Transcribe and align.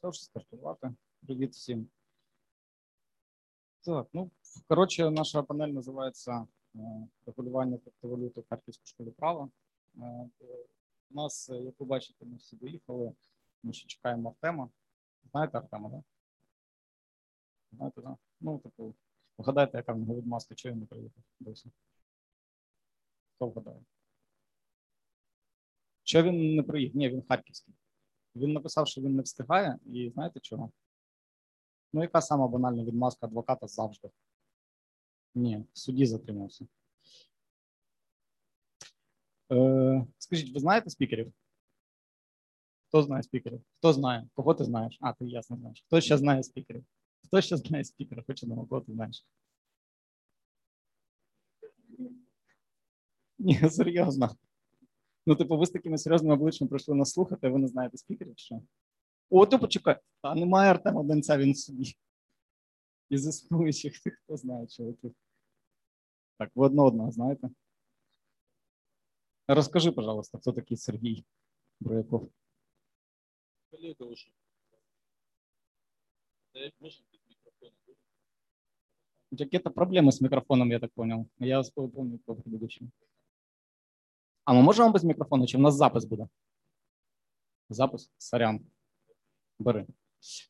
Це 0.00 0.08
вже 0.08 0.24
стартувати. 0.24 0.94
Привіт 1.26 1.52
всім. 1.52 1.88
Так, 3.80 4.08
ну 4.12 4.30
коротше, 4.68 5.10
наша 5.10 5.42
панель 5.42 5.68
називається 5.68 6.46
е, 6.74 7.08
регулювання 7.26 7.78
криптовалюти 7.78 8.40
в 8.40 8.48
Харківській 8.48 8.86
школі 8.86 9.10
права. 9.10 9.48
Е, 9.96 10.28
У 11.10 11.14
нас, 11.14 11.50
е, 11.50 11.56
як 11.56 11.74
ви 11.80 11.86
бачите, 11.86 12.24
ми 12.24 12.36
всі 12.36 12.56
доїхали. 12.56 13.12
Ми 13.62 13.72
ще 13.72 13.88
чекаємо 13.88 14.28
Артема. 14.28 14.68
Знаєте 15.30 15.58
Артема, 15.58 15.90
так? 15.90 16.00
Знаєте, 17.72 18.02
так? 18.02 18.16
Ну, 18.40 18.58
типу, 18.58 18.94
вгадайте, 19.38 19.78
яка 19.78 19.92
в 19.92 19.98
нього 19.98 20.14
відмазка, 20.14 20.54
чого 20.54 20.72
він 20.72 20.80
не 20.80 20.86
приїхав 20.86 21.22
досі. 21.40 21.70
Хто 23.34 23.46
вгадає? 23.46 23.80
Що 26.02 26.22
він 26.22 26.56
не 26.56 26.62
приїхав? 26.62 26.96
Ні, 26.96 27.08
він 27.08 27.22
харківський. 27.28 27.74
Він 28.36 28.52
написав, 28.52 28.88
що 28.88 29.00
він 29.00 29.16
не 29.16 29.22
встигає, 29.22 29.78
і 29.86 30.10
знаєте 30.10 30.40
чого? 30.40 30.70
Ну, 31.92 32.02
яка 32.02 32.20
сама 32.20 32.48
банальна 32.48 32.84
відмазка 32.84 33.26
адвоката 33.26 33.66
завжди? 33.66 34.10
Ні, 35.34 35.64
в 35.72 35.78
суді 35.78 36.06
затримався. 36.06 36.66
Е, 39.52 40.06
Скажіть, 40.18 40.54
ви 40.54 40.60
знаєте 40.60 40.90
спікерів? 40.90 41.32
Хто 42.88 43.02
знає 43.02 43.22
спікерів? 43.22 43.62
Хто 43.78 43.92
знає? 43.92 44.28
Кого 44.34 44.54
ти 44.54 44.64
знаєш? 44.64 44.98
А, 45.00 45.12
ти 45.12 45.24
ясно 45.24 45.56
знаєш. 45.56 45.84
Хто 45.86 46.00
ще 46.00 46.18
знає 46.18 46.42
спікерів? 46.42 46.84
Хто 47.24 47.40
ще 47.40 47.56
знає 47.56 47.84
спікера? 47.84 48.24
Хоч 48.26 48.42
одного, 48.42 48.66
кого 48.66 48.80
ти 48.80 48.92
знаєш? 48.92 49.26
Ні, 53.38 53.70
серйозно. 53.70 54.36
Ну, 55.26 55.34
типу, 55.34 55.58
ви 55.58 55.66
з 55.66 55.70
такими 55.70 55.98
серйозними 55.98 56.34
обличчями 56.34 56.68
прийшли 56.68 56.94
нас 56.94 57.12
слухати, 57.12 57.48
ви 57.48 57.58
не 57.58 57.68
знаєте 57.68 57.96
спікерів, 57.96 58.34
що? 58.36 58.62
О, 59.30 59.46
ти 59.46 59.58
почекай. 59.58 59.96
А 60.22 60.34
немає 60.34 60.70
Артема 60.70 61.02
Донця, 61.02 61.38
він 61.38 61.54
собі. 61.54 61.96
Із 63.08 63.26
існуючих 63.26 64.00
тих, 64.00 64.20
хто 64.24 64.36
знає 64.36 64.66
чоловіків. 64.66 65.14
Так, 66.38 66.50
ви 66.54 66.66
одно 66.66 66.84
одного 66.84 67.12
знаєте? 67.12 67.50
Розкажи, 69.48 69.92
пожалуйста, 69.92 70.38
хто 70.38 70.52
такий 70.52 70.76
Сергій 70.76 71.24
Брояков? 71.80 72.30
Коллега 73.70 74.04
уже. 74.04 74.30
Какие-то 79.38 79.70
проблемы 79.70 80.12
с 80.12 80.20
микрофоном, 80.20 80.70
я 80.70 80.78
так 80.78 80.92
понял. 80.92 81.26
Я 81.38 81.58
вас 81.58 81.70
помню 81.70 82.18
по 82.18 82.34
предыдущему. 82.34 82.90
А 84.45 84.53
ми 84.53 84.61
можемо 84.61 84.91
без 84.91 85.03
мікрофону, 85.03 85.45
чи 85.47 85.57
в 85.57 85.61
нас 85.61 85.75
запис 85.75 86.05
буде? 86.05 86.27
Запис? 87.69 88.11
Сорян. 88.17 88.59
Бери. 89.59 89.85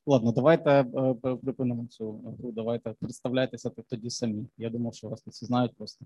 Ладно, 0.06 0.32
давайте 0.32 0.70
е, 0.70 0.86
е, 1.26 1.36
припинимо 1.36 1.88
цю 1.88 2.12
гру. 2.12 2.52
Давайте 2.52 2.96
представляйтеся 3.00 3.70
тоді 3.70 4.10
самі. 4.10 4.46
Я 4.58 4.70
думав, 4.70 4.94
що 4.94 5.10
вас 5.10 5.22
тут 5.22 5.34
всі 5.34 5.46
знають 5.46 5.76
просто. 5.76 6.06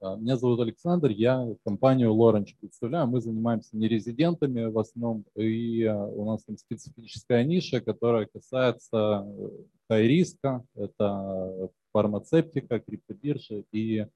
А, 0.00 0.16
Меня 0.16 0.36
зовут 0.36 0.60
Александр, 0.60 1.10
я 1.10 1.46
компанию 1.64 2.14
Лоранч 2.14 2.54
представляю. 2.60 3.08
Мы 3.08 3.20
занимаемся 3.20 3.76
нерезидентами 3.76 4.64
в 4.66 4.78
основном, 4.78 5.24
и 5.34 5.84
а, 5.84 5.96
у 5.96 6.24
нас 6.24 6.44
там 6.44 6.56
специфическая 6.56 7.44
ниша, 7.44 7.80
которая 7.80 8.26
касается 8.26 9.26
э, 9.26 9.50
хай-риска, 9.88 10.64
это 10.76 11.70
фармацевтика, 11.92 12.78
криптобиржи 12.78 13.64
и 13.72 14.06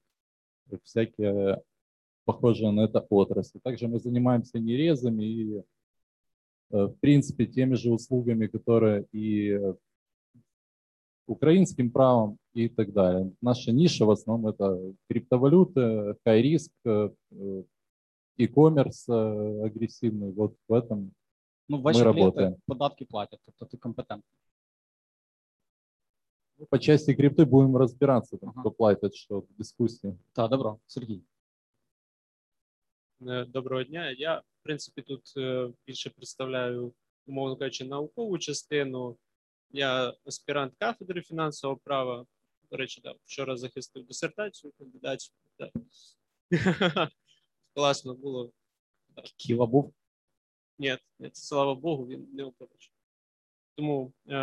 всякие 0.83 1.61
похожие 2.27 2.71
на 2.71 2.81
это 2.85 3.05
отрасли. 3.09 3.59
Также 3.63 3.87
мы 3.87 3.99
занимаемся 3.99 4.59
нерезами 4.59 5.23
и, 5.23 5.57
э, 5.57 5.63
в 6.71 6.95
принципе, 6.99 7.45
теми 7.45 7.75
же 7.75 7.91
услугами, 7.91 8.47
которые 8.47 9.05
и 9.11 9.49
э, 9.49 9.73
украинским 11.27 11.91
правом 11.91 12.37
и 12.53 12.69
так 12.69 12.91
далее. 12.93 13.31
Наша 13.41 13.71
ниша 13.71 14.05
в 14.05 14.11
основном 14.11 14.47
это 14.51 14.93
криптовалюты, 15.09 16.15
хай-риск, 16.25 16.71
э, 16.85 17.09
э, 17.31 17.63
e-commerce 18.37 19.05
э, 19.09 19.65
агрессивный. 19.65 20.31
Вот 20.33 20.55
в 20.67 20.73
этом 20.73 21.11
Ну, 21.69 21.81
ваші 21.81 21.99
Ми 21.99 22.03
клієнти 22.03 22.19
работаємо. 22.25 22.57
податки 22.67 23.05
платять, 23.05 23.39
тобто 23.45 23.65
ти 23.65 23.77
компетентний. 23.77 24.39
ну, 26.59 26.65
по 26.65 26.77
части 26.79 27.13
крипты 27.13 27.45
будем 27.45 27.77
разбираться, 27.77 28.37
там, 28.37 28.49
Ага. 28.49 28.61
кто 28.61 28.71
платит, 28.71 29.15
что 29.15 29.39
в 29.39 29.47
дискуссии. 29.57 30.13
Так, 30.33 30.49
добро, 30.51 30.77
Сергій. 30.87 31.21
Е, 33.26 33.44
Доброго 33.44 33.84
дня. 33.84 34.10
Я, 34.10 34.38
в 34.38 34.62
принципі, 34.62 35.02
тут 35.02 35.32
е, 35.36 35.68
більше 35.86 36.10
представляю, 36.10 36.94
умовно 37.26 37.56
кажучи, 37.56 37.84
наукову 37.84 38.38
частину. 38.38 39.18
Я 39.70 40.14
аспірант 40.26 40.74
кафедри 40.78 41.22
фінансового 41.22 41.80
права. 41.84 42.26
До 42.70 42.76
речі, 42.76 43.00
да, 43.04 43.14
вчора 43.24 43.56
захистив 43.56 44.06
дисертацію 44.06 44.72
кандидатську. 44.78 45.36
Да. 45.58 45.70
Класно 47.74 48.14
було. 48.14 48.52
Ківа 49.36 49.66
був. 49.66 49.94
Ні, 50.78 50.98
ні, 51.18 51.30
слава 51.32 51.74
Богу, 51.74 52.06
він 52.06 52.28
не 52.32 52.44
оперечив. 52.44 52.92
Тому, 53.76 54.12
е, 54.28 54.36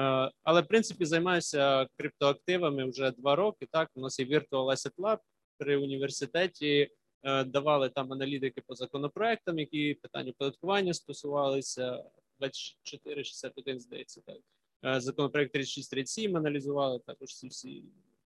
але 0.43 0.61
в 0.61 0.67
принципі 0.67 1.05
займаюся 1.05 1.87
криптоактивами 1.97 2.89
вже 2.89 3.11
два 3.11 3.35
роки. 3.35 3.67
Так, 3.71 3.91
у 3.95 4.01
нас 4.01 4.19
є 4.19 4.25
Virtual 4.25 4.65
Asset 4.65 4.95
Lab 4.95 5.19
при 5.57 5.77
університеті. 5.77 6.91
Е, 7.25 7.43
давали 7.43 7.89
там 7.89 8.13
аналітики 8.13 8.61
по 8.61 8.75
законопроектам, 8.75 9.59
які 9.59 9.93
питання 9.93 10.31
оподаткування 10.31 10.93
стосувалися. 10.93 12.03
2461, 12.39 13.79
здається, 13.79 14.21
так. 14.21 14.37
Е, 14.85 15.01
Законопроект 15.01 15.53
3637 15.53 16.37
аналізували, 16.37 16.99
також 16.99 17.29
всі 17.29 17.47
всі 17.47 17.83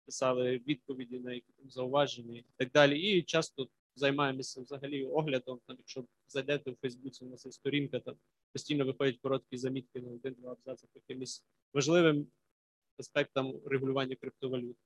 писали 0.05 0.59
відповіді 0.59 1.19
на 1.19 1.33
які 1.33 1.53
там 1.53 1.71
зауваження 1.71 2.39
і 2.39 2.45
так 2.57 2.71
далі. 2.71 3.01
І 3.01 3.23
часто 3.23 3.69
займаємося 3.95 4.61
взагалі 4.61 5.05
оглядом. 5.05 5.61
Там, 5.67 5.77
якщо 5.79 6.05
зайдете 6.29 6.71
в 6.71 6.77
Фейсбуці, 6.81 7.25
у 7.25 7.29
нас 7.29 7.47
є 7.47 7.53
сторінка, 7.53 8.01
там 8.01 8.17
постійно 8.53 8.85
виходять 8.85 9.19
короткі 9.19 9.57
замітки 9.57 10.01
на 10.01 10.11
один-два 10.11 10.53
абзаци 10.53 10.87
по 10.93 11.01
якимось 11.09 11.45
важливим 11.73 12.27
аспектам 12.99 13.61
регулювання 13.67 14.17
криптовалют. 14.17 14.77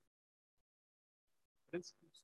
В 1.66 1.70
принципі. 1.70 2.23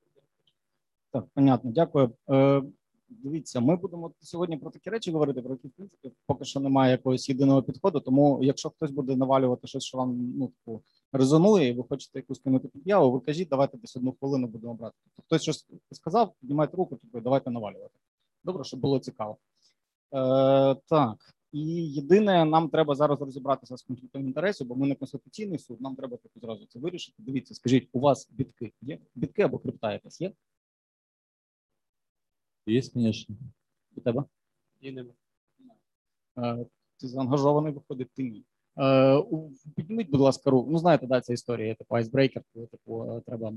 Так, 1.13 1.25
понятно, 1.35 1.71
дякую. 1.71 2.13
Е, 2.31 2.63
дивіться, 3.09 3.61
ми 3.61 3.77
будемо 3.77 4.13
сьогодні 4.21 4.57
про 4.57 4.71
такі 4.71 4.91
речі 4.91 5.13
говорити, 5.13 5.43
про 5.43 5.53
які 5.53 5.69
в 5.69 5.71
принципі 5.71 6.13
поки 6.27 6.45
що 6.45 6.61
немає 6.61 6.93
якогось 6.93 7.29
єдиного 7.29 7.63
підходу. 7.63 8.01
Тому, 8.01 8.39
якщо 8.43 8.71
хтось 8.71 8.91
буде 8.91 9.17
навалювати 9.17 9.67
щось, 9.67 9.85
що 9.85 9.99
вам 9.99 10.33
ну 10.39 10.47
типу 10.49 10.83
резонує, 11.13 11.69
і 11.69 11.73
ви 11.73 11.85
хочете 11.89 12.19
якусь 12.19 12.39
кинути 12.39 12.69
під'яву, 12.69 13.13
ви 13.13 13.21
кажіть, 13.21 13.49
давайте 13.49 13.79
десь 13.79 13.97
одну 13.97 14.13
хвилину 14.21 14.47
будемо 14.47 14.75
брати. 14.75 14.97
Тобто 15.05 15.23
хтось 15.23 15.43
щось 15.43 15.67
сказав, 15.93 16.33
піднімайте 16.41 16.77
руку, 16.77 16.97
типу, 16.97 17.21
давайте 17.21 17.51
навалювати. 17.51 17.95
Добре, 18.45 18.65
щоб 18.65 18.81
було 18.81 18.99
цікаво. 18.99 19.37
Е, 20.15 20.75
так. 20.87 21.35
І 21.53 21.93
єдине, 21.93 22.45
нам 22.45 22.69
треба 22.69 22.95
зараз 22.95 23.21
розібратися 23.21 23.77
з 23.77 23.83
конфліктом 23.83 24.27
інтересів, 24.27 24.67
бо 24.67 24.77
ми 24.77 24.87
не 24.87 24.95
конституційний 24.95 25.59
суд. 25.59 25.81
Нам 25.81 25.97
треба 25.97 26.17
типу, 26.17 26.41
зразу 26.41 26.67
це 26.67 26.79
вирішити. 26.79 27.23
Дивіться, 27.23 27.55
скажіть, 27.55 27.89
у 27.93 28.01
вас 28.01 28.29
бітки 28.31 28.73
є? 28.83 28.99
Бітки 29.15 29.43
або 29.43 29.59
крипта 29.59 30.01
є? 30.21 30.33
Есть, 32.69 32.93
конечно. 32.93 33.37
У 33.97 34.01
тебе? 34.01 34.25
І 34.81 34.93
нема. 34.93 35.15
Ти 36.97 37.09
заангажований 37.09 37.73
виходить 37.73 38.11
ти 38.11 38.23
ні. 38.23 38.45
Підніміть, 39.77 40.11
будь 40.11 40.21
ласка, 40.21 40.51
руку. 40.51 40.71
Ну, 40.71 40.79
знаєте, 40.79 41.07
да, 41.07 41.21
ця 41.21 41.33
історія, 41.33 41.75
типу 41.75 41.95
айсбрейкер, 41.95 42.43
коли 42.55 42.67
типу, 42.67 43.13
е, 43.13 43.21
треба 43.21 43.53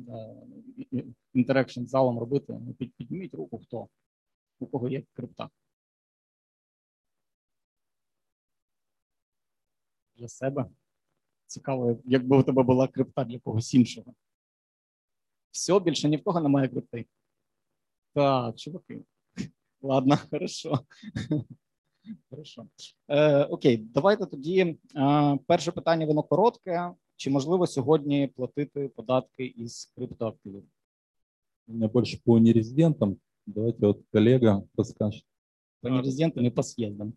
interaction 1.34 1.86
з 1.86 1.90
залом 1.90 2.19
робити. 2.19 2.59
Ну, 2.68 2.74
Підніміть 2.74 3.34
руку, 3.34 3.59
хто? 3.59 3.88
У 4.59 4.68
кого 4.68 4.90
є 4.90 5.03
крипта? 5.14 5.50
Для 10.16 10.28
себе. 10.28 10.66
Цікаво, 11.46 11.97
якби 12.05 12.38
у 12.38 12.44
тебе 12.44 12.64
була 12.64 12.88
крипта 12.88 13.23
для 13.23 13.40
когось 13.40 13.73
іншого. 13.73 14.14
Все, 15.52 15.79
більше 15.79 16.09
ні 16.09 16.17
в 16.17 16.23
кого 16.23 16.41
немає 16.41 16.67
крипти. 16.67 17.05
Так, 18.14 18.56
чуваки. 18.56 19.06
Ладно, 19.82 20.18
хорошо. 20.32 20.80
Хорошо. 22.30 22.68
Е, 23.08 23.44
окей, 23.44 23.78
давайте 23.78 24.26
тоді. 24.26 24.60
Е, 24.96 25.40
перше 25.48 25.72
питання, 25.72 26.06
воно 26.06 26.24
коротке. 26.24 26.94
Чи 27.16 27.30
можливо 27.30 27.68
сьогодні 27.68 28.28
платити 28.28 28.88
податки 28.88 29.46
із 29.46 29.92
криптоактивів? 29.96 30.64
У 31.68 31.74
меня 31.74 31.88
больше 31.88 32.20
по 32.26 32.40
нерезидентам. 32.40 33.18
Давайте 33.46 33.88
вот 33.88 34.02
коллега 34.12 34.64
расскажет. 34.78 35.26
По 35.82 35.90
нерезидентам 35.90 36.46
і 36.46 36.50
по 36.50 36.64
з'їздам. 36.64 37.14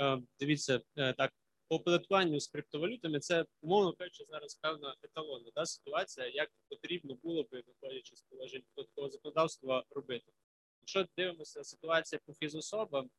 Е, 0.00 0.22
Дивіться, 0.40 0.80
е, 0.96 1.12
так, 1.12 1.32
по 1.68 1.74
оподаткуванню 1.74 2.40
з 2.40 2.48
криптовалютами 2.48 3.20
це, 3.20 3.46
умовно 3.62 3.92
кажучи, 3.92 4.24
зараз 4.24 4.54
певна 4.54 4.96
еталонна 5.02 5.50
да, 5.54 5.66
ситуація, 5.66 6.28
як 6.28 6.50
потрібно 6.68 7.14
було 7.14 7.42
би, 7.42 7.62
виходячи 7.66 8.16
з 8.16 8.22
положень 8.22 8.62
податкового 8.74 9.10
законодавства, 9.10 9.84
робити. 9.90 10.32
Якщо 10.80 11.06
дивимося 11.16 11.64
ситуація 11.64 12.20
по 12.26 12.34
фізособам, 12.34 13.10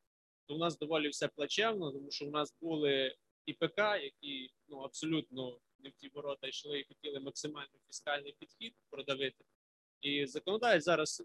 то 0.46 0.56
у 0.56 0.58
нас 0.58 0.78
доволі 0.78 1.10
все 1.10 1.28
плачевно, 1.28 1.92
тому 1.92 2.12
що 2.12 2.26
у 2.26 2.32
нас 2.32 2.56
були 2.62 3.16
ІПК, 3.46 3.78
які 3.78 4.54
ну 4.68 4.78
абсолютно 4.78 5.60
не 5.80 5.90
в 5.90 5.94
ті 5.94 6.10
ворота 6.10 6.48
йшли 6.48 6.80
і 6.80 6.84
хотіли 6.84 7.20
максимально 7.20 7.80
фіскальний 7.88 8.36
підхід 8.40 8.76
продавити. 8.90 9.46
І 10.02 10.26
законодавець 10.26 10.84
зараз 10.84 11.24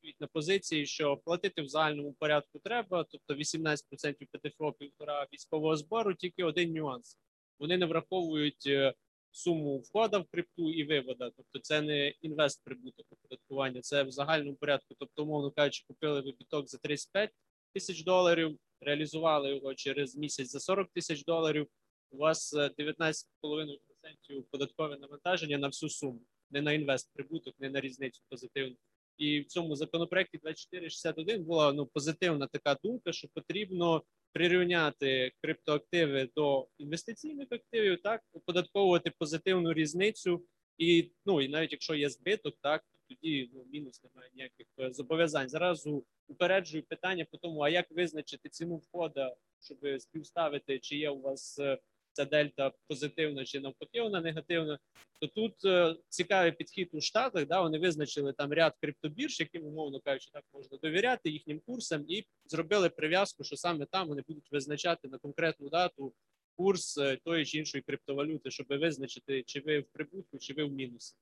стоїть 0.00 0.20
на 0.20 0.26
позиції, 0.26 0.86
що 0.86 1.16
платити 1.16 1.62
в 1.62 1.68
загальному 1.68 2.12
порядку 2.12 2.58
треба, 2.58 3.04
тобто 3.10 3.34
18% 3.34 4.26
ПДФО 4.32 4.72
півтора 4.72 5.26
військового 5.32 5.76
збору, 5.76 6.14
тільки 6.14 6.44
один 6.44 6.72
нюанс. 6.72 7.18
Вони 7.58 7.78
не 7.78 7.86
враховують 7.86 8.66
е, 8.66 8.94
суму 9.30 9.78
входа 9.78 10.18
в 10.18 10.24
крипту 10.24 10.70
і 10.70 10.84
вивода. 10.84 11.30
Тобто 11.36 11.58
це 11.58 11.82
не 11.82 12.08
інвест 12.08 12.64
прибуток 12.64 13.06
оподаткування, 13.10 13.80
це 13.80 14.02
в 14.02 14.10
загальному 14.10 14.56
порядку. 14.56 14.94
Тобто, 14.98 15.22
умовно 15.22 15.50
кажучи, 15.50 15.84
купили 15.88 16.20
ви 16.20 16.32
біток 16.38 16.68
за 16.68 16.78
35 16.78 17.30
тисяч 17.74 18.04
доларів, 18.04 18.58
реалізували 18.80 19.54
його 19.54 19.74
через 19.74 20.16
місяць 20.16 20.50
за 20.50 20.60
40 20.60 20.88
тисяч 20.92 21.24
доларів. 21.24 21.66
У 22.10 22.16
вас 22.16 22.54
е, 22.54 22.70
19,5% 22.78 24.42
податкове 24.50 24.96
навантаження 24.98 25.58
на 25.58 25.66
всю 25.66 25.90
суму, 25.90 26.20
не 26.50 26.62
на 26.62 26.72
інвест 26.72 27.10
прибуток, 27.14 27.54
не 27.58 27.70
на 27.70 27.80
різницю 27.80 28.22
позитивну. 28.28 28.76
І 29.20 29.40
в 29.40 29.46
цьому 29.46 29.76
законопроекті 29.76 30.38
2461 30.38 31.44
була 31.44 31.72
ну 31.72 31.86
позитивна 31.86 32.46
така 32.46 32.76
думка, 32.82 33.12
що 33.12 33.28
потрібно 33.34 34.02
прирівняти 34.32 35.32
криптоактиви 35.42 36.28
до 36.36 36.68
інвестиційних 36.78 37.48
активів, 37.50 38.02
так 38.02 38.22
оподатковувати 38.32 39.12
позитивну 39.18 39.72
різницю, 39.72 40.44
і 40.78 41.10
ну 41.26 41.40
і 41.40 41.48
навіть 41.48 41.72
якщо 41.72 41.94
є 41.94 42.10
збиток, 42.10 42.54
так 42.60 42.84
тоді 43.08 43.50
ну 43.54 43.66
мінус 43.72 44.04
немає 44.04 44.30
ніяких 44.34 44.66
е, 44.80 44.92
зобов'язань. 44.92 45.48
Зразу 45.48 46.04
упереджую 46.28 46.82
питання 46.82 47.26
по 47.30 47.36
тому, 47.36 47.60
а 47.60 47.68
як 47.68 47.90
визначити 47.90 48.48
ціну 48.48 48.76
входа, 48.76 49.36
щоб 49.60 49.78
співставити, 50.00 50.78
чи 50.78 50.96
є 50.96 51.10
у 51.10 51.20
вас 51.20 51.58
е, 51.58 51.78
ця 52.12 52.24
дельта 52.24 52.72
позитивна 52.88 53.44
чи 53.44 53.60
навпаки 53.60 54.02
вона 54.02 54.20
негативна. 54.20 54.78
То 55.20 55.26
тут 55.26 55.64
е, 55.64 55.96
цікавий 56.08 56.52
підхід 56.52 56.88
у 56.92 57.00
Штатах. 57.00 57.46
Да, 57.46 57.62
вони 57.62 57.78
визначили 57.78 58.32
там 58.32 58.52
ряд 58.52 58.74
криптобірж, 58.80 59.40
яким 59.40 59.64
умовно 59.64 60.00
кажучи, 60.00 60.30
так 60.32 60.44
можна 60.52 60.78
довіряти 60.82 61.30
їхнім 61.30 61.60
курсам, 61.66 62.04
і 62.08 62.24
зробили 62.46 62.88
прив'язку, 62.88 63.44
що 63.44 63.56
саме 63.56 63.86
там 63.86 64.08
вони 64.08 64.22
будуть 64.28 64.52
визначати 64.52 65.08
на 65.08 65.18
конкретну 65.18 65.68
дату 65.68 66.12
курс 66.56 66.98
е, 66.98 67.16
тої 67.24 67.44
чи 67.46 67.58
іншої 67.58 67.82
криптовалюти, 67.82 68.50
щоб 68.50 68.66
визначити, 68.68 69.42
чи 69.42 69.60
ви 69.60 69.80
в 69.80 69.84
прибутку, 69.92 70.38
чи 70.38 70.54
ви 70.54 70.64
в 70.64 70.72
мінусі. 70.72 71.16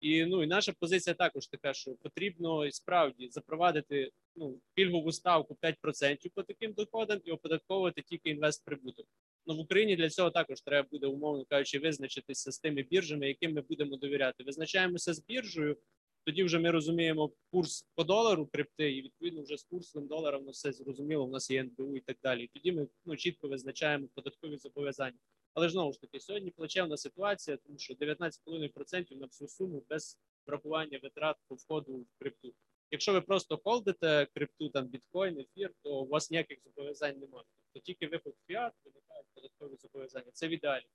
І 0.00 0.24
ну 0.24 0.42
і 0.42 0.46
наша 0.46 0.72
позиція 0.72 1.14
також 1.14 1.46
така, 1.46 1.74
що 1.74 1.90
потрібно 1.90 2.70
справді 2.70 3.28
запровадити 3.30 4.10
ну 4.36 4.60
пільгову 4.74 5.12
ставку 5.12 5.58
5% 5.62 6.30
по 6.34 6.42
таким 6.42 6.72
доходам 6.72 7.20
і 7.24 7.30
оподатковувати 7.30 8.02
тільки 8.02 8.30
інвест 8.30 8.64
прибуток. 8.64 9.06
Ну 9.46 9.56
в 9.56 9.60
Україні 9.60 9.96
для 9.96 10.10
цього 10.10 10.30
також 10.30 10.60
треба 10.60 10.88
буде, 10.90 11.06
умовно 11.06 11.44
кажучи, 11.44 11.78
визначитися 11.78 12.52
з 12.52 12.58
тими 12.58 12.82
біржами, 12.82 13.28
яким 13.28 13.54
ми 13.54 13.60
будемо 13.60 13.96
довіряти. 13.96 14.44
Визначаємося 14.44 15.14
з 15.14 15.24
біржею, 15.24 15.76
тоді 16.24 16.44
вже 16.44 16.58
ми 16.58 16.70
розуміємо 16.70 17.32
курс 17.50 17.86
по 17.94 18.04
долару 18.04 18.46
крипти, 18.46 18.92
і 18.92 19.02
відповідно 19.02 19.42
вже 19.42 19.56
з 19.56 19.62
курсом 19.62 20.06
долара 20.06 20.38
воно 20.38 20.50
все 20.50 20.72
зрозуміло. 20.72 21.24
У 21.24 21.30
нас 21.30 21.50
є 21.50 21.60
НБУ 21.60 21.96
і 21.96 22.00
так 22.00 22.16
далі. 22.22 22.50
Тоді 22.54 22.72
ми 22.72 22.88
ну 23.04 23.16
чітко 23.16 23.48
визначаємо 23.48 24.08
податкові 24.14 24.56
зобов'язання. 24.56 25.18
Але 25.54 25.68
ж 25.68 25.72
знову 25.72 25.92
ж 25.92 26.00
таки, 26.00 26.20
сьогодні 26.20 26.50
плачевна 26.50 26.96
ситуація, 26.96 27.56
тому 27.56 27.78
що 27.78 27.94
19,5% 27.94 29.16
на 29.16 29.26
всю 29.26 29.48
суму 29.48 29.84
без 29.88 30.18
врахування 30.46 31.00
витрат 31.02 31.36
по 31.48 31.54
входу 31.54 31.92
в 31.92 32.18
крипту. 32.18 32.54
Якщо 32.90 33.12
ви 33.12 33.20
просто 33.20 33.60
холдите 33.64 34.26
крипту, 34.34 34.68
там 34.68 34.86
біткоін, 34.86 35.38
ефір, 35.38 35.70
то 35.82 36.00
у 36.00 36.06
вас 36.06 36.30
ніяких 36.30 36.58
зобов'язань 36.64 37.18
немає. 37.18 37.44
Тобто 37.72 37.86
тільки 37.86 38.06
виход 38.06 38.36
фіат 38.46 38.74
виникають 38.84 39.26
податкові 39.34 39.76
зобов'язання. 39.76 40.30
Це 40.32 40.48
в 40.48 40.50
ідеалі. 40.50 40.86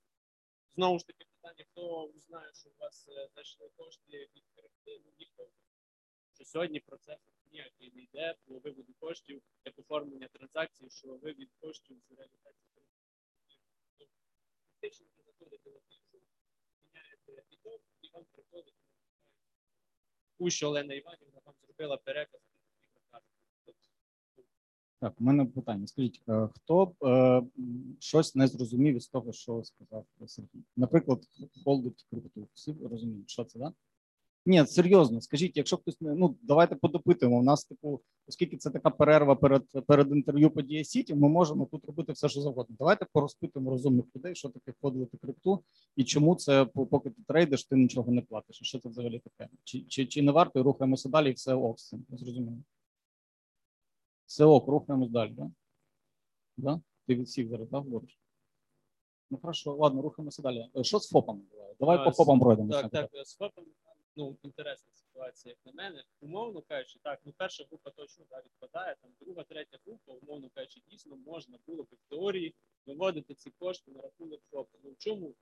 Знову 0.74 0.98
ж 0.98 1.06
таки, 1.06 1.24
питання, 1.24 1.64
хто 1.70 2.12
знає, 2.16 2.52
що 2.54 2.70
у 2.70 2.72
вас 2.78 3.08
е, 3.08 3.28
знайшли 3.32 3.70
кошти 3.76 4.28
від 4.36 4.44
ну 4.86 5.12
ніхто. 5.18 5.50
Що 6.34 6.44
сьогодні 6.44 6.80
процес 6.80 7.18
ніякий 7.52 7.92
не 7.94 8.02
йде 8.02 8.34
по 8.44 8.58
виводу 8.58 8.94
коштів, 9.00 9.42
як 9.64 9.78
оформлення 9.78 10.28
транзакцій, 10.28 10.90
що 10.90 11.16
вивід 11.16 11.50
коштів 11.60 11.96
з 12.08 12.12
реалізації. 12.12 12.82
Фактично 14.70 15.06
ви 15.16 15.22
заходите 15.22 15.70
на 15.70 15.80
біржу, 15.88 16.20
міняєте 16.84 17.44
біток, 17.50 17.82
і 18.00 18.10
вам 18.12 18.24
приходить 18.24 18.74
що 20.48 20.68
Олена 20.68 20.94
Іванівна 20.94 21.40
вам 21.44 21.54
зробила 21.62 21.96
переказ. 21.96 22.47
Так, 25.00 25.14
у 25.20 25.24
мене 25.24 25.44
питання. 25.44 25.86
Скажіть, 25.86 26.22
е, 26.28 26.48
хто 26.54 26.92
е, 27.04 27.42
щось 27.98 28.34
не 28.34 28.46
зрозумів 28.46 28.96
із 28.96 29.08
того, 29.08 29.32
що 29.32 29.64
сказав 29.64 30.04
Сергій? 30.26 30.64
Наприклад, 30.76 31.22
холдить 31.64 32.06
крипту. 32.10 32.48
Всі 32.54 32.74
розуміють, 32.90 33.30
що 33.30 33.44
це, 33.44 33.58
да? 33.58 33.72
Ні, 34.46 34.66
серйозно, 34.66 35.20
скажіть, 35.20 35.56
якщо 35.56 35.76
хтось 35.76 36.00
не 36.00 36.14
ну 36.14 36.36
давайте 36.42 36.74
подопитуємо. 36.74 37.38
У 37.38 37.42
нас, 37.42 37.64
типу, 37.64 38.00
оскільки 38.28 38.56
це 38.56 38.70
така 38.70 38.90
перерва 38.90 39.34
перед 39.34 39.64
перед 39.86 40.10
інтерв'ю 40.10 40.50
по 40.50 40.62
Дія 40.62 40.84
Сіті, 40.84 41.14
ми 41.14 41.28
можемо 41.28 41.66
тут 41.66 41.84
робити 41.84 42.12
все, 42.12 42.28
що 42.28 42.40
завгодно. 42.40 42.76
Давайте 42.78 43.06
порозпитуємо 43.12 43.70
розумних 43.70 44.04
людей, 44.16 44.34
що 44.34 44.48
таке 44.48 44.72
входити 44.78 45.16
крипту, 45.16 45.62
і 45.96 46.04
чому 46.04 46.34
це 46.34 46.64
поки 46.64 47.10
ти 47.10 47.22
трейдиш, 47.28 47.64
ти 47.64 47.76
нічого 47.76 48.12
не 48.12 48.20
платиш. 48.20 48.58
Що 48.62 48.78
це 48.78 48.88
взагалі 48.88 49.18
таке? 49.18 49.50
Чи, 49.64 49.80
чи, 49.80 50.06
чи 50.06 50.22
не 50.22 50.32
варто 50.32 50.60
і 50.60 50.62
рухаємося 50.62 51.08
далі, 51.08 51.30
і 51.30 51.32
все 51.32 51.54
ок 51.54 51.80
з 51.80 51.88
цим? 51.88 52.06
Зрозуміло. 52.10 52.56
Все 54.28 54.44
ок, 54.44 54.68
рухаємось 54.68 55.10
далі, 55.10 55.30
да? 55.30 55.50
Да? 56.56 56.80
Ти 57.06 57.14
від 57.14 57.26
всіх 57.26 57.48
зараз, 57.48 57.68
да, 57.68 57.78
говориш? 57.78 58.18
Ну 59.30 59.38
хорошо, 59.38 59.74
ладно, 59.74 60.02
рухаємося 60.02 60.42
далі. 60.42 60.70
Е, 60.76 60.84
Що 60.84 60.98
з 60.98 61.12
буває? 61.12 61.40
Давай 61.80 62.04
по 62.04 62.10
ФОПам 62.10 62.40
пройдемо. 62.40 62.70
Так, 62.70 62.90
так, 62.90 63.10
з 63.26 63.36
ФОПом, 63.36 63.64
ну, 64.16 64.36
інтересна 64.42 64.92
ситуація, 64.92 65.54
як 65.54 65.74
на 65.74 65.82
мене. 65.82 66.04
Умовно 66.20 66.62
кажучи, 66.62 66.98
так, 67.02 67.20
ну 67.24 67.32
перша 67.36 67.64
група 67.64 67.90
точно 67.90 68.24
да, 68.30 68.40
відпадає, 68.40 68.96
там 69.02 69.10
друга, 69.20 69.44
третя 69.44 69.78
група, 69.86 70.12
умовно 70.12 70.50
кажучи, 70.54 70.80
дійсно 70.90 71.16
можна 71.16 71.58
було 71.66 71.82
б 71.82 71.86
в 71.92 72.10
теорії 72.10 72.54
виводити 72.86 73.34
ці 73.34 73.50
кошти 73.50 73.90
на 73.90 74.00
рахунок 74.02 74.40
ФОПу. 74.50 74.78
Ну 74.84 74.90
в 74.90 74.96
чому 74.98 75.34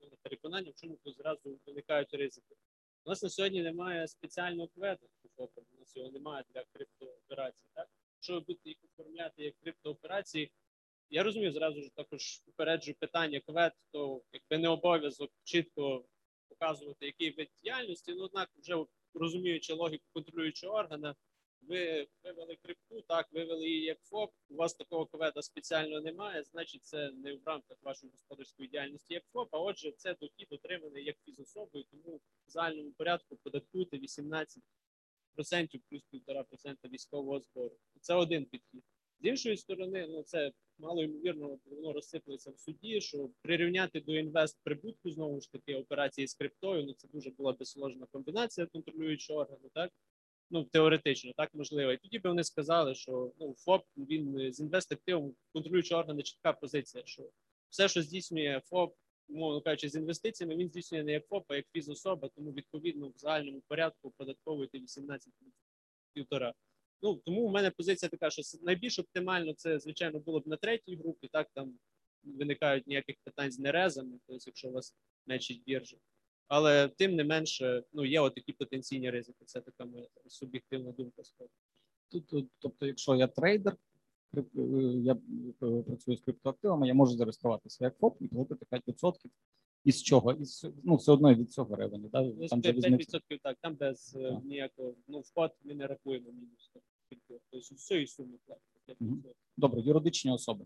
ну, 0.00 0.08
переконання, 0.22 0.70
в 0.70 0.80
чому 0.80 0.96
тут 1.04 1.16
зразу 1.16 1.58
виникають 1.66 2.14
ризики? 2.14 2.56
У 3.04 3.10
нас 3.10 3.22
на 3.22 3.28
сьогодні 3.28 3.62
немає 3.62 4.08
спеціального 4.08 4.68
кведу 4.68 5.08
у 5.38 5.80
нас 5.80 6.12
немає 6.12 6.44
для 6.54 6.64
криптооперацій. 6.64 7.66
Так? 7.74 7.88
Якщо 8.16 8.34
ви 8.34 8.40
будете 8.40 8.68
їх 8.68 8.78
оформляти 8.84 9.44
як 9.44 9.54
криптооперації, 9.62 10.52
я 11.10 11.22
розумію, 11.22 11.52
зразу 11.52 11.82
ж 11.82 11.90
також 11.94 12.42
упереджу 12.46 12.94
питання 13.00 13.40
квет, 13.40 13.72
то 13.92 14.22
якби 14.32 14.58
не 14.58 14.68
обов'язок 14.68 15.30
чітко 15.44 16.04
показувати, 16.48 17.06
який 17.06 17.30
вид 17.30 17.48
діяльності, 17.62 18.14
ну 18.14 18.24
однак, 18.24 18.50
вже 18.56 18.84
розуміючи 19.14 19.72
логіку 19.72 20.04
контролюючого 20.12 20.74
органа, 20.74 21.14
ви 21.68 22.08
вивели 22.24 22.56
крипту, 22.56 23.02
так, 23.08 23.32
вивели 23.32 23.68
її 23.68 23.84
як 23.84 23.98
ФОП, 24.02 24.32
у 24.48 24.54
вас 24.56 24.74
такого 24.74 25.06
кведа 25.06 25.42
спеціально 25.42 26.00
немає, 26.00 26.44
значить, 26.44 26.84
це 26.84 27.10
не 27.10 27.34
в 27.34 27.40
рамках 27.44 27.76
вашої 27.82 28.12
господарської 28.12 28.68
діяльності 28.68 29.14
як 29.14 29.24
ФОП, 29.32 29.48
а 29.54 29.58
отже, 29.58 29.92
це 29.92 30.14
дохід 30.20 30.46
отриманий 30.50 31.04
як 31.04 31.16
фізособою, 31.24 31.84
тому 31.90 32.16
в 32.46 32.50
загальному 32.50 32.92
порядку 32.92 33.36
податкуйте 33.36 33.96
18% 33.96 34.60
плюс 35.90 36.02
1,5% 36.12 36.76
військового 36.84 37.40
збору. 37.40 37.76
Це 38.00 38.14
один 38.14 38.44
підхід. 38.44 38.82
З 39.20 39.24
іншої 39.24 39.56
сторони, 39.56 40.06
ну 40.10 40.22
це 40.22 40.52
мало 40.78 41.02
ймовірно, 41.02 41.58
воно 41.64 41.92
розсиплеться 41.92 42.50
в 42.50 42.58
суді, 42.58 43.00
що 43.00 43.30
прирівняти 43.42 44.00
до 44.00 44.16
інвест 44.16 44.58
прибутку 44.62 45.10
знову 45.10 45.40
ж 45.40 45.52
таки 45.52 45.74
операції 45.74 46.26
з 46.26 46.34
криптою. 46.34 46.84
Ну 46.86 46.92
це 46.92 47.08
дуже 47.08 47.30
була 47.30 47.52
би 47.52 47.64
сложна 47.64 48.06
комбінація 48.06 48.66
контролюючого 48.66 49.40
органу, 49.40 49.70
так 49.74 49.92
ну 50.50 50.64
теоретично, 50.64 51.32
так 51.36 51.54
можливо. 51.54 51.92
І 51.92 51.96
тоді 51.96 52.18
би 52.18 52.30
вони 52.30 52.44
сказали, 52.44 52.94
що 52.94 53.32
ну 53.40 53.54
ФОП 53.58 53.84
він 53.96 54.52
з 54.52 54.60
інвестактивом 54.60 55.34
контролюючого 55.52 56.00
органу 56.00 56.22
чітка 56.22 56.52
позиція, 56.52 57.04
що 57.06 57.30
все, 57.70 57.88
що 57.88 58.02
здійснює 58.02 58.60
ФОП, 58.64 58.94
умовно 59.28 59.60
кажучи, 59.60 59.88
з 59.88 59.94
інвестиціями, 59.94 60.56
він 60.56 60.68
здійснює 60.68 61.02
не 61.02 61.12
як 61.12 61.26
ФОП, 61.26 61.44
а 61.48 61.56
як 61.56 61.66
фізособа, 61.72 62.28
тому 62.36 62.52
відповідно 62.52 63.08
в 63.08 63.14
загальному 63.16 63.62
порядку 63.68 64.08
оподатковуєте 64.08 64.78
18 64.78 65.32
півтора. 66.12 66.54
Ну 67.02 67.14
тому 67.16 67.42
у 67.42 67.50
мене 67.50 67.70
позиція 67.70 68.08
така, 68.08 68.30
що 68.30 68.42
найбільш 68.62 68.98
оптимально 68.98 69.52
це 69.52 69.78
звичайно 69.78 70.18
було 70.18 70.40
б 70.40 70.46
на 70.46 70.56
третій 70.56 70.96
групі. 70.96 71.28
Так 71.32 71.48
там 71.54 71.78
виникають 72.22 72.86
ніяких 72.86 73.16
питань 73.24 73.52
з 73.52 73.58
нерезами, 73.58 74.18
тобто, 74.26 74.44
якщо 74.46 74.68
у 74.68 74.72
вас 74.72 74.96
мечить 75.26 75.62
біржа. 75.64 75.96
Але 76.48 76.88
тим 76.88 77.16
не 77.16 77.24
менше, 77.24 77.82
ну 77.92 78.04
є 78.04 78.20
отакі 78.20 78.52
потенційні 78.52 79.10
ризики. 79.10 79.44
Це 79.44 79.60
така 79.60 79.84
моя 79.84 80.06
суб'єктивна 80.26 80.92
думка. 80.92 81.22
Тут, 82.10 82.48
тобто, 82.58 82.86
якщо 82.86 83.14
я 83.14 83.26
трейдер, 83.26 83.76
е, 84.36 84.42
я 85.02 85.12
е, 85.62 85.82
працюю 85.82 86.16
з 86.16 86.20
криптоактивами, 86.20 86.86
я 86.86 86.94
можу 86.94 87.16
зареєструватися 87.16 87.84
як 87.84 87.98
ФОП 87.98 88.22
і 88.22 88.28
платити 88.28 88.66
5%. 88.70 89.12
Із 89.84 90.02
чого? 90.02 90.32
Із, 90.32 90.66
ну, 90.84 90.96
все 90.96 91.12
одно 91.12 91.34
від 91.34 91.52
цього 91.52 91.76
ревені. 91.76 92.08
Да? 92.08 92.22
Ну, 92.22 92.48
Там 92.48 92.62
же 92.62 92.72
5%, 92.72 92.74
різниця. 92.74 93.20
так, 93.42 93.58
там 93.60 93.74
без 93.76 94.16
е, 94.16 94.30
Так. 94.30 94.44
ніякого 94.44 94.94
ну 95.08 95.20
вход 95.20 95.50
ми 95.64 95.74
не 95.74 95.86
рахуємо 95.86 96.32
мінус. 96.32 96.70
тобто 97.28 97.60
з 97.60 97.72
усієї 97.72 98.06
суми 98.06 98.38
платите. 98.46 99.04
Мгм. 99.04 99.22
Добре, 99.56 99.80
юридичні 99.80 100.30
особи. 100.30 100.64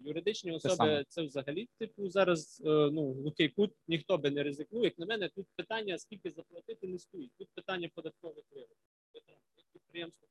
Юридичні 0.00 0.52
особи 0.52 1.04
це 1.08 1.22
взагалі 1.22 1.68
типу 1.78 2.10
зараз 2.10 2.62
е, 2.64 2.68
ну 2.68 3.12
глухий 3.12 3.48
кут, 3.48 3.72
ніхто 3.88 4.18
би 4.18 4.30
не 4.30 4.42
ризикнув. 4.42 4.84
Як 4.84 4.98
на 4.98 5.06
мене, 5.06 5.28
тут 5.28 5.46
питання 5.56 5.98
скільки 5.98 6.30
заплатити 6.30 6.86
не 6.86 6.98
стоїть. 6.98 7.32
Тут 7.38 7.48
питання 7.54 7.90
податкових 7.94 8.44
вигод. 8.50 8.76
Як 9.14 9.24
Підприємство 9.72 10.28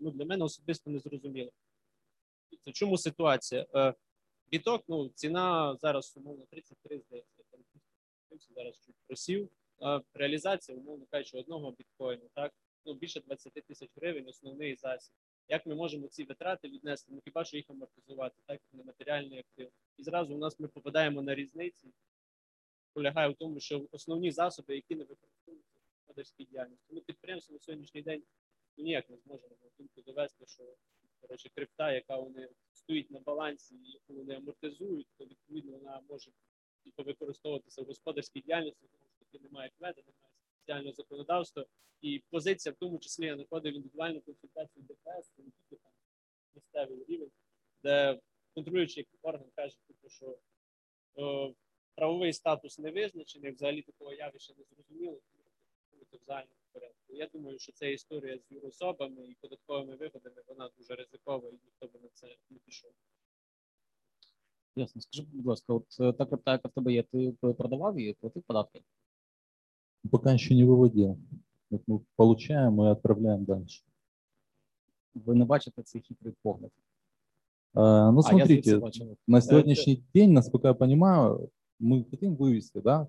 ну 0.00 0.10
для 0.10 0.24
мене 0.24 0.44
особисто 0.44 0.90
не 0.90 0.98
зрозуміло. 0.98 1.52
Це 2.60 2.72
чому 2.72 2.98
ситуація? 2.98 3.66
Е, 3.74 3.94
Біток, 4.50 4.84
ну 4.88 5.08
ціна 5.08 5.76
зараз 5.76 6.16
умовно 6.16 6.46
33, 6.50 7.00
здається. 7.00 7.42
Зараз 8.56 8.80
чуть 8.86 8.96
просів. 9.06 9.48
Е, 9.82 10.00
Реалізація, 10.14 10.78
умовно 10.78 11.06
кажучи, 11.10 11.38
одного 11.38 11.72
біткоїну, 11.72 12.30
так 12.34 12.54
ну 12.84 12.94
більше 12.94 13.20
20 13.20 13.52
тисяч 13.52 13.90
гривень, 13.96 14.28
основний 14.28 14.76
засіб. 14.76 15.14
Як 15.48 15.66
ми 15.66 15.74
можемо 15.74 16.08
ці 16.08 16.24
витрати 16.24 16.68
віднести? 16.68 17.12
Ну 17.12 17.20
хіба 17.24 17.44
що 17.44 17.56
їх 17.56 17.70
амортизувати, 17.70 18.36
так 18.46 18.60
як 18.62 18.74
нематеріальний 18.74 19.38
актив? 19.38 19.70
І 19.96 20.02
зразу 20.02 20.34
у 20.34 20.38
нас 20.38 20.60
ми 20.60 20.68
попадаємо 20.68 21.22
на 21.22 21.34
різниці. 21.34 21.88
Полягає 22.92 23.28
в 23.28 23.34
тому, 23.34 23.60
що 23.60 23.86
основні 23.90 24.30
засоби, 24.30 24.74
які 24.74 24.94
не 24.94 25.04
використовуються 25.04 25.78
в 25.78 25.82
господарській 25.96 26.44
діяльності. 26.44 26.86
Ну, 26.90 27.00
підприємство 27.00 27.52
на 27.52 27.58
сьогоднішній 27.58 28.02
день 28.02 28.22
ну, 28.76 28.84
ніяк 28.84 29.10
не 29.10 29.16
зможе 29.16 29.48
на 29.48 29.70
думку 29.78 30.02
довести, 30.02 30.46
що 30.46 30.64
коротше, 31.20 31.50
крипта, 31.54 31.92
яка 31.92 32.16
вони 32.16 32.48
стоїть 32.72 33.10
на 33.10 33.20
балансі, 33.20 33.74
яку 33.84 34.14
вони 34.14 34.34
амортизують, 34.34 35.08
то 35.18 35.24
відповідно 35.24 35.72
вона 35.72 36.00
може 36.08 36.30
використовуватися 36.96 37.82
в 37.82 37.84
господарській 37.84 38.40
діяльності, 38.40 38.86
тому 38.92 39.04
що 39.08 39.24
таки 39.24 39.44
немає 39.44 39.70
кведи, 39.78 40.02
немає 40.06 40.33
спеціального 40.64 40.94
законодавства. 40.94 41.66
І 42.00 42.22
позиція, 42.30 42.72
в 42.72 42.76
тому 42.76 42.98
числі, 42.98 43.26
я 43.26 43.34
знаходив 43.34 43.74
індивідуальну 43.74 44.20
консультацію 44.20 44.84
ДПС, 44.88 45.32
не 45.38 45.44
тільки 45.44 45.82
там 45.82 45.92
місцевий 46.54 47.04
рівень, 47.08 47.30
де 47.82 48.20
контролюючий 48.54 49.06
орган 49.22 49.48
каже, 49.54 49.76
типу, 49.86 50.08
що 50.08 50.38
е, 51.18 51.54
правовий 51.94 52.32
статус 52.32 52.78
не 52.78 52.90
визначений, 52.90 53.52
взагалі 53.52 53.82
такого 53.82 54.12
явища 54.12 54.54
не 54.58 54.64
зрозуміло, 54.64 55.20
тому 55.90 56.04
це 56.10 56.16
в 56.16 56.22
загальному 56.22 56.60
порядку. 56.72 57.14
Я 57.14 57.28
думаю, 57.32 57.58
що 57.58 57.72
ця 57.72 57.86
історія 57.86 58.38
з 58.38 58.52
юрособами 58.52 59.26
і 59.26 59.34
податковими 59.40 59.96
вигодами 59.96 60.42
вона 60.46 60.70
дуже 60.78 60.94
ризикова, 60.94 61.48
і 61.48 61.52
ніхто 61.52 61.86
би 61.86 62.00
на 62.00 62.08
це 62.12 62.36
не 62.50 62.58
пішов. 62.58 62.92
Ясно. 64.76 65.00
Скажи, 65.00 65.22
будь 65.32 65.46
ласка, 65.46 65.72
от 65.72 66.00
е, 66.00 66.12
та 66.12 66.26
крипта, 66.26 66.52
яка 66.52 66.68
в 66.68 66.72
тебе 66.72 66.92
є, 66.92 67.02
ти 67.02 67.32
продавав 67.40 67.98
її, 68.00 68.12
платив 68.12 68.42
податки? 68.42 68.82
Пока 70.10 70.32
еще 70.32 70.54
не 70.54 70.64
выводил. 70.64 71.18
Вот 71.70 71.82
мы 71.86 72.00
получаем 72.16 72.82
и 72.82 72.88
отправляем 72.88 73.44
дальше. 73.44 73.82
Ви 75.14 75.34
не 75.34 75.44
бачите 75.44 75.82
цей 75.82 76.02
хитрий 76.02 76.34
погляд. 76.42 76.70
А, 77.74 78.10
ну, 78.10 78.20
А, 78.20 78.32
я 78.32 78.38
смотрите, 78.46 78.78
бачив. 78.78 79.16
на 79.26 79.40
сегодняшний 79.40 80.04
день, 80.14 80.32
насколько 80.32 80.68
я 80.68 80.74
понимаю, 80.74 81.50
мы 81.78 82.04
хотим 82.10 82.36
вывести, 82.36 82.78
да, 82.80 83.08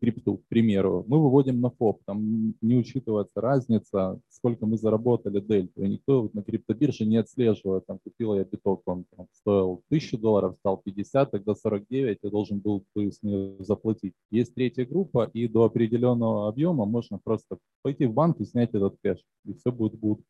крипту, 0.00 0.38
к 0.38 0.46
примеру, 0.48 1.04
мы 1.06 1.22
выводим 1.22 1.60
на 1.60 1.70
ФОП, 1.70 2.02
там 2.06 2.54
не 2.60 2.76
учитывается 2.76 3.40
разница, 3.40 4.18
сколько 4.28 4.66
мы 4.66 4.78
заработали 4.78 5.40
дельту, 5.40 5.82
и 5.82 5.88
никто 5.88 6.22
вот 6.22 6.34
на 6.34 6.42
криптобирже 6.42 7.04
не 7.04 7.18
отслеживает, 7.18 7.86
там 7.86 7.98
купил 8.02 8.34
я 8.34 8.44
биток, 8.44 8.82
он 8.86 9.04
там, 9.16 9.26
стоил 9.32 9.82
1000 9.88 10.18
долларов, 10.18 10.56
стал 10.58 10.78
50, 10.78 11.30
тогда 11.30 11.54
49, 11.54 12.18
я 12.22 12.30
должен 12.30 12.60
был 12.60 12.84
бы 12.94 13.12
с 13.12 13.22
нее 13.22 13.56
заплатить. 13.60 14.14
Есть 14.30 14.54
третья 14.54 14.84
группа, 14.86 15.30
и 15.32 15.48
до 15.48 15.64
определенного 15.64 16.48
объема 16.48 16.86
можно 16.86 17.18
просто 17.22 17.58
пойти 17.82 18.06
в 18.06 18.14
банк 18.14 18.40
и 18.40 18.44
снять 18.44 18.74
этот 18.74 18.96
кэш, 19.02 19.18
и 19.44 19.54
все 19.54 19.70
будет 19.70 19.94
good. 19.94 20.20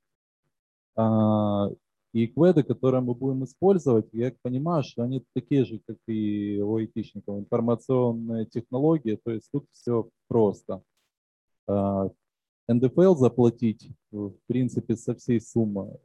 И 2.13 2.27
кведы, 2.27 2.65
которые 2.65 3.03
мы 3.03 3.15
будем 3.15 3.45
использовать, 3.45 4.09
я 4.13 4.33
понимаю, 4.43 4.83
что 4.83 5.03
они 5.03 5.25
такие 5.33 5.65
же, 5.65 5.81
как 5.87 5.97
и 6.09 6.61
у 6.61 6.77
айтишников, 6.77 7.39
информационные 7.39 8.47
технологии, 8.47 9.19
то 9.23 9.31
есть 9.31 9.49
тут 9.53 9.67
все 9.73 10.09
просто. 10.27 10.83
А, 11.69 12.11
НДФЛ 12.69 13.15
заплатить, 13.15 13.91
в 14.11 14.35
принципе, 14.47 14.97
со 14.97 15.15
всей 15.15 15.41
суммы 15.41 15.99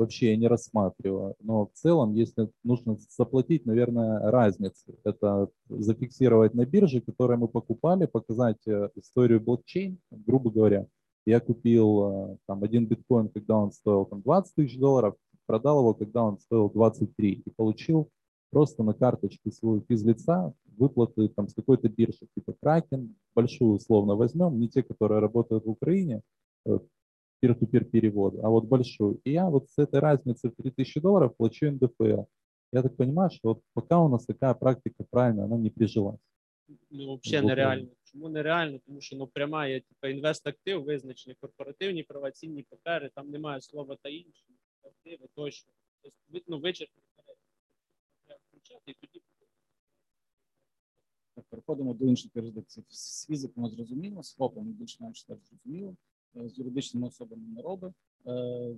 вообще 0.00 0.30
я 0.30 0.36
не 0.36 0.48
рассматриваю. 0.48 1.34
Но 1.40 1.66
в 1.66 1.72
целом, 1.74 2.14
если 2.14 2.48
нужно 2.64 2.96
заплатить, 3.16 3.66
наверное, 3.66 4.30
разницу. 4.30 4.98
Это 5.04 5.48
зафиксировать 5.68 6.54
на 6.54 6.64
бирже, 6.64 7.00
которые 7.00 7.38
мы 7.38 7.48
покупали, 7.48 8.06
показать 8.06 8.66
э, 8.66 8.88
историю 8.96 9.40
блокчейн, 9.40 9.98
грубо 10.10 10.50
говоря. 10.50 10.86
Я 11.26 11.38
купил 11.40 12.32
э, 12.32 12.36
там 12.46 12.64
один 12.64 12.86
биткоин, 12.86 13.28
когда 13.28 13.58
он 13.58 13.72
стоил 13.72 14.06
там 14.06 14.22
20 14.22 14.54
тысяч 14.54 14.78
долларов, 14.78 15.14
продал 15.49 15.79
его, 15.79 15.93
когда 15.93 16.23
он 16.23 16.39
стоил 16.39 16.69
23, 16.69 17.43
и 17.45 17.49
получил 17.51 18.09
просто 18.51 18.83
на 18.83 18.93
карточке 18.93 19.51
свою 19.51 19.81
физлица 19.87 20.53
выплаты 20.77 21.29
там 21.29 21.47
с 21.47 21.53
какой-то 21.53 21.89
биржи, 21.89 22.27
типа 22.35 22.53
Кракен, 22.61 23.15
большую 23.33 23.75
условно 23.75 24.15
возьмем, 24.15 24.59
не 24.59 24.67
те, 24.67 24.83
которые 24.83 25.19
работают 25.19 25.65
в 25.65 25.69
Украине, 25.69 26.21
э, 26.65 26.79
peer-to-peer 27.41 27.85
перевод, 27.85 28.35
а 28.43 28.49
вот 28.49 28.65
большую. 28.65 29.19
И 29.23 29.31
я 29.31 29.49
вот 29.49 29.69
с 29.69 29.77
этой 29.77 29.99
разницы 29.99 30.49
в 30.49 30.55
3000 30.55 30.99
долларов 30.99 31.35
плачу 31.37 31.71
НДФЛ. 31.71 32.25
Я 32.73 32.81
так 32.81 32.95
понимаю, 32.95 33.29
что 33.29 33.49
вот 33.49 33.61
пока 33.73 33.99
у 33.99 34.09
нас 34.09 34.25
такая 34.25 34.53
практика 34.53 35.05
правильная, 35.09 35.45
она 35.45 35.57
не 35.57 35.69
прижилась. 35.69 36.19
Ну, 36.89 37.19
взагалі 37.23 37.41
Бо- 37.43 37.49
нереально. 37.49 37.87
Чому 38.03 38.29
нереально? 38.29 38.79
Тому 38.85 39.01
що 39.01 39.15
ну 39.15 39.27
пряма 39.27 39.67
є 39.67 39.79
типу, 39.79 40.07
інвест-актив, 40.07 40.83
визначені 40.83 41.35
корпоративні 41.41 42.03
права, 42.03 42.31
цінні 42.31 42.65
папери, 42.69 43.09
там 43.15 43.29
немає 43.29 43.61
слова 43.61 43.97
та 44.01 44.09
інші, 44.09 44.45
Активи 44.84 45.28
тощо. 45.34 45.68
Тобто, 46.02 46.18
ви- 46.28 46.42
ну, 46.46 46.60
вичерпно 46.60 47.02
треба 47.16 47.34
включати 48.48 48.90
і 48.90 48.94
тоді 49.06 49.22
Так, 51.34 51.44
переходимо 51.48 51.94
до 51.94 52.04
інших 52.06 52.30
юрисдикцій. 52.36 52.84
З 52.88 53.26
фізиками 53.26 53.70
зрозуміло, 53.70 54.22
з 54.22 54.34
ФОПом 54.34 54.64
більш-менш 54.66 55.22
так 55.24 55.38
зрозуміло, 55.50 55.96
е, 56.36 56.48
з 56.48 56.58
юридичними 56.58 57.06
особами 57.08 57.42
не 57.48 57.62
робить. 57.62 57.92
Е, 58.26 58.74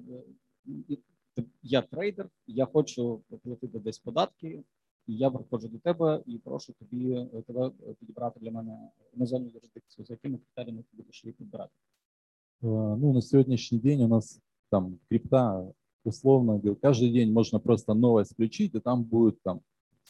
ти- 0.88 1.44
Я 1.62 1.82
трейдер, 1.82 2.30
я 2.46 2.66
хочу 2.66 3.22
платити 3.42 3.78
десь 3.78 3.98
податки, 3.98 4.64
і 5.06 5.16
я 5.16 5.30
приходжу 5.30 5.68
до 5.68 5.78
тебе 5.78 6.22
і 6.26 6.38
прошу 6.38 6.72
тобі 6.72 7.12
е, 7.12 7.42
тебе 7.42 7.70
підібрати 8.00 8.40
для 8.40 8.50
мене 8.50 8.90
іноземну 9.14 9.48
юрисдикцію, 9.48 10.04
за 10.06 10.14
якими 10.14 10.38
критеріями 10.38 10.82
ти 10.82 10.96
будеш 10.96 11.24
її 11.24 11.32
підбирати. 11.32 11.72
Ну, 12.62 13.12
на 13.12 13.22
сегодняшний 13.22 13.80
день 13.80 14.00
у 14.00 14.08
нас 14.08 14.40
там 14.70 14.98
крипта, 15.08 15.72
условно 16.04 16.58
говоря, 16.58 16.78
каждый 16.80 17.10
день 17.10 17.32
можно 17.32 17.58
просто 17.58 17.94
новость 17.94 18.32
включить, 18.32 18.74
и 18.74 18.80
там 18.80 19.04
будет 19.04 19.42
там 19.42 19.60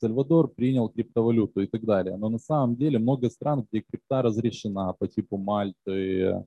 Сальвадор 0.03 0.49
принял 0.49 0.89
криптовалюту 0.89 1.61
и 1.61 1.67
так 1.67 1.85
далее. 1.85 2.17
Но 2.17 2.29
на 2.29 2.39
самом 2.39 2.75
деле 2.75 2.99
много 2.99 3.31
стран, 3.31 3.67
где 3.71 3.83
крипта 3.83 4.23
разрешена 4.23 4.93
по 4.95 5.07
типу 5.07 5.37
Мальты 5.37 6.45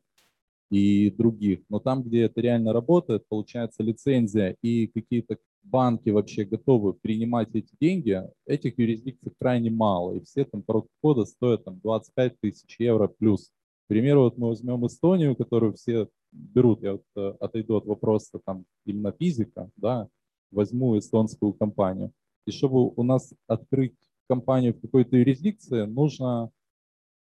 и 0.70 1.10
других. 1.12 1.62
Но 1.70 1.80
там, 1.80 2.04
где 2.04 2.24
это 2.24 2.42
реально 2.42 2.74
работает, 2.74 3.24
получается 3.30 3.82
лицензия 3.82 4.58
и 4.62 4.88
какие-то 4.88 5.38
банки 5.64 6.10
вообще 6.10 6.44
готовы 6.44 6.94
принимать 6.94 7.50
эти 7.54 7.72
деньги, 7.80 8.22
этих 8.46 8.78
юрисдикций 8.78 9.32
крайне 9.40 9.72
мало. 9.72 10.16
И 10.16 10.24
все 10.26 10.44
там 10.44 10.62
порог 10.62 10.88
входа 10.98 11.26
стоят 11.26 11.64
там 11.64 11.80
25 11.80 12.40
тысяч 12.42 12.76
евро 12.80 13.08
плюс. 13.08 13.52
К 13.86 13.88
примеру, 13.88 14.24
вот 14.24 14.38
мы 14.38 14.50
возьмем 14.50 14.86
Эстонию, 14.86 15.36
которую 15.36 15.76
все 15.76 16.10
берут, 16.32 16.82
я 16.84 16.94
вот 16.94 17.04
э, 17.16 17.34
отойду 17.40 17.76
от 17.76 17.86
вопроса 17.86 18.40
там 18.46 18.66
именно 18.86 19.12
физика, 19.12 19.70
да, 19.78 20.08
возьму 20.52 20.98
эстонскую 20.98 21.54
компанию. 21.54 22.12
И 22.46 22.52
чтобы 22.52 22.90
у 22.96 23.04
нас 23.04 23.34
открыть 23.48 23.96
компанию 24.28 24.74
в 24.74 24.82
какой-то 24.82 25.18
юрисдикции, 25.18 25.86
нужно 25.86 26.52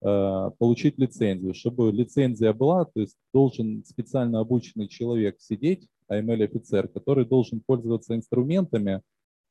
э, 0.02 0.52
получить 0.58 0.98
лицензию. 0.98 1.54
Чтобы 1.54 1.92
лицензия 1.92 2.54
была, 2.54 2.86
то 2.86 3.00
есть 3.00 3.18
должен 3.34 3.84
специально 3.86 4.40
обученный 4.40 4.88
человек 4.88 5.40
сидеть, 5.40 5.88
AML-офицер, 6.10 6.88
который 6.88 7.26
должен 7.26 7.62
пользоваться 7.62 8.16
инструментами, 8.16 9.02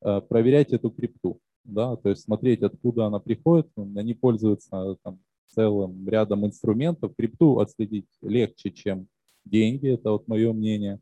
э, 0.01 0.21
проверять 0.21 0.73
эту 0.73 0.91
крипту, 0.91 1.39
да, 1.63 1.95
то 1.95 2.09
есть 2.09 2.23
смотреть, 2.23 2.61
откуда 2.63 3.05
она 3.05 3.19
приходит, 3.19 3.67
они 3.77 4.13
пользуются 4.13 4.97
там, 5.03 5.19
целым 5.47 6.07
рядом 6.07 6.45
инструментов. 6.45 7.15
Крипту 7.15 7.59
отследить 7.59 8.07
легче, 8.21 8.71
чем 8.71 9.07
деньги, 9.45 9.89
это 9.93 10.11
вот 10.11 10.27
мое 10.27 10.53
мнение. 10.53 10.99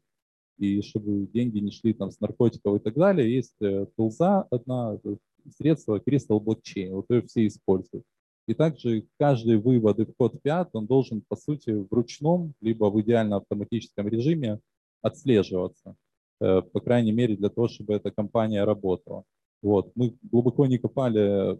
И 0.57 0.81
чтобы 0.81 1.27
деньги 1.27 1.59
не 1.59 1.71
шли 1.71 1.93
там 1.93 2.11
с 2.11 2.19
наркотиков 2.19 2.75
и 2.75 2.79
так 2.79 2.95
далее, 2.95 3.33
есть 3.33 3.55
э, 3.61 3.85
тулза 3.95 4.45
одна, 4.51 4.99
э, 5.03 5.15
средство 5.57 5.99
Crystal 5.99 6.39
Blockchain, 6.39 6.91
вот 6.91 7.05
ее 7.09 7.21
все 7.23 7.47
используют. 7.47 8.03
И 8.47 8.53
также 8.53 9.05
каждый 9.17 9.57
вывод 9.57 9.99
и 9.99 10.05
вход 10.05 10.33
в 10.33 10.39
фиат, 10.43 10.69
он 10.73 10.85
должен, 10.85 11.21
по 11.27 11.35
сути, 11.35 11.69
в 11.69 11.87
ручном, 11.91 12.53
либо 12.61 12.85
в 12.85 12.99
идеально 13.01 13.37
автоматическом 13.37 14.07
режиме 14.07 14.59
отслеживаться, 15.01 15.95
э, 16.41 16.61
по 16.61 16.81
крайней 16.81 17.13
мере, 17.13 17.37
для 17.37 17.49
того, 17.49 17.67
чтобы 17.69 17.93
эта 17.93 18.11
компания 18.11 18.63
работала. 18.65 19.23
Вот. 19.61 19.91
Мы 19.95 20.17
глубоко 20.23 20.65
не 20.65 20.77
копали 20.77 21.59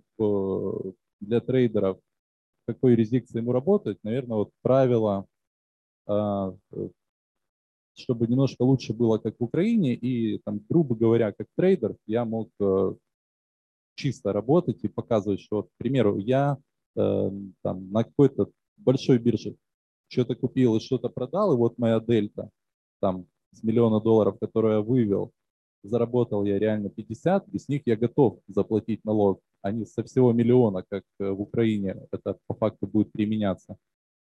для 1.20 1.42
трейдеров, 1.42 2.00
какой 2.66 2.92
юрисдикции 2.92 3.40
ему 3.40 3.52
работать. 3.52 3.98
Наверное, 4.04 4.38
вот 4.38 4.52
правило 4.62 5.26
чтобы 8.00 8.28
немножко 8.28 8.64
лучше 8.64 8.94
было, 8.94 9.18
как 9.18 9.36
в 9.40 9.44
Украине, 9.44 9.94
и 9.94 10.40
там, 10.40 10.62
грубо 10.70 10.96
говоря, 10.96 11.32
как 11.32 11.48
трейдер, 11.56 11.96
я 12.08 12.26
мог 12.26 12.50
э, 12.60 12.94
чисто 13.96 14.34
работать 14.34 14.80
и 14.84 14.88
показывать, 14.88 15.42
что, 15.42 15.64
к 15.64 15.70
примеру, 15.78 16.18
я 16.18 16.58
э, 16.96 17.32
там, 17.62 17.92
на 17.92 18.04
какой-то 18.04 18.50
большой 18.78 19.18
бирже 19.18 19.56
что-то 20.08 20.36
купил 20.36 20.78
и 20.78 20.80
что-то 20.80 21.10
продал, 21.10 21.54
и 21.54 21.58
вот 21.58 21.78
моя 21.78 22.00
дельта 22.00 22.50
там 23.00 23.26
с 23.52 23.64
миллиона 23.64 24.00
долларов, 24.00 24.38
которую 24.40 24.76
я 24.76 24.82
вывел, 24.82 25.32
заработал 25.84 26.44
я 26.46 26.60
реально 26.60 26.90
50, 26.90 27.48
без 27.48 27.68
них 27.68 27.84
я 27.86 27.96
готов 27.96 28.40
заплатить 28.48 29.04
налог, 29.06 29.42
а 29.62 29.72
не 29.72 29.86
со 29.86 30.04
всего 30.04 30.32
миллиона, 30.34 30.84
как 30.90 31.04
э, 31.20 31.30
в 31.30 31.42
Украине 31.42 32.08
это 32.12 32.38
по 32.48 32.56
факту 32.56 32.88
будет 32.88 33.12
применяться. 33.12 33.78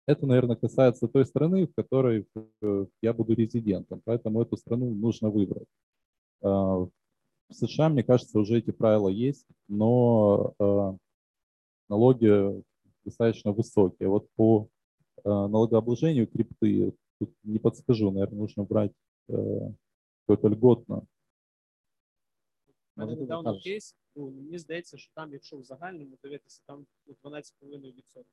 Это, 0.07 0.27
наверное, 0.27 0.57
касается 0.57 1.09
той 1.09 1.27
страны, 1.27 1.67
в 1.67 1.75
которой 1.75 2.27
э, 2.63 2.87
я 3.03 3.13
буду 3.13 3.35
резидентом, 3.35 4.01
поэтому 4.05 4.41
эту 4.41 4.57
страну 4.57 4.95
нужно 4.95 5.31
выбрать. 5.31 5.67
А, 6.43 6.87
в 7.49 7.53
США, 7.53 7.89
мне 7.89 8.05
кажется, 8.05 8.39
уже 8.39 8.59
эти 8.59 8.71
правила 8.71 9.09
есть, 9.09 9.47
но 9.69 10.55
а, 10.59 10.97
налоги 11.89 12.63
достаточно 13.05 13.53
высокие. 13.53 14.09
Вот 14.09 14.29
по 14.37 14.69
а, 15.25 15.49
налогообложению 15.49 16.29
крипты 16.29 16.95
тут 17.19 17.35
не 17.43 17.59
подскажу, 17.59 18.11
наверное, 18.11 18.39
нужно 18.39 18.65
брать 18.65 18.93
э, 19.29 19.33
какой-то 20.27 20.49
льготно. 20.49 21.07
У 22.97 23.01
мене 23.01 23.17
недавно 23.17 23.59
кейс, 23.61 23.97
ну, 24.15 24.31
мені 24.31 24.59
здається, 24.59 24.99
що 24.99 25.13
там, 25.15 25.33
якщо 25.33 25.57
в 25.57 25.63
загальному 25.63 26.19
дивитися, 26.23 26.63
там 26.67 26.87
ну, 27.07 27.15
12,5%. 27.25 28.25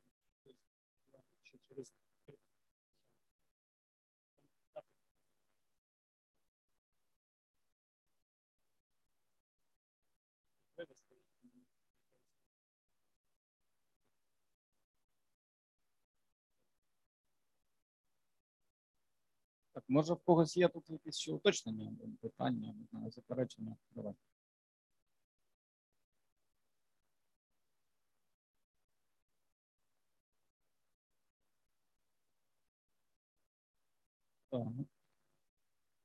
Так, 19.74 19.84
може 19.88 20.13
в 20.13 20.20
когось 20.20 20.58
є 20.58 20.68
тут 20.68 20.89
якісь 20.89 21.18
ще 21.18 21.32
уточнення, 21.32 21.94
питання, 22.22 22.75
заперечення. 23.10 23.75
Давай. 23.92 24.13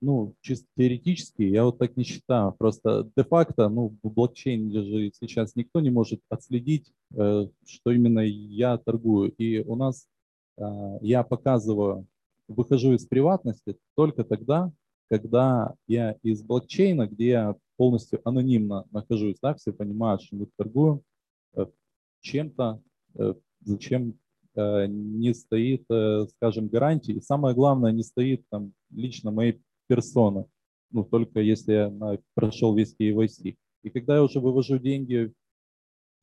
Ну, 0.00 0.34
чисто 0.42 0.66
теоретически, 0.76 1.42
я 1.42 1.64
вот 1.64 1.78
так 1.78 1.96
не 1.96 2.04
считаю. 2.04 2.52
Просто 2.52 3.10
де-факто, 3.16 3.68
ну, 3.68 3.96
в 4.02 4.10
блокчейне 4.10 4.82
же 4.82 5.10
сейчас 5.18 5.56
никто 5.56 5.80
не 5.80 5.90
может 5.90 6.20
отследить, 6.28 6.92
э, 7.14 7.48
что 7.66 7.90
именно 7.90 8.20
я 8.20 8.78
торгую. 8.78 9.32
И 9.32 9.58
у 9.60 9.74
нас 9.74 10.06
э, 10.56 10.62
я 11.00 11.24
показываю, 11.24 12.06
выхожу 12.46 12.92
из 12.92 13.06
приватности 13.06 13.76
только 13.96 14.22
тогда, 14.22 14.70
когда 15.10 15.74
я 15.88 16.12
из 16.22 16.42
блокчейна, 16.42 17.08
где 17.08 17.28
я 17.28 17.56
полностью 17.76 18.20
анонимно 18.24 18.84
нахожусь, 18.92 19.38
да, 19.42 19.54
все 19.54 19.72
понимают, 19.72 20.22
что 20.22 20.36
мы 20.36 20.46
торгуем 20.56 21.02
э, 21.54 21.66
чем-то, 22.20 22.80
зачем 23.64 24.14
не 24.88 25.34
стоит, 25.34 25.84
э, 25.90 26.26
скажем, 26.36 26.68
гарантии. 26.68 27.14
И 27.14 27.20
самое 27.20 27.54
главное, 27.54 27.92
не 27.92 28.02
стоит 28.02 28.44
там 28.50 28.72
лично 28.90 29.30
моей 29.30 29.60
персоны, 29.86 30.46
ну, 30.90 31.04
только 31.04 31.40
если 31.40 31.72
я 31.72 32.18
прошел 32.34 32.74
весь 32.74 32.94
KYC. 32.98 33.56
И 33.84 33.90
когда 33.90 34.16
я 34.16 34.22
уже 34.22 34.40
вывожу 34.40 34.78
деньги 34.78 35.32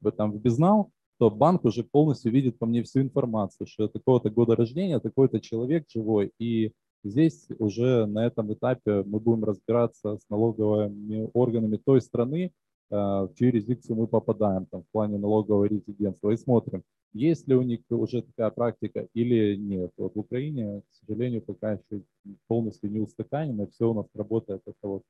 в, 0.01 0.11
там, 0.11 0.31
в 0.31 0.41
безнал, 0.41 0.91
то 1.17 1.29
банк 1.29 1.63
уже 1.63 1.83
полностью 1.83 2.31
видит 2.31 2.59
по 2.59 2.65
мне 2.65 2.83
всю 2.83 3.01
информацию, 3.01 3.67
что 3.67 3.83
я 3.83 3.89
такого-то 3.89 4.29
года 4.29 4.55
рождения, 4.55 4.99
такой-то 4.99 5.39
человек 5.39 5.85
живой. 5.89 6.31
И 6.39 6.73
здесь 7.03 7.47
уже 7.57 8.05
на 8.05 8.25
этом 8.25 8.53
этапе 8.53 9.03
мы 9.03 9.19
будем 9.19 9.45
разбираться 9.45 10.17
с 10.17 10.29
налоговыми 10.29 11.29
органами 11.33 11.77
той 11.77 12.01
страны, 12.01 12.51
э, 12.91 12.95
в 12.95 13.31
чью 13.35 13.47
юрисдикцию 13.47 13.95
мы 13.95 14.07
попадаем 14.07 14.65
там, 14.65 14.81
в 14.81 14.89
плане 14.91 15.17
налогового 15.17 15.65
резидентства, 15.65 16.31
и 16.31 16.37
смотрим, 16.37 16.83
есть 17.15 17.47
ли 17.47 17.55
у 17.55 17.61
них 17.61 17.79
уже 17.89 18.21
такая 18.21 18.49
практика 18.51 19.07
или 19.13 19.55
нет. 19.55 19.91
Вот 19.97 20.15
в 20.15 20.19
Украине, 20.19 20.81
к 20.81 20.95
сожалению, 20.95 21.41
пока 21.41 21.73
еще 21.73 22.03
полностью 22.47 22.91
не 22.91 22.99
устаканено, 22.99 23.67
все 23.67 23.89
у 23.89 23.93
нас 23.93 24.07
работает 24.13 24.61
это 24.65 24.75
вот 24.87 25.03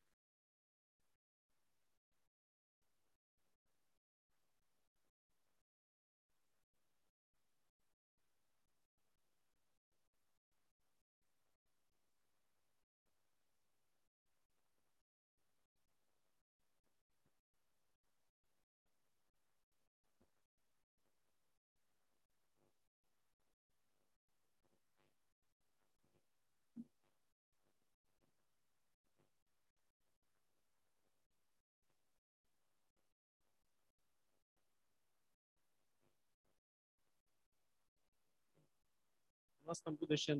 У 39.65 39.67
нас 39.67 39.81
там 39.81 39.95
буде 39.95 40.17
ще 40.17 40.37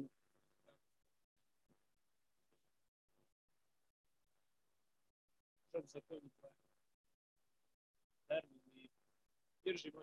що 5.70 5.82
в 5.82 5.88
законі 5.88 6.32
про 6.42 6.50
термін 8.28 8.62
і 8.76 8.90
біржі 9.64 9.94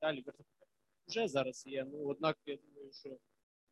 далі 0.00 0.24
вже 1.06 1.28
зараз 1.28 1.66
є. 1.66 1.84
Ну 1.84 2.08
однак 2.08 2.38
я 2.46 2.56
думаю, 2.56 2.92
що 2.92 3.18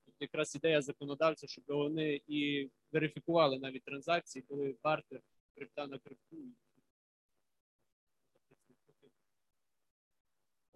тут 0.05 0.15
якраз 0.21 0.55
ідея 0.55 0.83
законодавця, 0.83 1.47
щоб 1.47 1.65
вони 1.69 2.21
і 2.27 2.71
верифікували 2.93 3.59
навіть 3.59 3.85
транзакції, 3.85 4.43
коли 4.49 4.77
бартер 4.83 5.21
крипта 5.55 5.87
на 5.87 5.99
крипту. 5.99 6.37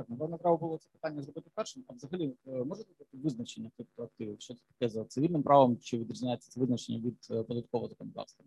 Так, 0.03 0.11
напевно, 0.11 0.39
треба 0.39 0.57
було 0.57 0.79
це 0.79 0.89
питання 0.93 1.23
зробити 1.23 1.51
першим. 1.55 1.85
А 1.89 1.93
взагалі 1.93 2.35
може 2.45 2.65
можете 2.65 2.95
дати 2.99 3.17
визначення 3.17 3.71
криптоактивів? 3.77 4.41
Що 4.41 4.55
це 4.55 4.61
таке 4.69 4.89
за 4.89 5.05
цивільним 5.05 5.43
правом? 5.43 5.79
Чи 5.79 5.99
відрізняється 5.99 6.51
це 6.51 6.61
визначення 6.61 6.99
від 6.99 7.17
е, 7.31 7.43
податкового 7.43 7.89
законодавства? 7.89 8.45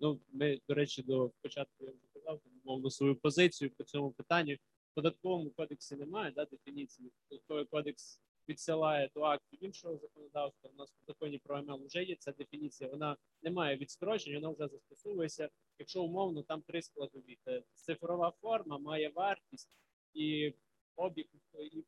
Ну, 0.00 0.20
ми, 0.32 0.60
до 0.68 0.74
речі, 0.74 1.02
до 1.02 1.30
початку 1.42 1.84
я 1.84 1.90
вже 1.90 2.06
казав, 2.12 2.40
мовно 2.64 2.90
свою 2.90 3.16
позицію 3.16 3.70
по 3.70 3.84
цьому 3.84 4.10
питанню. 4.10 4.54
В 4.54 4.94
податковому 4.94 5.50
кодексі 5.50 5.96
немає 5.96 6.32
да, 6.36 6.44
дефініції. 6.44 7.12
Податковий 7.28 7.64
кодекс 7.64 8.20
відсилає 8.48 9.10
до 9.14 9.22
актів 9.22 9.64
іншого 9.64 9.96
законодавства. 9.96 10.70
У 10.74 10.78
нас 10.78 10.90
в 10.90 11.04
законі 11.06 11.38
про 11.38 11.62
МЛ 11.62 11.86
вже 11.86 12.02
є 12.02 12.16
ця 12.16 12.32
дефініція. 12.32 12.90
Вона 12.90 13.16
не 13.42 13.50
має 13.50 13.76
відстрочень, 13.76 14.34
вона 14.34 14.48
вже 14.48 14.68
застосовується. 14.68 15.48
Якщо 15.78 16.02
умовно, 16.02 16.42
там 16.42 16.62
три 16.62 16.82
складові. 16.82 17.38
Це 17.44 17.62
цифрова 17.74 18.32
форма 18.40 18.78
має 18.78 19.08
вартість 19.08 19.70
і 20.14 20.54
обіг 20.96 21.26
і 21.58 21.84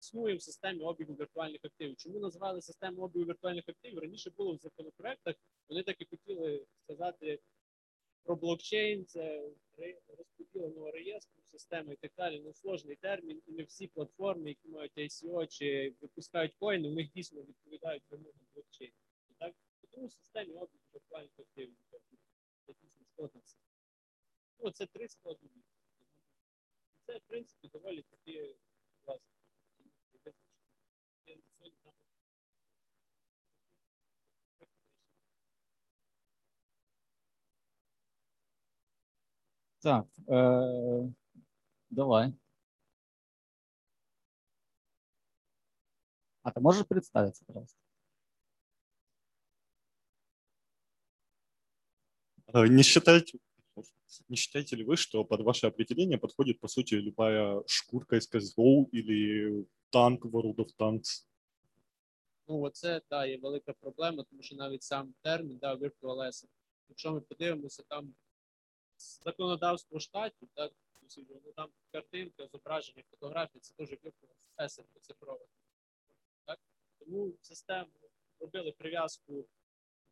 існує 0.00 0.34
в 0.34 0.42
системі 0.42 0.80
обігу 0.80 1.14
віртуальних 1.14 1.60
активів. 1.64 1.96
Чому 1.96 2.18
назвали 2.18 2.62
систему 2.62 3.02
обігу 3.02 3.24
віртуальних 3.24 3.68
активів? 3.68 3.98
Раніше 3.98 4.30
було 4.30 4.54
в 4.54 4.58
законопроектах. 4.58 5.34
Вони 5.68 5.82
так 5.82 5.96
і 6.00 6.04
хотіли 6.04 6.66
сказати 6.84 7.40
про 8.24 8.36
блокчейн, 8.36 9.06
це 9.06 9.50
розподіленого 10.18 10.90
реєстру, 10.90 11.42
системи 11.42 11.92
і 11.92 11.96
так 11.96 12.12
далі. 12.16 12.40
Ну 12.44 12.54
сложний 12.54 12.96
термін, 12.96 13.42
і 13.46 13.52
не 13.52 13.62
всі 13.62 13.86
платформи, 13.86 14.48
які 14.48 14.68
мають 14.68 14.98
ICO 14.98 15.46
чи 15.46 15.94
випускають 16.00 16.54
коїни, 16.54 16.88
у 16.88 16.94
них 16.94 17.12
дійсно 17.12 17.42
відповідають 17.42 18.02
вимогам 18.10 18.40
блокчейну. 18.54 18.94
І 19.30 19.34
Так 19.38 19.54
тому 19.94 20.06
в 20.06 20.12
системі 20.12 20.52
обігу 20.52 20.84
віртуальних 20.94 21.38
активів 21.38 21.76
це 22.66 22.72
дійсно 22.82 23.06
складна 23.12 23.40
система. 23.42 23.74
Ну, 24.58 24.70
це 24.70 24.86
три 24.86 25.08
складові. 25.08 25.62
І 26.94 27.00
це, 27.06 27.18
в 27.18 27.22
принципі, 27.26 27.68
доволі 27.68 28.02
такі 28.02 28.56
власне. 29.06 29.28
Я 31.26 31.36
сьогодні 31.36 31.78
там 31.84 31.94
Так, 39.84 40.06
е, 40.28 41.12
давай. 41.90 42.32
А 46.42 46.50
ты 46.50 46.60
можешь 46.60 46.86
представиться, 46.86 47.44
пожалуйста? 47.44 47.78
А, 52.46 52.66
Не 52.66 52.82
считаете, 52.82 53.38
не 54.28 54.36
считаете 54.36 54.76
ли 54.76 54.84
вы, 54.84 54.96
что 54.96 55.22
под 55.22 55.42
ваше 55.42 55.66
определение 55.66 56.16
подходит, 56.16 56.60
по 56.60 56.68
сути, 56.68 56.94
любая 56.94 57.62
шкурка 57.66 58.16
из 58.16 58.26
CSGO 58.34 58.88
или 58.90 59.66
танк 59.90 60.24
в 60.24 60.34
World 60.34 60.56
of 60.56 60.70
Tanks? 60.78 61.26
Ну, 62.48 62.60
оце 62.60 63.00
та 63.08 63.26
є 63.26 63.38
велика 63.38 63.72
проблема, 63.72 64.24
тому 64.30 64.42
що 64.42 64.56
навіть 64.56 64.82
сам 64.82 65.14
термін 65.22 65.58
да, 65.58 65.74
virtual 65.74 66.18
asset. 66.18 66.48
Якщо 66.88 67.12
ми 67.12 67.20
подивимося 67.20 67.82
там 67.88 68.14
законодавство 69.24 70.00
штатів, 70.00 70.48
так 70.54 70.72
ну 71.16 71.52
там 71.56 71.68
картинка, 71.92 72.46
зображення, 72.46 73.02
фотографії, 73.10 73.60
це 73.60 73.84
virtual 73.84 74.12
asset 74.58 74.84
цифровий. 75.00 75.48
Так? 76.46 76.58
Тому 76.98 77.34
систему 77.40 77.90
робили 78.40 78.72
прив'язку 78.72 79.48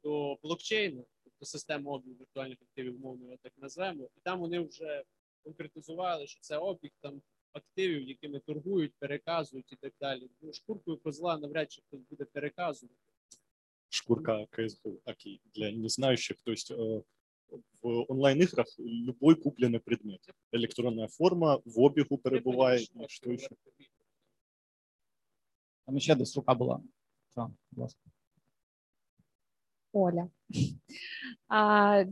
до 0.03 0.39
блокчейну, 0.43 1.07
тобто 1.25 1.45
систему 1.45 1.91
обігу 1.91 2.17
віртуальних 2.21 2.63
активів, 2.63 2.97
умовно 2.97 3.25
його 3.25 3.37
так 3.43 3.53
назвемо, 3.57 4.05
і 4.17 4.21
там 4.21 4.41
вони 4.41 4.61
вже 4.61 5.05
конкретизували, 5.43 6.27
що 6.27 6.41
це 6.41 6.57
обіг 6.59 6.91
там 7.01 7.23
активів, 7.53 8.09
якими 8.09 8.41
торгують, 8.41 8.95
переказують 8.99 9.73
і 9.73 9.77
так 9.77 9.93
далі. 10.01 10.31
Ну, 10.41 10.53
шкуркою 10.53 10.97
козла 10.97 11.39
навряд 11.39 11.73
чи 11.73 11.83
хтось 11.83 12.01
буде 12.11 12.25
переказувати. 12.25 12.99
Шкурка 13.89 14.47
CSGO, 14.53 15.01
окей, 15.05 15.41
для 15.55 15.71
незнающих, 15.71 16.41
то 16.43 16.53
есть 16.53 16.71
э, 16.71 17.03
в 17.83 18.05
онлайн-играх 18.09 18.67
любой 18.79 19.37
купленный 19.37 19.81
предмет, 19.81 20.21
электронная 20.53 21.09
форма 21.09 21.61
в 21.65 21.81
обігу 21.81 22.19
перебуває, 22.19 22.83
і 22.83 22.89
що 23.09 23.37
ще? 23.37 23.49
Там 25.87 25.99
ще 26.01 26.15
десь 26.15 26.37
рука 26.37 26.55
була. 26.55 26.81
Так, 27.35 27.49
будь 27.71 27.83
ласка. 27.83 28.01
Оля. 29.93 30.29
А, 31.49 32.05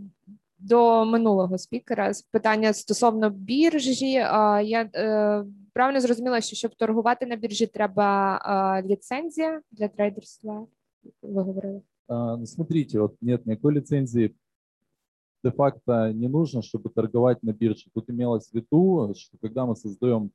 до 0.59 1.05
минулого 1.05 1.59
спікера 1.59 2.13
питання 2.31 2.73
стосовно 2.73 3.31
біржі. 3.31 4.17
А, 4.17 4.61
я 4.61 4.91
е, 4.95 5.45
правильно 5.73 6.01
зрозуміла, 6.01 6.41
що 6.41 6.57
щоб 6.57 6.75
торгувати 6.75 7.27
на 7.27 7.37
біржі, 7.37 7.67
треба 7.67 8.39
а, 8.43 8.83
ліцензія 8.83 9.63
для 9.71 9.89
трейдерства. 9.89 10.67
Ви 11.23 11.43
говорили. 11.43 11.83
А, 12.09 12.37
ну, 12.37 12.47
Смотрите, 12.47 13.01
вот 13.01 13.23
нет 13.23 13.47
никакой 13.47 13.75
лицензии 13.75 14.35
де-факто 15.43 16.13
не 16.13 16.29
нужно, 16.29 16.63
чтобы 16.63 16.91
торговать 16.91 17.43
на 17.43 17.53
бирже. 17.53 17.91
Тут 17.95 18.11
имелось 18.11 18.51
в 18.51 18.55
виду, 18.55 19.15
что 19.17 19.37
когда 19.41 19.67
мы 19.67 19.77
создаем, 19.77 20.31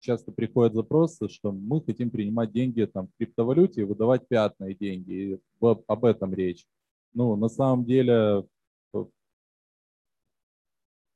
часто 0.00 0.32
приходят 0.32 0.74
запросы, 0.74 1.28
что 1.28 1.52
мы 1.52 1.82
хотим 1.82 2.10
принимать 2.10 2.52
деньги 2.52 2.84
там, 2.84 3.08
в 3.08 3.16
криптовалюте 3.18 3.82
и 3.82 3.84
выдавать 3.84 4.26
пятные 4.28 4.74
деньги. 4.74 5.12
И 5.12 5.40
об 5.60 6.04
этом 6.04 6.34
речь. 6.34 6.66
Ну, 7.12 7.36
на 7.36 7.48
самом 7.48 7.84
деле, 7.84 8.46
э, 8.94 9.04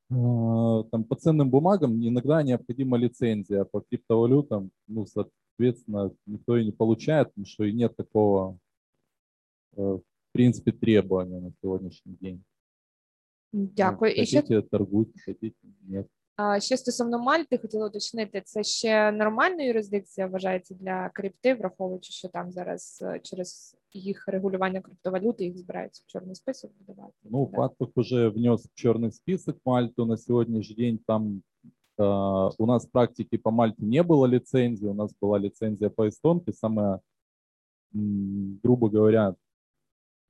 там, 0.08 1.04
по 1.04 1.16
ценным 1.16 1.50
бумагам 1.50 1.96
иногда 2.06 2.42
необходима 2.42 2.96
лицензия, 2.96 3.64
по 3.64 3.80
криптовалютам, 3.80 4.70
ну, 4.86 5.06
соответственно, 5.06 6.12
никто 6.26 6.56
и 6.56 6.64
не 6.64 6.72
получает, 6.72 7.28
потому 7.28 7.46
что 7.46 7.64
и 7.64 7.72
нет 7.72 7.96
такого, 7.96 8.58
э, 9.76 9.80
в 9.82 10.02
принципе, 10.32 10.72
требования 10.72 11.40
на 11.40 11.52
сегодняшний 11.62 12.16
день. 12.20 12.44
Ну, 13.53 13.69
Дякую. 13.75 14.11
І 14.11 14.25
ще 14.25 14.41
Хотите, 14.41 14.61
торгуйте, 14.61 15.11
хотите, 15.25 15.55
нет. 15.87 16.07
А 16.35 16.59
ще 16.59 16.77
стосовно 16.77 17.19
Мальти, 17.19 17.57
хотіла 17.57 17.87
уточнити, 17.87 18.41
це 18.45 18.63
ще 18.63 19.11
нормальна 19.11 19.63
юрисдикція 19.63 20.27
вважається 20.27 20.75
для 20.75 21.09
крипти, 21.09 21.53
враховуючи, 21.53 22.11
що 22.11 22.27
там 22.27 22.51
зараз 22.51 23.03
е, 23.05 23.19
через 23.23 23.77
їх 23.93 24.27
регулювання 24.27 24.81
криптовалюти 24.81 25.45
їх 25.45 25.57
збираються 25.57 26.03
в 26.07 26.11
чорний 26.11 26.35
список 26.35 26.71
додавати. 26.79 27.13
Ну, 27.23 27.49
Да. 27.51 27.57
Фатах 27.57 27.89
уже 27.95 28.29
внес 28.29 28.65
в 28.65 28.73
черный 28.73 29.11
список 29.11 29.57
Мальту 29.65 30.05
на 30.05 30.17
сегодняшний 30.17 30.75
день. 30.75 30.99
Там 31.07 31.41
э, 31.97 32.51
у 32.57 32.65
нас 32.65 32.85
практики 32.85 33.37
по 33.37 33.51
Мальте 33.51 33.85
не 33.85 34.03
было 34.03 34.25
лицензии, 34.25 34.87
у 34.87 34.93
нас 34.93 35.11
была 35.21 35.39
лицензия 35.39 35.89
по 35.89 36.07
эстонке. 36.07 36.53
Самая, 36.53 36.99
м, 37.93 38.59
грубо 38.63 38.89
говоря, 38.89 39.35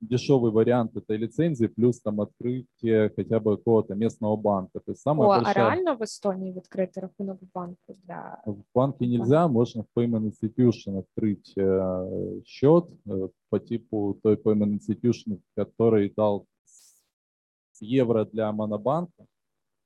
дешевый 0.00 0.50
вариант 0.50 0.96
этой 0.96 1.18
лицензии, 1.18 1.66
плюс 1.66 2.00
там 2.00 2.20
открытие 2.20 3.10
хотя 3.16 3.38
бы 3.38 3.56
какого-то 3.56 3.94
местного 3.94 4.36
банка. 4.36 4.80
То 4.80 4.92
есть 4.92 5.02
самая 5.02 5.28
О, 5.28 5.32
а 5.32 5.36
большая... 5.36 5.54
реально 5.54 5.94
в 5.94 6.02
Естонії 6.02 6.52
відкрити 6.52 7.00
рахунок 7.00 7.42
в 7.42 7.52
банку 7.54 7.96
для 8.04 8.42
В 8.46 8.62
банке 8.74 9.06
нельзя, 9.06 9.48
можно 9.48 9.82
в 9.82 9.98
Payment 9.98 10.32
Institution 10.32 10.98
открыть 10.98 11.52
э, 11.56 12.40
счет 12.44 12.84
э, 13.06 13.28
по 13.50 13.58
типу 13.58 14.18
той 14.22 14.36
Payment 14.36 14.78
Institution, 14.78 15.38
который 15.56 16.14
дал 16.16 16.46
с 16.64 17.82
евро 17.82 18.24
для 18.24 18.52
монобанка, 18.52 19.26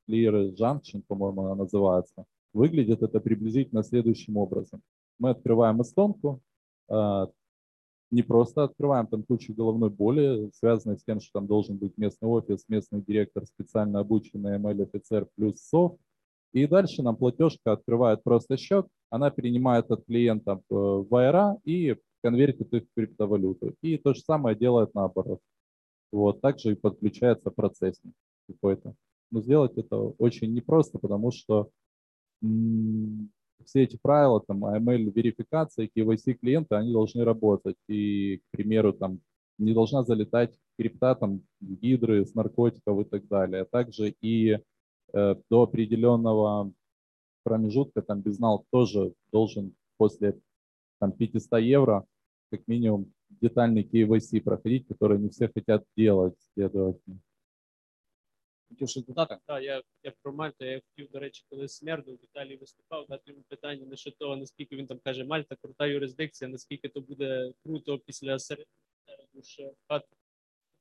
Clear 0.09 0.55
Junction, 0.55 1.03
по-моему, 1.09 1.47
она 1.47 1.55
называется. 1.55 2.25
Выглядит 2.53 3.03
это 3.03 3.21
приблизительно 3.21 3.83
следующим 3.83 4.37
образом. 4.37 4.81
Мы 5.19 5.31
открываем 5.31 5.81
эстонку, 5.81 6.41
э, 6.89 7.27
не 8.12 8.24
просто 8.24 8.64
открываем, 8.64 9.08
там 9.08 9.24
куча 9.24 9.54
головной 9.54 9.90
боли, 9.90 10.50
связанной 10.54 10.98
с 10.98 11.04
тем, 11.04 11.20
что 11.20 11.40
там 11.40 11.48
должен 11.48 11.78
быть 11.78 11.98
местный 11.98 12.28
офис, 12.28 12.66
местный 12.68 13.02
директор, 13.02 13.46
специально 13.46 14.00
обученный 14.00 14.58
ML-офицер 14.58 15.28
плюс 15.36 15.62
СОФ, 15.62 15.94
и 16.54 16.66
дальше 16.66 17.04
нам 17.04 17.16
платежка 17.16 17.74
открывает 17.74 18.24
просто 18.24 18.58
счет, 18.58 18.88
она 19.10 19.30
перенимает 19.30 19.92
от 19.92 20.06
клиента 20.06 20.54
э, 20.54 20.74
в 20.74 21.08
IRA 21.12 21.60
и 21.64 21.96
конвертит 22.24 22.74
их 22.74 22.84
в 22.84 22.94
криптовалюту. 22.96 23.76
И 23.82 23.98
то 23.98 24.14
же 24.14 24.22
самое 24.22 24.56
делает 24.56 24.94
наоборот. 24.96 25.40
Вот, 26.12 26.42
также 26.42 26.72
и 26.72 26.76
подключается 26.76 27.52
процессинг 27.52 28.16
какой-то. 28.48 28.96
Но 29.32 29.42
сделать 29.42 29.78
это 29.78 29.96
очень 29.96 30.54
непросто, 30.54 30.98
потому 30.98 31.32
что 31.32 31.70
все 33.70 33.84
эти 33.84 33.98
правила, 34.02 34.42
там, 34.42 34.66
AML 34.66 35.12
верификация, 35.14 35.90
KYC 35.96 36.34
клиента, 36.34 36.78
они 36.78 36.92
должны 36.92 37.24
работать. 37.24 37.78
И, 37.88 38.38
к 38.38 38.42
примеру, 38.52 38.94
там 38.94 39.22
не 39.60 39.74
должна 39.74 40.04
залетать 40.04 40.58
крипта, 40.78 41.14
там, 41.16 41.42
гидры 41.62 42.26
с 42.26 42.34
наркотиков 42.34 43.00
и 43.02 43.04
так 43.04 43.28
далее. 43.28 43.62
А 43.62 43.66
также 43.66 44.16
и 44.22 44.58
э, 45.14 45.36
до 45.50 45.62
определенного 45.62 46.72
промежутка 47.44 48.02
там 48.02 48.22
безнал 48.22 48.66
тоже 48.72 49.14
должен 49.32 49.76
после 49.98 50.40
там 51.00 51.12
500 51.12 51.62
евро 51.62 52.06
как 52.52 52.68
минимум 52.68 53.14
детальный 53.42 53.84
KYC 53.84 54.42
проходить, 54.42 54.88
который 54.88 55.20
не 55.20 55.30
все 55.30 55.48
хотят 55.54 55.84
делать, 55.96 56.36
следовательно. 56.54 57.20
Хотів 58.70 58.90
щось 58.90 59.06
додати? 59.06 59.38
Так, 59.46 59.64
я, 59.64 59.82
я 60.04 60.14
про 60.22 60.34
Мальту, 60.34 60.66
я 60.66 60.82
хотів, 60.90 61.12
до 61.12 61.20
речі, 61.20 61.46
коли 61.50 61.68
Смердов 61.68 62.20
Віталій 62.24 62.56
виступав, 62.56 63.06
дати 63.10 63.24
йому 63.32 63.44
питання 63.48 63.86
не 63.86 63.98
що 63.98 64.12
того, 64.12 64.36
наскільки 64.36 64.76
він 64.76 64.88
там 64.88 65.00
каже, 65.00 65.24
Мальта 65.24 65.56
крута 65.56 65.88
юрисдикція, 65.88 66.50
наскільки 66.50 66.90
то 66.90 67.02
буде 67.02 67.52
круто 67.64 68.00
після 68.00 68.40
середини. 68.40 68.68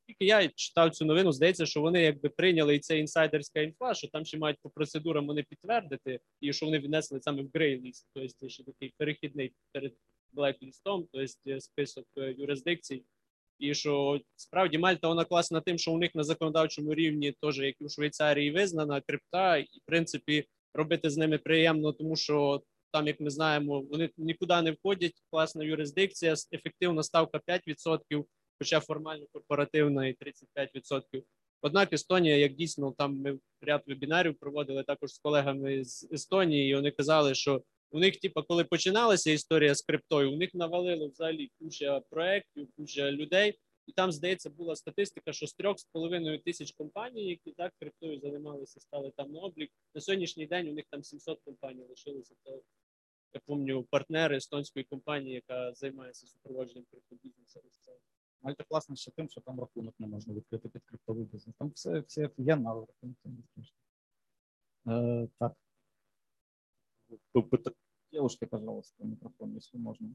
Тільки 0.07 0.25
я 0.25 0.49
читав 0.49 0.91
цю 0.91 1.05
новину, 1.05 1.33
здається, 1.33 1.67
що 1.67 1.81
вони 1.81 2.03
якби 2.03 2.29
прийняли 2.29 2.75
і 2.75 2.79
це 2.79 2.99
інсайдерська 2.99 3.61
інфа, 3.61 3.95
що 3.95 4.09
там 4.09 4.25
ще 4.25 4.39
мають 4.39 4.59
по 4.63 4.71
процедурам 4.71 5.27
вони 5.27 5.43
підтвердити, 5.43 6.21
і 6.41 6.53
що 6.53 6.67
вони 6.67 6.79
віднесли 6.79 7.21
саме 7.21 7.43
в 7.43 7.51
грейліст, 7.55 8.09
тобто 8.15 8.49
ще 8.49 8.65
такий 8.65 8.95
перехідний 8.97 9.53
перед 9.73 9.93
блеклістом, 10.33 11.09
тобто 11.13 11.61
список 11.61 12.07
е, 12.17 12.33
юрисдикцій. 12.33 13.05
І 13.59 13.75
що 13.75 14.21
справді 14.37 14.79
Мальта 14.79 15.09
вона 15.09 15.25
класна 15.25 15.61
тим, 15.61 15.79
що 15.79 15.93
у 15.93 15.99
них 15.99 16.15
на 16.15 16.25
законодавчому 16.25 16.95
рівні, 16.95 17.35
теж 17.43 17.59
як 17.59 17.75
і 17.81 17.85
у 17.85 17.89
Швейцарії, 17.89 18.51
визнана 18.51 19.01
крипта, 19.01 19.57
і 19.57 19.63
в 19.63 19.87
принципі 19.87 20.45
робити 20.75 21.11
з 21.11 21.17
ними 21.17 21.39
приємно, 21.39 21.93
тому 21.93 22.17
що 22.17 22.63
там, 22.93 23.07
як 23.07 23.21
ми 23.21 23.31
знаємо, 23.31 23.81
вони 23.81 24.11
нікуди 24.17 24.63
не 24.63 24.73
входять. 24.73 25.23
Класна 25.31 25.65
юрисдикція, 25.65 26.35
ефективна 26.53 27.03
ставка 27.03 27.41
5%, 27.49 28.25
хоча 28.59 28.81
формально 28.81 29.27
корпоративна 29.33 30.07
і 30.07 30.17
35%. 30.57 31.23
Однак 31.63 31.93
Естонія, 31.93 32.37
як 32.37 32.55
дійсно 32.55 32.95
там 32.99 33.21
ми 33.21 33.39
ряд 33.61 33.83
вебінарів 33.87 34.39
проводили 34.39 34.83
також 34.83 35.11
з 35.11 35.19
колегами 35.19 35.85
з 35.85 36.09
Естонії, 36.13 36.71
і 36.71 36.75
вони 36.75 36.91
казали, 36.91 37.35
що 37.35 37.63
у 37.91 37.99
них, 37.99 38.17
типу, 38.17 38.43
коли 38.43 38.65
починалася 38.65 39.31
історія 39.31 39.75
з 39.75 39.83
криптою, 39.83 40.33
у 40.33 40.37
них 40.37 40.55
навалило 40.55 41.09
взагалі 41.09 41.51
куча 41.59 42.01
проєктів, 42.01 42.69
куча 42.77 43.11
людей. 43.11 43.59
І 43.87 43.93
там, 43.93 44.13
здається, 44.13 44.51
була 44.51 44.77
статистика, 44.77 45.33
що 45.33 45.47
з 45.47 45.55
трьох 45.55 45.79
з 45.79 45.85
половиною 45.85 46.39
тисяч 46.39 46.73
компаній, 46.73 47.29
які 47.29 47.53
так 47.53 47.73
криптою 47.81 48.21
займалися, 48.21 48.81
стали 48.81 49.13
там 49.17 49.33
на 49.33 49.41
облік. 49.41 49.71
На 49.95 50.01
сьогоднішній 50.01 50.47
день 50.47 50.69
у 50.69 50.73
них 50.73 50.85
там 50.91 51.05
700 51.05 51.41
компаній 51.45 51.85
лишилося. 51.89 52.35
Це, 52.45 52.51
я 53.35 53.41
пам'ятаю, 53.47 53.83
партнери 53.91 54.37
естонської 54.37 54.85
компанії, 54.85 55.35
яка 55.35 55.75
займається 55.75 56.27
супроводженням 56.27 56.85
криптобізнесу. 56.91 57.61
Мальта 58.43 58.65
класно 58.65 58.97
ще 58.97 59.11
тим, 59.11 59.29
що 59.29 59.41
там 59.41 59.61
рахунок 59.61 59.95
не 59.99 60.07
можна 60.07 60.35
відкрити 60.35 60.69
під 60.69 60.83
криптовий 60.85 61.25
бізнес. 61.25 61.57
Там 61.59 61.71
все, 61.71 62.01
все 62.01 62.31
це 63.23 63.29
не 63.29 63.43
смішно. 63.55 63.77
Е, 64.89 65.29
так, 65.39 65.57
Девушки, 68.11 68.47
пожалуйста, 68.47 69.05
микрофон, 69.05 69.55
если 69.55 69.77
можно. 69.77 70.09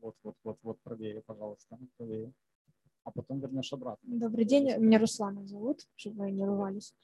Вот, 0.00 0.14
вот, 0.22 0.36
вот, 0.44 0.58
вот, 0.62 0.78
правее, 0.82 1.22
пожалуйста, 1.26 1.78
правее. 1.96 2.32
А 3.04 3.10
потом 3.10 3.40
вернешь 3.40 3.72
обратно. 3.72 4.18
Добрый 4.18 4.44
день, 4.44 4.76
меня 4.78 4.98
Руслана 4.98 5.46
зовут, 5.46 5.88
чтобы 5.96 6.18
вы 6.18 6.30
не 6.30 6.44
рвались. 6.44 6.94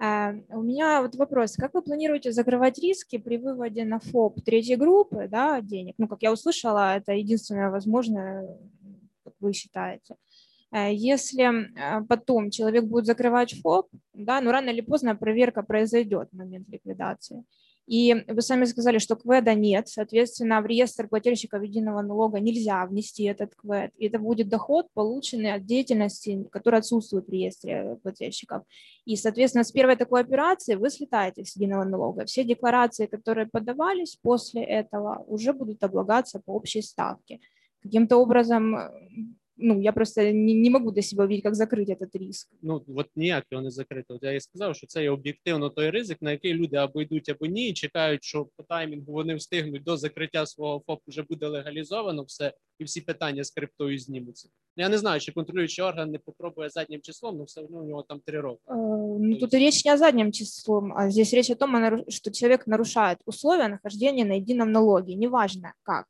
Э, 0.00 0.32
У 0.48 0.62
меня 0.62 1.02
вот 1.02 1.14
вопрос, 1.14 1.56
как 1.56 1.74
вы 1.74 1.82
планируете 1.82 2.32
закрывать 2.32 2.78
риски 2.78 3.18
при 3.18 3.36
выводе 3.36 3.84
на 3.84 3.98
ФОП 4.00 4.40
третьей 4.42 4.76
группы 4.76 5.28
да, 5.28 5.60
денег? 5.60 5.94
Ну, 5.98 6.08
как 6.08 6.22
я 6.22 6.32
услышала, 6.32 6.96
это 6.96 7.12
единственное 7.12 7.70
возможное, 7.70 8.58
как 9.24 9.34
вы 9.40 9.52
считаете. 9.52 10.16
Э, 10.72 10.92
Если 10.92 11.44
э, 11.44 12.04
потом 12.08 12.50
человек 12.50 12.84
будет 12.84 13.06
закрывать 13.06 13.54
ФОП, 13.60 13.88
да, 14.14 14.40
ну 14.40 14.50
рано 14.50 14.70
или 14.70 14.80
поздно 14.80 15.14
проверка 15.14 15.62
произойдет 15.62 16.30
в 16.32 16.36
момент 16.36 16.68
ликвидации. 16.68 17.44
И 17.86 18.14
вы 18.28 18.42
сами 18.42 18.64
сказали, 18.64 18.98
что 18.98 19.16
КВЭДа 19.16 19.54
нет, 19.54 19.88
соответственно, 19.88 20.60
в 20.60 20.66
реестр 20.66 21.08
плательщиков 21.08 21.62
единого 21.62 22.00
налога 22.02 22.38
нельзя 22.38 22.86
внести 22.86 23.24
этот 23.24 23.54
КВЭД. 23.56 23.92
И 23.98 24.06
это 24.06 24.18
будет 24.18 24.48
доход, 24.48 24.86
полученный 24.94 25.52
от 25.52 25.66
деятельности, 25.66 26.46
который 26.52 26.78
отсутствует 26.78 27.26
в 27.26 27.32
реестре 27.32 27.98
плательщиков. 28.02 28.62
И, 29.04 29.16
соответственно, 29.16 29.64
с 29.64 29.72
первой 29.72 29.96
такой 29.96 30.20
операции 30.20 30.76
вы 30.76 30.90
слетаете 30.90 31.44
с 31.44 31.56
единого 31.56 31.84
налога. 31.84 32.24
Все 32.24 32.44
декларации, 32.44 33.06
которые 33.06 33.46
подавались 33.46 34.16
после 34.22 34.62
этого, 34.62 35.24
уже 35.26 35.52
будут 35.52 35.82
облагаться 35.82 36.40
по 36.40 36.52
общей 36.52 36.82
ставке. 36.82 37.40
Каким-то 37.82 38.16
образом, 38.16 38.76
ну, 39.61 39.81
я 39.81 39.91
просто 39.91 40.21
не, 40.21 40.53
не 40.53 40.69
могу 40.69 40.91
до 40.91 41.01
себя 41.01 41.23
увидеть, 41.23 41.43
как 41.43 41.55
закрыть 41.55 41.89
этот 41.89 42.15
риск. 42.15 42.49
Ну 42.61 42.83
от 42.95 43.07
ніяк 43.15 43.45
його 43.51 43.63
не 43.63 43.71
закрити. 43.71 44.13
От 44.13 44.23
я 44.23 44.31
і 44.31 44.39
сказав, 44.39 44.75
що 44.75 44.87
це 44.87 45.03
є 45.03 45.09
об'єктивно 45.11 45.69
той 45.69 45.89
ризик, 45.89 46.21
на 46.21 46.31
який 46.31 46.53
люди 46.53 46.75
або 46.77 47.01
йдуть, 47.01 47.29
або 47.29 47.45
ні, 47.45 47.69
і 47.69 47.73
чекають, 47.73 48.23
що 48.23 48.45
по 48.55 48.63
таймінгу 48.63 49.13
вони 49.13 49.35
встигнуть 49.35 49.83
до 49.83 49.97
закриття 49.97 50.45
свого 50.45 50.83
ФОП 50.87 51.01
вже 51.07 51.23
буде 51.23 51.47
легалізовано 51.47 52.23
все, 52.23 52.53
і 52.79 52.83
всі 52.83 53.01
питання 53.01 53.43
з 53.43 53.51
криптою 53.51 53.99
знімуться. 53.99 54.49
Я 54.75 54.89
не 54.89 54.97
знаю, 54.97 55.19
чи 55.19 55.31
контролюючий 55.31 55.85
орган 55.85 56.11
не 56.11 56.19
попробує 56.19 56.69
заднім 56.69 57.01
числом, 57.01 57.35
але 57.35 57.43
все 57.45 57.61
одно 57.61 57.77
у 57.79 57.83
нього 57.87 58.03
там 58.03 58.19
три 58.25 58.39
роки. 58.39 58.61
Э, 58.67 59.17
Ну, 59.19 59.35
тут 59.35 59.53
речь 59.53 59.85
не 59.85 59.93
о 59.93 59.97
заднем 59.97 60.31
числом, 60.31 60.93
а 60.95 61.09
здесь 61.09 61.33
речь 61.33 61.49
о 61.49 61.55
том, 61.55 61.75
о 61.75 61.79
нару- 61.79 62.05
что 62.11 62.31
человек 62.31 62.67
нарушает 62.67 63.17
условия 63.25 63.67
нахождения 63.67 64.25
на 64.25 64.35
едином 64.35 64.71
налоге, 64.71 65.15
неважно 65.15 65.73
как. 65.83 66.05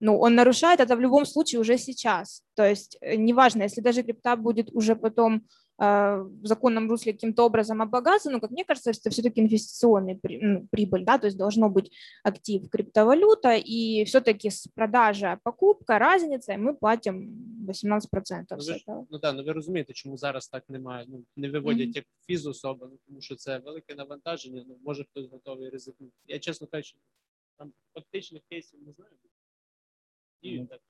Ну, 0.00 0.18
он 0.18 0.34
нарушает 0.34 0.80
это 0.80 0.96
в 0.96 1.00
любом 1.00 1.24
случае 1.24 1.60
уже 1.60 1.78
сейчас. 1.78 2.42
То 2.54 2.62
есть 2.62 2.98
э, 3.00 3.16
неважно, 3.16 3.62
если 3.64 3.80
даже 3.82 4.02
крипта 4.02 4.36
будет 4.36 4.70
уже 4.72 4.96
потом 4.96 5.34
э, 5.78 6.16
в 6.42 6.46
законном 6.46 6.90
русле 6.90 7.12
каким-то 7.12 7.44
образом 7.46 7.80
облагаться, 7.80 8.30
ну, 8.30 8.40
как 8.40 8.50
мне 8.50 8.64
кажется, 8.64 8.90
это 8.90 9.10
все-таки 9.10 9.40
инвестиционный 9.40 10.16
при- 10.16 10.40
ну, 10.42 10.66
прибыль, 10.70 11.04
да, 11.04 11.18
то 11.18 11.26
есть 11.26 11.38
должно 11.38 11.70
быть 11.70 11.90
актив 12.24 12.68
криптовалюта, 12.70 13.54
и 13.56 14.04
все-таки 14.04 14.50
с 14.50 14.66
продажа, 14.74 15.38
покупка, 15.42 15.98
разница, 15.98 16.52
и 16.52 16.56
мы 16.56 16.74
платим 16.74 17.66
18% 17.66 18.44
Ну, 18.50 18.60
с 18.62 18.68
ви 18.68 18.74
ж- 18.74 18.80
этого. 18.86 19.06
Ну 19.10 19.18
так, 19.18 19.34
ну 19.36 19.44
ви 19.44 19.52
розумієте, 19.52 19.92
чому 19.92 20.16
зараз 20.16 20.48
так 20.48 20.64
немає. 20.68 21.04
Ну 21.08 21.24
не 21.36 21.50
виводять 21.50 21.96
як 21.96 22.04
фізособа, 22.26 22.88
ну 22.90 22.98
тому 23.06 23.20
що 23.20 23.36
це 23.36 23.58
велике 23.58 23.94
навантаження. 23.94 24.64
Ну 24.68 24.76
може 24.84 25.04
хтось 25.04 25.30
готовий 25.30 25.70
ризикнути. 25.70 26.12
Я 26.26 26.38
чесно 26.38 26.66
кажучи, 26.66 26.96
там 27.58 27.72
фактичних 27.94 28.42
кейсів 28.50 28.80
не 28.86 28.92
знаю. 28.92 29.10
Так. 30.41 30.81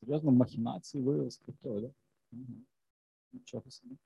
Серйозно, 0.00 0.32
махінації 0.32 1.30
з 1.30 1.36
криптою, 1.36 1.80
да? 1.80 1.90
Нічого 3.32 3.70
собі. 3.70 3.96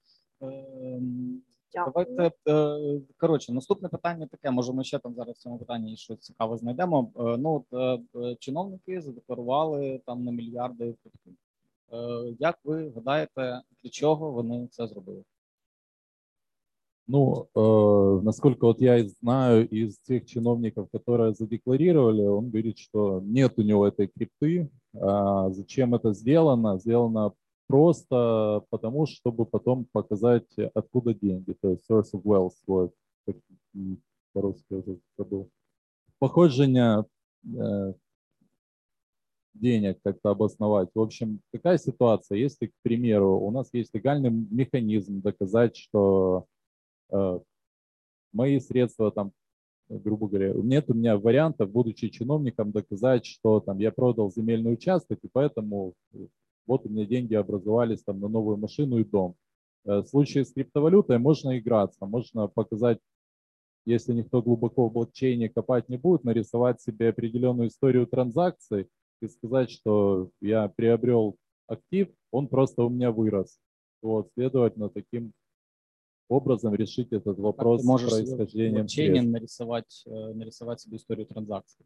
Ем, 0.40 1.42
Давайте 1.74 2.32
е, 2.48 3.00
коротше, 3.16 3.52
наступне 3.52 3.88
питання 3.88 4.26
таке. 4.26 4.50
Може, 4.50 4.72
ми 4.72 4.84
ще 4.84 4.98
там 4.98 5.14
зараз 5.14 5.36
в 5.36 5.40
цьому 5.40 5.58
питанні 5.58 5.96
щось 5.96 6.18
цікаве 6.18 6.56
знайдемо. 6.56 7.12
Е, 7.16 7.36
Ну 7.36 7.64
от 7.72 8.02
е, 8.14 8.36
чиновники 8.36 9.00
задекларували 9.00 10.00
там 10.06 10.24
на 10.24 10.32
мільярди 10.32 10.94
крипту. 11.02 11.30
Як 12.38 12.58
ви 12.64 12.90
гадаєте, 12.90 13.62
для 13.82 13.90
чого 13.90 14.30
вони 14.30 14.68
це 14.70 14.86
зробили? 14.86 15.24
Ну, 17.10 17.48
э, 17.54 18.20
насколько 18.22 18.66
вот 18.66 18.82
я 18.82 19.02
знаю 19.08 19.66
из 19.66 19.98
тех 20.00 20.26
чиновников, 20.26 20.90
которые 20.90 21.32
задекларировали, 21.32 22.20
он 22.20 22.50
говорит, 22.50 22.78
что 22.78 23.22
нет 23.24 23.54
у 23.56 23.62
него 23.62 23.88
этой 23.88 24.08
крипты. 24.08 24.68
А 25.00 25.48
зачем 25.50 25.94
это 25.94 26.12
сделано? 26.12 26.78
Сделано 26.78 27.32
просто 27.66 28.62
потому, 28.68 29.06
чтобы 29.06 29.46
потом 29.46 29.86
показать, 29.90 30.54
откуда 30.74 31.14
деньги, 31.14 31.54
то 31.58 31.70
есть 31.70 31.90
source 31.90 32.12
of 32.12 32.22
wealth, 32.24 32.56
вот, 32.66 32.92
по-русски 34.34 34.74
уже 34.74 34.98
забыл. 35.16 35.48
Походжение 36.18 37.06
э, 37.44 37.94
денег 39.58 39.98
как-то 40.02 40.30
обосновать. 40.30 40.88
В 40.94 41.00
общем, 41.00 41.40
какая 41.52 41.78
ситуация? 41.78 42.38
Если, 42.38 42.66
к 42.66 42.72
примеру, 42.82 43.38
у 43.40 43.50
нас 43.50 43.68
есть 43.72 43.94
легальный 43.94 44.30
механизм 44.30 45.20
доказать, 45.20 45.76
что 45.76 46.46
э, 47.10 47.40
мои 48.32 48.60
средства 48.60 49.10
там, 49.10 49.32
грубо 49.88 50.28
говоря, 50.28 50.52
нет 50.54 50.86
у 50.88 50.94
меня 50.94 51.18
варианта, 51.18 51.66
будучи 51.66 52.08
чиновником, 52.08 52.72
доказать, 52.72 53.26
что 53.26 53.60
там 53.60 53.78
я 53.78 53.90
продал 53.90 54.30
земельный 54.30 54.74
участок, 54.74 55.18
и 55.22 55.28
поэтому 55.32 55.94
вот 56.66 56.84
у 56.84 56.88
меня 56.88 57.06
деньги 57.06 57.34
образовались 57.34 58.02
там 58.02 58.20
на 58.20 58.28
новую 58.28 58.58
машину 58.58 58.98
и 58.98 59.04
дом. 59.04 59.34
Э, 59.84 60.02
В 60.02 60.06
случае 60.06 60.44
с 60.44 60.52
криптовалютой 60.52 61.18
можно 61.18 61.58
играться, 61.58 62.06
можно 62.06 62.48
показать, 62.48 62.98
если 63.86 64.12
никто 64.12 64.42
глубоко 64.42 64.88
в 64.88 64.92
блокчейне 64.92 65.48
копать 65.48 65.88
не 65.88 65.96
будет, 65.96 66.24
нарисовать 66.24 66.80
себе 66.80 67.08
определенную 67.08 67.68
историю 67.68 68.06
транзакций 68.06 68.88
и 69.20 69.28
сказать, 69.28 69.70
что 69.70 70.30
я 70.40 70.68
приобрел 70.68 71.36
актив, 71.66 72.08
он 72.30 72.48
просто 72.48 72.82
у 72.82 72.88
меня 72.88 73.10
вырос. 73.12 73.58
Вот, 74.02 74.30
следовательно, 74.34 74.88
таким 74.88 75.32
образом 76.28 76.74
решить 76.74 77.08
этот 77.12 77.36
Как 77.36 77.38
вопрос 77.38 77.82
ты 77.82 77.86
с 77.86 78.10
происхождением 78.10 78.88
средств. 78.88 79.32
нарисовать, 79.32 80.02
э, 80.06 80.32
нарисовать 80.34 80.80
себе 80.80 80.96
историю 80.96 81.26
транзакций? 81.26 81.84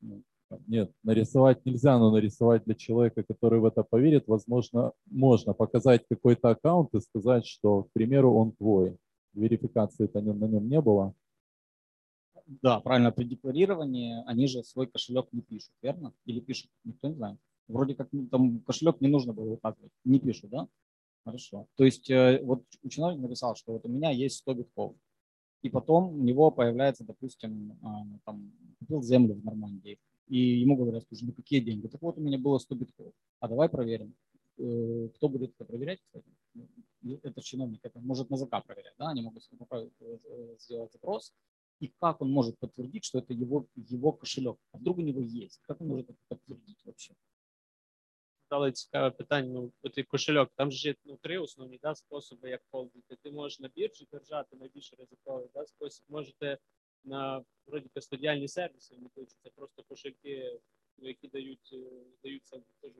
Ну, 0.00 0.22
Нет, 0.66 0.92
нарисовать 1.02 1.64
нельзя, 1.64 1.98
но 1.98 2.10
нарисовать 2.10 2.64
для 2.64 2.74
человека, 2.74 3.22
который 3.22 3.60
в 3.60 3.64
это 3.64 3.82
поверит, 3.82 4.24
возможно, 4.26 4.92
можно 5.06 5.52
показать 5.52 6.04
какой-то 6.08 6.50
аккаунт 6.50 6.94
и 6.94 7.00
сказать, 7.00 7.46
что, 7.46 7.84
к 7.84 7.92
примеру, 7.92 8.34
он 8.34 8.52
твой. 8.52 8.96
Верификации-то 9.34 10.20
на 10.20 10.46
нем 10.46 10.68
не 10.68 10.80
было. 10.80 11.14
Да, 12.48 12.80
правильно, 12.80 13.12
при 13.12 13.24
декларировании 13.24 14.24
они 14.26 14.46
же 14.46 14.64
свой 14.64 14.86
кошелек 14.86 15.28
не 15.32 15.42
пишут, 15.42 15.70
верно? 15.82 16.14
Или 16.24 16.40
пишут, 16.40 16.70
никто 16.82 17.08
не 17.08 17.14
знает. 17.14 17.38
Вроде 17.68 17.94
как 17.94 18.08
ну, 18.10 18.26
там 18.26 18.60
кошелек 18.60 19.02
не 19.02 19.08
нужно 19.08 19.34
было 19.34 19.52
указывать, 19.52 19.92
не 20.04 20.18
пишут, 20.18 20.50
да? 20.50 20.66
Хорошо. 21.24 21.66
То 21.76 21.84
есть 21.84 22.08
э, 22.08 22.40
вот 22.42 22.64
чиновник 22.88 23.20
написал, 23.20 23.54
что 23.54 23.72
вот 23.74 23.84
у 23.84 23.88
меня 23.88 24.10
есть 24.10 24.38
100 24.38 24.54
битков, 24.54 24.96
и 25.60 25.68
потом 25.68 26.14
у 26.14 26.24
него 26.24 26.50
появляется, 26.50 27.04
допустим, 27.04 27.78
а, 27.82 28.06
там, 28.24 28.50
купил 28.78 29.02
землю 29.02 29.34
в 29.34 29.44
Нормандии, 29.44 29.98
и 30.28 30.38
ему 30.38 30.76
говорят, 30.76 31.04
слушай, 31.06 31.24
ну 31.24 31.32
какие 31.32 31.60
деньги? 31.60 31.88
Так 31.88 32.00
вот 32.00 32.16
у 32.16 32.20
меня 32.22 32.38
было 32.38 32.58
100 32.58 32.74
битков, 32.76 33.12
а 33.40 33.48
давай 33.48 33.68
проверим. 33.68 34.14
Э, 34.56 35.08
Кто 35.16 35.28
будет 35.28 35.54
это 35.54 35.66
проверять, 35.66 36.00
кстати? 36.00 36.26
Ну, 37.02 37.20
Это 37.22 37.42
чиновник, 37.42 37.80
это 37.82 38.00
может 38.00 38.30
НЗК 38.30 38.64
проверять, 38.66 38.94
да? 38.98 39.10
Они 39.10 39.20
могут 39.20 39.42
э, 39.52 39.88
э, 40.00 40.56
сделать 40.58 40.92
запрос, 40.92 41.34
и 41.80 41.88
как 42.00 42.20
он 42.20 42.30
может 42.30 42.58
подтвердить, 42.58 43.04
что 43.04 43.18
это 43.18 43.32
его, 43.32 43.66
его 43.76 44.12
кошелек? 44.12 44.58
А 44.72 44.78
вдруг 44.78 44.98
у 44.98 45.02
него 45.02 45.20
есть? 45.20 45.60
Как 45.62 45.80
он 45.80 45.88
может 45.88 46.10
это 46.10 46.18
подтвердить 46.28 46.84
вообще? 46.84 47.14
Дали 48.50 48.72
цікаве 48.72 49.10
питання. 49.10 49.52
Ну, 49.52 49.72
от 49.82 50.06
кошельок, 50.06 50.50
там 50.54 50.70
є 50.70 50.94
ну, 51.04 51.16
три 51.16 51.38
основні 51.38 51.78
да, 51.82 51.94
способи, 51.94 52.50
як 52.50 52.62
холдити. 52.70 53.16
Ти 53.16 53.30
можеш 53.30 53.60
на 53.60 53.68
біржі 53.68 54.08
держати 54.12 54.56
найбільш 54.56 54.94
ризиковий 54.98 55.48
да, 55.54 55.66
спосіб. 55.66 56.04
Можете 56.08 56.58
на 57.04 57.44
вроді 57.66 57.88
кастодіальні 57.94 58.48
сервіси, 58.48 58.96
це 59.42 59.50
просто 59.50 59.82
кошельки, 59.82 60.60
ну, 60.98 61.08
які 61.08 61.28
дають, 61.28 61.70
е, 61.72 62.04
даються 62.22 62.62
теж. 62.80 62.92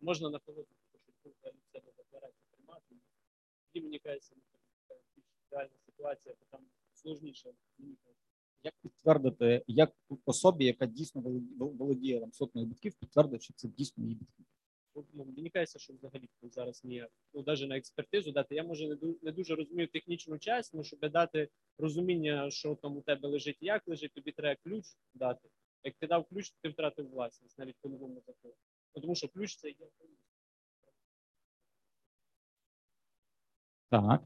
Можна 0.00 0.30
на 0.30 0.38
холодному 0.38 0.80
кошельку 0.92 1.30
в 1.30 1.72
себе 1.72 1.92
тримати. 2.50 2.94
Мені 3.74 3.98
кажеться, 3.98 4.34
ну, 4.36 4.59
реальна 5.50 5.78
ситуація, 5.86 6.34
бо 6.40 6.46
там 6.50 6.66
сложніше. 6.94 7.52
Як 8.62 8.74
підтвердити, 8.82 9.64
як 9.66 9.92
особі, 10.24 10.64
яка 10.64 10.86
дійсно 10.86 11.20
володіє- 11.58 12.20
там 12.20 12.32
сотнею 12.32 12.66
бітків, 12.68 12.94
підтвердити, 12.94 13.44
що 13.44 13.54
це 13.54 13.68
дійсно 13.68 14.04
її 14.04 14.14
бітки? 14.16 14.44
Ну, 14.94 15.24
мені 15.24 15.50
кажеться, 15.50 15.78
що 15.78 15.92
взагалі 15.92 16.28
зараз 16.42 16.84
ніяк. 16.84 17.10
Ну, 17.34 17.44
навіть 17.46 17.68
на 17.68 17.76
експертизу 17.76 18.32
дати. 18.32 18.54
Я 18.54 18.62
може 18.64 18.88
не 18.88 18.94
ду- 18.94 19.16
не 19.22 19.32
дуже 19.32 19.54
розумію 19.54 19.88
технічну 19.88 20.38
часть, 20.38 20.74
ну, 20.74 20.84
щоб 20.84 21.00
дати 21.00 21.48
розуміння, 21.78 22.50
що 22.50 22.74
там 22.74 22.96
у 22.96 23.02
тебе 23.02 23.28
лежить, 23.28 23.56
як 23.60 23.88
лежить, 23.88 24.12
тобі 24.12 24.32
треба 24.32 24.60
ключ 24.64 24.84
дати. 25.14 25.48
Як 25.84 25.94
ти 25.98 26.06
дав 26.06 26.24
ключ, 26.28 26.50
то 26.50 26.56
ти 26.62 26.68
втратив 26.68 27.10
власність, 27.10 27.58
навіть 27.58 27.76
по 27.80 27.88
новому 27.88 28.22
закону. 28.26 28.54
Ну, 28.94 29.02
Тому 29.02 29.14
що 29.14 29.28
ключ 29.28 29.56
це 29.56 29.68
є. 29.68 29.88
Так. 33.90 34.22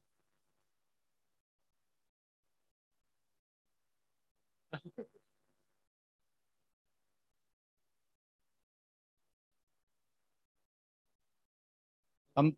Там 12.35 12.57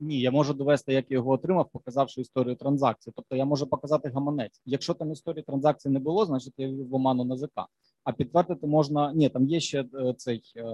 Ні, 0.00 0.20
я 0.20 0.30
можу 0.30 0.54
довести, 0.54 0.92
як 0.92 1.10
я 1.10 1.14
його 1.14 1.30
отримав, 1.30 1.68
показавши 1.72 2.20
історію 2.20 2.56
транзакції. 2.56 3.12
Тобто 3.16 3.36
я 3.36 3.44
можу 3.44 3.66
показати 3.66 4.08
гаманець. 4.08 4.62
Якщо 4.64 4.94
там 4.94 5.12
історії 5.12 5.42
транзакції 5.42 5.92
не 5.92 6.00
було, 6.00 6.26
значить 6.26 6.54
я 6.56 6.68
в 6.68 6.94
оману 6.94 7.24
на. 7.24 7.66
А 8.04 8.12
підтвердити 8.12 8.66
можна. 8.66 9.12
Ні, 9.12 9.28
там 9.28 9.46
є 9.48 9.60
ще 9.60 9.84
е, 9.94 10.14
цей 10.16 10.42
е, 10.56 10.64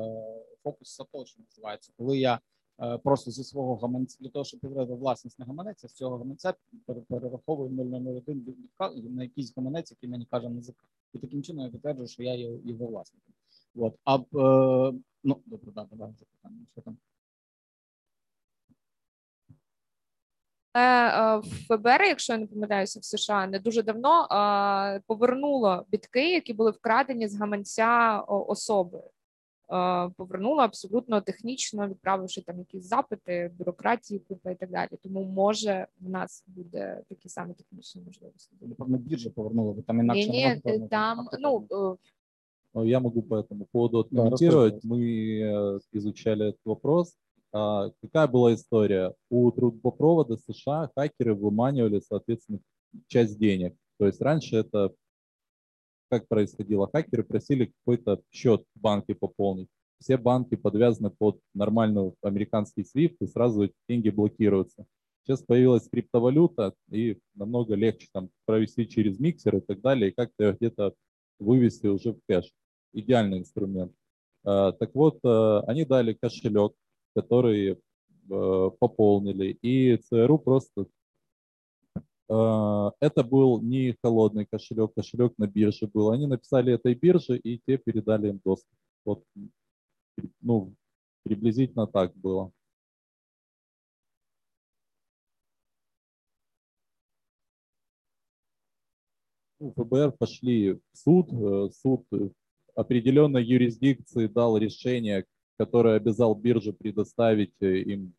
фокус 0.63 0.89
Сатоші 0.95 1.37
називається, 1.49 1.93
коли 1.97 2.19
я 2.19 2.41
просто 3.05 3.31
зі 3.31 3.45
свого 3.45 3.77
гаманця 3.77 4.19
для 4.21 4.29
того, 4.31 4.45
щоб 4.45 4.61
підтвердити 4.61 4.99
власність 4.99 5.39
на 5.39 5.45
гаманець, 5.45 5.87
з 5.87 5.93
цього 5.93 6.19
гаманця 6.19 6.55
перераховую 7.09 7.71
001 7.71 8.45
від- 8.99 9.15
на 9.15 9.23
якийсь 9.23 9.57
гаманець, 9.57 9.91
який 9.91 10.09
мені 10.09 10.27
каже 10.31 10.47
НЗК. 10.47 10.85
І 11.13 11.19
таким 11.19 11.43
чином 11.43 11.65
я 11.65 11.71
підтверджую, 11.71 12.09
що 12.09 12.23
я 12.23 12.35
є 12.35 12.59
його 12.65 12.87
власником. 12.87 13.35
От. 13.77 13.95
А 14.05 14.17
е, 14.17 14.23
ну 15.25 15.43
добре, 15.47 15.73
да, 15.75 15.87
давай 15.93 16.13
запитання. 16.19 16.67
Що 16.73 16.81
там? 16.81 16.97
Е, 20.77 21.41
ФБР, 21.43 22.03
якщо 22.03 22.33
я 22.33 22.39
не 22.39 22.47
помиляюся, 22.47 23.01
в 23.01 23.05
США 23.05 23.47
не 23.47 23.59
дуже 23.59 23.83
давно 23.83 24.27
е, 24.27 25.01
повернуло 25.07 25.87
бітки, 25.89 26.33
які 26.33 26.53
були 26.53 26.71
вкрадені 26.71 27.29
з 27.29 27.37
гаманця 27.37 28.21
особи. 28.21 29.03
Е, 29.74 30.10
Повернуло 30.18 30.62
абсолютно 30.62 31.22
технічно, 31.22 31.88
відправивши 31.88 32.42
там 32.42 32.60
якісь 32.60 32.84
запити, 32.86 33.52
бюрократії, 33.58 34.20
купа 34.20 34.52
і 34.52 34.56
так 34.56 34.72
далі. 34.72 34.90
Тому 35.04 35.24
може 35.24 35.88
в 36.02 36.10
нас 36.10 36.44
буде 36.48 37.02
такі 37.10 37.30
самі 37.30 37.54
технічні 37.54 38.02
можливості. 38.02 38.56
Напевно, 38.62 38.98
біржа 38.98 39.30
повернула, 39.30 39.74
бо 39.74 39.82
там 39.82 40.00
інакше 40.00 40.30
Ні, 40.32 40.38
не 40.38 40.44
можна 40.44 40.56
ні, 40.56 40.62
повернути. 40.62 40.90
там 40.90 41.20
А 41.20 41.24
хто 41.24 41.38
ну 41.40 41.62
повернув? 41.62 41.94
е, 41.94 41.98
Ну, 42.74 42.86
Я 42.86 43.00
могу 43.00 43.22
по 43.22 43.36
этому 43.40 43.66
поводу 43.72 43.98
Да, 43.98 44.00
откомментировать. 44.00 44.74
расскажи, 44.74 44.94
Мы 44.94 45.40
э, 45.42 45.80
изучали 45.94 46.46
этот 46.50 46.62
вопрос. 46.66 47.18
А, 47.52 47.90
Какая 48.02 48.28
была 48.28 48.54
история? 48.54 49.14
У 49.30 49.52
трубопровода 49.52 50.38
США 50.38 50.90
хакеры 50.96 51.34
выманивали, 51.34 52.00
соответственно, 52.02 52.60
часть 53.08 53.40
денег. 53.40 53.74
То 54.00 54.06
есть 54.06 54.22
раньше 54.22 54.58
это 54.58 54.94
как 56.13 56.29
происходило? 56.29 56.91
Хакеры 56.93 57.25
просили 57.25 57.73
какой-то 57.79 58.21
счет 58.31 58.67
в 58.75 58.81
банке 58.81 59.15
пополнить. 59.15 59.69
Все 59.99 60.19
банки 60.19 60.57
подвязаны 60.57 61.09
под 61.09 61.41
нормальный 61.55 62.13
американский 62.21 62.83
SWIFT, 62.83 63.17
и 63.21 63.27
сразу 63.27 63.63
эти 63.65 63.75
деньги 63.89 64.11
блокируются. 64.11 64.85
Сейчас 65.25 65.43
появилась 65.43 65.89
криптовалюта, 65.89 66.75
и 66.91 67.17
намного 67.35 67.77
легче 67.77 68.09
там 68.13 68.29
провести 68.45 68.87
через 68.87 69.19
миксер 69.19 69.57
и 69.57 69.61
так 69.61 69.81
далее, 69.81 70.11
и 70.11 70.15
как-то 70.15 70.53
где-то 70.53 70.93
вывести 71.39 71.87
уже 71.87 72.13
в 72.13 72.21
кэш. 72.29 72.53
Идеальный 72.93 73.39
инструмент. 73.39 73.93
А, 74.45 74.73
Так 74.73 74.95
вот, 74.95 75.19
э, 75.25 75.61
они 75.67 75.87
дали 75.87 76.13
кошелек, 76.13 76.75
который 77.17 77.71
э, 77.71 78.71
пополнили, 78.79 79.57
и 79.63 79.97
ЦРУ 79.97 80.39
просто 80.41 80.85
это 82.29 83.25
был 83.25 83.61
не 83.61 83.97
холодный 84.03 84.47
кошелек, 84.47 84.95
кошелек 84.95 85.35
на 85.39 85.47
бирже 85.47 85.87
был. 85.87 86.11
Они 86.11 86.27
написали 86.27 86.73
этой 86.73 86.95
бирже, 86.95 87.37
и 87.39 87.61
те 87.67 87.79
передали 87.79 88.29
им 88.29 88.41
доступ. 88.45 88.71
Вот, 89.05 89.25
ну, 90.41 90.75
приблизительно 91.25 91.87
так 91.87 92.15
было. 92.17 92.53
Ну, 99.63 99.73
ФБР 99.77 100.11
пошли 100.19 100.73
в 100.73 100.81
суд, 100.93 101.29
э, 101.33 101.71
суд 101.73 102.05
э, 102.11 102.31
определенной 102.75 103.45
юрисдикции 103.45 104.27
дал 104.27 104.59
решение, 104.59 105.25
которое 105.57 105.95
обязал 105.95 106.35
биржу 106.35 106.73
предоставить 106.73 107.55
э, 107.61 107.77
им, 107.83 108.13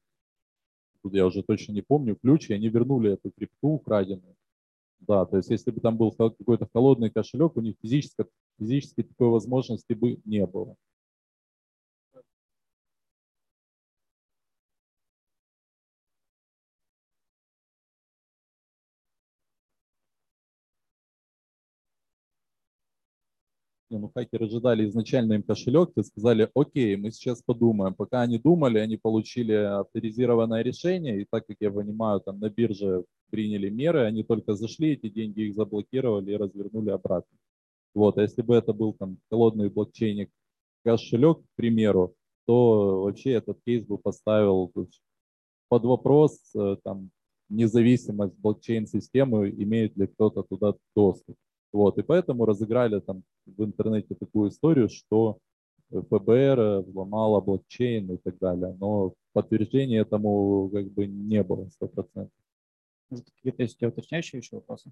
тут 1.03 1.15
я 1.15 1.27
уже 1.27 1.43
точно 1.43 1.73
не 1.73 1.83
помню, 1.83 2.17
ключ, 2.17 2.51
и 2.51 2.55
они 2.55 2.69
вернули 2.69 3.13
эту 3.13 3.31
крипту 3.31 3.69
украденную. 3.69 4.37
Да, 5.01 5.25
то 5.27 5.37
есть 5.37 5.51
если 5.51 5.71
бы 5.71 5.81
там 5.81 5.97
был 5.97 6.11
хо- 6.11 6.31
какой-то 6.31 6.69
холодный 6.73 7.11
кошелек, 7.11 7.57
у 7.57 7.61
них 7.61 7.77
физически, 7.83 8.27
физически 8.59 9.03
такой 9.05 9.29
возможности 9.29 9.93
бы 9.93 10.21
не 10.25 10.47
было. 10.47 10.77
Не, 23.94 24.00
ну 24.00 24.10
хакеры 24.12 24.48
ожидали 24.48 24.86
изначально 24.88 25.34
им 25.34 25.44
кошелек 25.44 25.92
и 25.96 26.02
сказали, 26.02 26.50
окей, 26.56 26.96
мы 26.96 27.12
сейчас 27.12 27.44
подумаем. 27.44 27.94
Пока 27.94 28.22
они 28.22 28.40
думали, 28.40 28.80
они 28.80 28.98
получили 28.98 29.54
авторизированное 29.54 30.64
решение, 30.64 31.22
и 31.22 31.28
так 31.30 31.46
как 31.46 31.58
я 31.60 31.70
понимаю, 31.70 32.20
там 32.20 32.40
на 32.40 32.50
бирже 32.50 33.06
приняли 33.30 33.70
меры, 33.70 34.06
они 34.06 34.24
только 34.24 34.56
зашли, 34.56 34.94
эти 34.94 35.10
деньги 35.10 35.42
их 35.42 35.54
заблокировали 35.54 36.32
и 36.32 36.36
развернули 36.36 36.90
обратно. 36.90 37.38
Вот, 37.94 38.18
а 38.18 38.24
если 38.24 38.42
бы 38.42 38.56
это 38.56 38.74
был 38.74 38.94
там 38.94 39.20
холодный 39.30 39.70
блокчейн 39.70 40.28
кошелек, 40.84 41.42
к 41.42 41.56
примеру, 41.56 42.16
то 42.48 43.04
вообще 43.04 43.34
этот 43.34 43.60
кейс 43.64 43.86
бы 43.86 44.00
поставил 44.00 44.74
под 45.70 45.86
вопрос 45.86 46.40
э, 46.56 46.78
там 46.84 47.12
независимость 47.50 48.36
блокчейн-системы, 48.40 49.52
имеет 49.52 49.96
ли 49.98 50.08
кто-то 50.08 50.42
туда 50.42 50.74
доступ. 50.96 51.36
Вот, 51.74 51.98
и 51.98 52.04
поэтому 52.04 52.46
разыграли 52.46 53.00
там 53.00 53.24
в 53.46 53.64
интернете 53.64 54.14
такую 54.16 54.50
историю, 54.50 54.90
что 54.90 55.40
ФБР 55.90 56.60
э, 56.60 56.80
взломало 56.82 57.42
блокчейн 57.42 58.12
и 58.14 58.18
так 58.18 58.38
далее. 58.38 58.78
Но 58.80 59.14
подтверждения 59.34 60.00
этому 60.00 60.70
как 60.70 60.92
бы 60.92 61.08
не 61.08 61.44
было 61.44 61.68
100%. 61.82 62.30
Может, 63.10 63.26
какие-то 63.36 63.64
есть 63.64 63.82
уточняющие 63.82 64.40
еще 64.40 64.58
вопросы? 64.58 64.92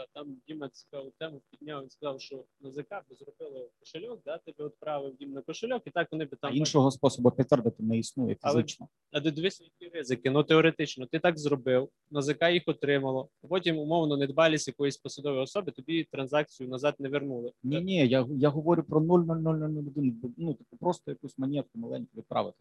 Да, 0.00 0.06
там 0.20 0.36
Діма 0.48 0.68
цікаву 0.68 1.12
тему 1.18 1.40
підняв. 1.50 1.82
Він 1.82 1.90
сказав, 1.90 2.20
що 2.20 2.44
на 2.60 2.70
ЗК 2.70 2.90
би 3.10 3.16
зробили 3.16 3.68
кошельок, 3.80 4.20
да, 4.24 4.38
ти 4.38 4.54
би 4.58 4.64
відправив 4.66 5.16
їм 5.20 5.32
на 5.32 5.42
кошельок, 5.42 5.82
і 5.86 5.90
так 5.90 6.08
вони 6.12 6.24
би 6.24 6.30
А 6.40 6.46
там. 6.46 6.56
іншого 6.56 6.90
способу 6.90 7.30
підтвердити 7.30 7.82
не 7.82 7.98
існує 7.98 8.36
Але- 8.40 8.62
фізично. 8.62 8.88
А 9.12 9.20
де 9.20 9.30
дивись, 9.30 9.60
які 9.60 9.94
ризики. 9.94 10.30
Ну 10.30 10.42
теоретично, 10.44 11.06
ти 11.06 11.18
так 11.18 11.38
зробив, 11.38 11.88
на 12.10 12.22
ЗК 12.22 12.42
їх 12.52 12.62
отримало, 12.66 13.28
а 13.42 13.46
потім 13.46 13.78
умовно 13.78 14.16
недбалість 14.16 14.68
якоїсь 14.68 14.96
посадової 14.96 15.42
особи, 15.42 15.72
тобі 15.72 16.04
транзакцію 16.04 16.68
назад 16.68 16.94
не 16.98 17.08
вернули. 17.08 17.52
Ні, 17.62 17.80
ні, 17.80 18.08
я, 18.08 18.26
я 18.30 18.48
говорю 18.48 18.82
про 18.82 19.00
0,0001, 19.00 20.34
ну, 20.36 20.54
типу, 20.54 20.76
просто 20.76 21.10
якусь 21.10 21.38
монетку 21.38 21.78
маленьку 21.78 22.10
відправити. 22.16 22.58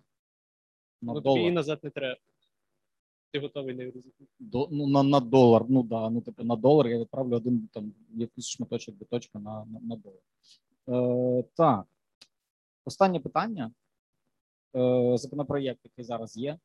На 1.01 1.13
Ну, 1.13 1.21
тобі 1.21 1.39
її 1.39 1.51
назад 1.51 1.79
не 1.83 1.89
треба. 1.89 2.17
Ти 3.31 3.39
готовий 3.39 3.75
не 3.75 3.85
ризикнути. 3.85 4.31
До, 4.39 4.67
ну, 4.71 4.87
на, 4.87 5.03
на 5.03 5.19
долар, 5.19 5.65
ну 5.69 5.83
да, 5.83 6.09
ну 6.09 6.21
типу 6.21 6.43
на 6.43 6.55
долар 6.55 6.87
я 6.87 6.99
відправлю 6.99 7.35
один 7.35 7.69
там 7.73 7.93
якийсь 8.13 8.47
шматочок 8.47 8.95
біточка 8.95 9.39
на, 9.39 9.65
на, 9.65 9.79
на 9.79 9.95
долар. 9.95 10.21
Е, 10.87 11.43
так. 11.55 11.85
Останнє 12.85 13.19
питання. 13.19 13.71
Е, 14.75 15.17
законопроєкт, 15.17 15.79
який 15.83 16.05
зараз 16.05 16.37
є. 16.37 16.59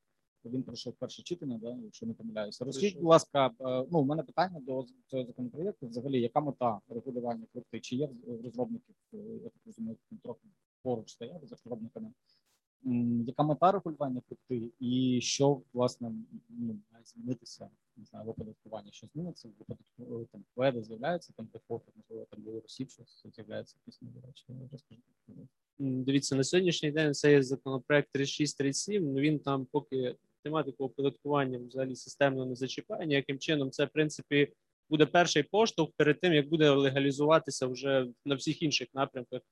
Він 0.44 0.62
пройшов 0.62 0.94
перше 0.94 1.22
читання, 1.22 1.58
да, 1.62 1.76
якщо 1.84 2.06
не 2.06 2.14
помиляюся. 2.14 2.64
Розкажіть, 2.64 2.96
будь 2.96 3.04
ласка, 3.04 3.46
е, 3.46 3.86
ну, 3.90 3.98
у 3.98 4.04
мене 4.04 4.22
питання 4.22 4.60
до 4.60 4.86
цього 5.06 5.24
законопроєкту. 5.24 5.86
Взагалі, 5.86 6.20
яка 6.20 6.40
мета 6.40 6.80
регулювання 6.88 7.46
крипти? 7.52 7.80
Чи 7.80 7.96
є 7.96 8.08
розробників, 8.44 8.94
е, 9.14 9.16
я 9.16 9.48
так 9.48 9.62
розумію, 9.66 9.96
трохи 10.22 10.40
поруч 10.82 11.12
стояли 11.12 11.46
з 11.46 11.50
розробниками? 11.50 12.12
Яка 13.26 13.42
мета 13.42 13.72
регулювання 13.72 14.22
крипти 14.28 14.70
і 14.80 15.20
що 15.22 15.62
власне 15.72 16.12
ну, 16.48 16.78
має 16.92 17.04
змінитися 17.04 17.70
не 17.96 18.04
знаю, 18.04 18.26
в 18.26 18.28
оподаткуванні, 18.28 18.92
що 18.92 19.06
зміниться 19.06 19.48
в 19.48 19.62
оподаткуванні 19.62 20.26
там 20.32 20.44
кведи 20.54 20.82
з'являються 20.82 21.32
там 21.36 21.48
дефолти, 21.52 21.92
можливо, 21.96 22.26
там 22.30 22.42
було 22.42 22.60
росів, 22.60 22.90
що 22.90 23.30
з'являється 23.30 23.76
якісь 23.86 24.02
нові 24.02 24.26
речі. 24.26 24.44
Дивіться, 25.78 26.36
на 26.36 26.44
сьогоднішній 26.44 26.90
день 26.90 27.14
це 27.14 27.32
є 27.32 27.42
законопроект 27.42 28.08
3637, 28.12 29.12
ну 29.12 29.20
він 29.20 29.38
там 29.38 29.64
поки 29.64 30.16
тематику 30.42 30.84
оподаткування 30.84 31.58
взагалі 31.58 31.96
системно 31.96 32.46
не 32.46 32.54
зачіпає 32.54 33.06
ніяким 33.06 33.38
чином. 33.38 33.70
Це, 33.70 33.84
в 33.84 33.90
принципі, 33.90 34.52
буде 34.90 35.06
перший 35.06 35.42
поштовх 35.42 35.92
перед 35.96 36.20
тим, 36.20 36.32
як 36.32 36.48
буде 36.48 36.70
легалізуватися 36.70 37.66
вже 37.66 38.06
на 38.24 38.34
всіх 38.34 38.62
інших 38.62 38.88
напрямках. 38.94 39.42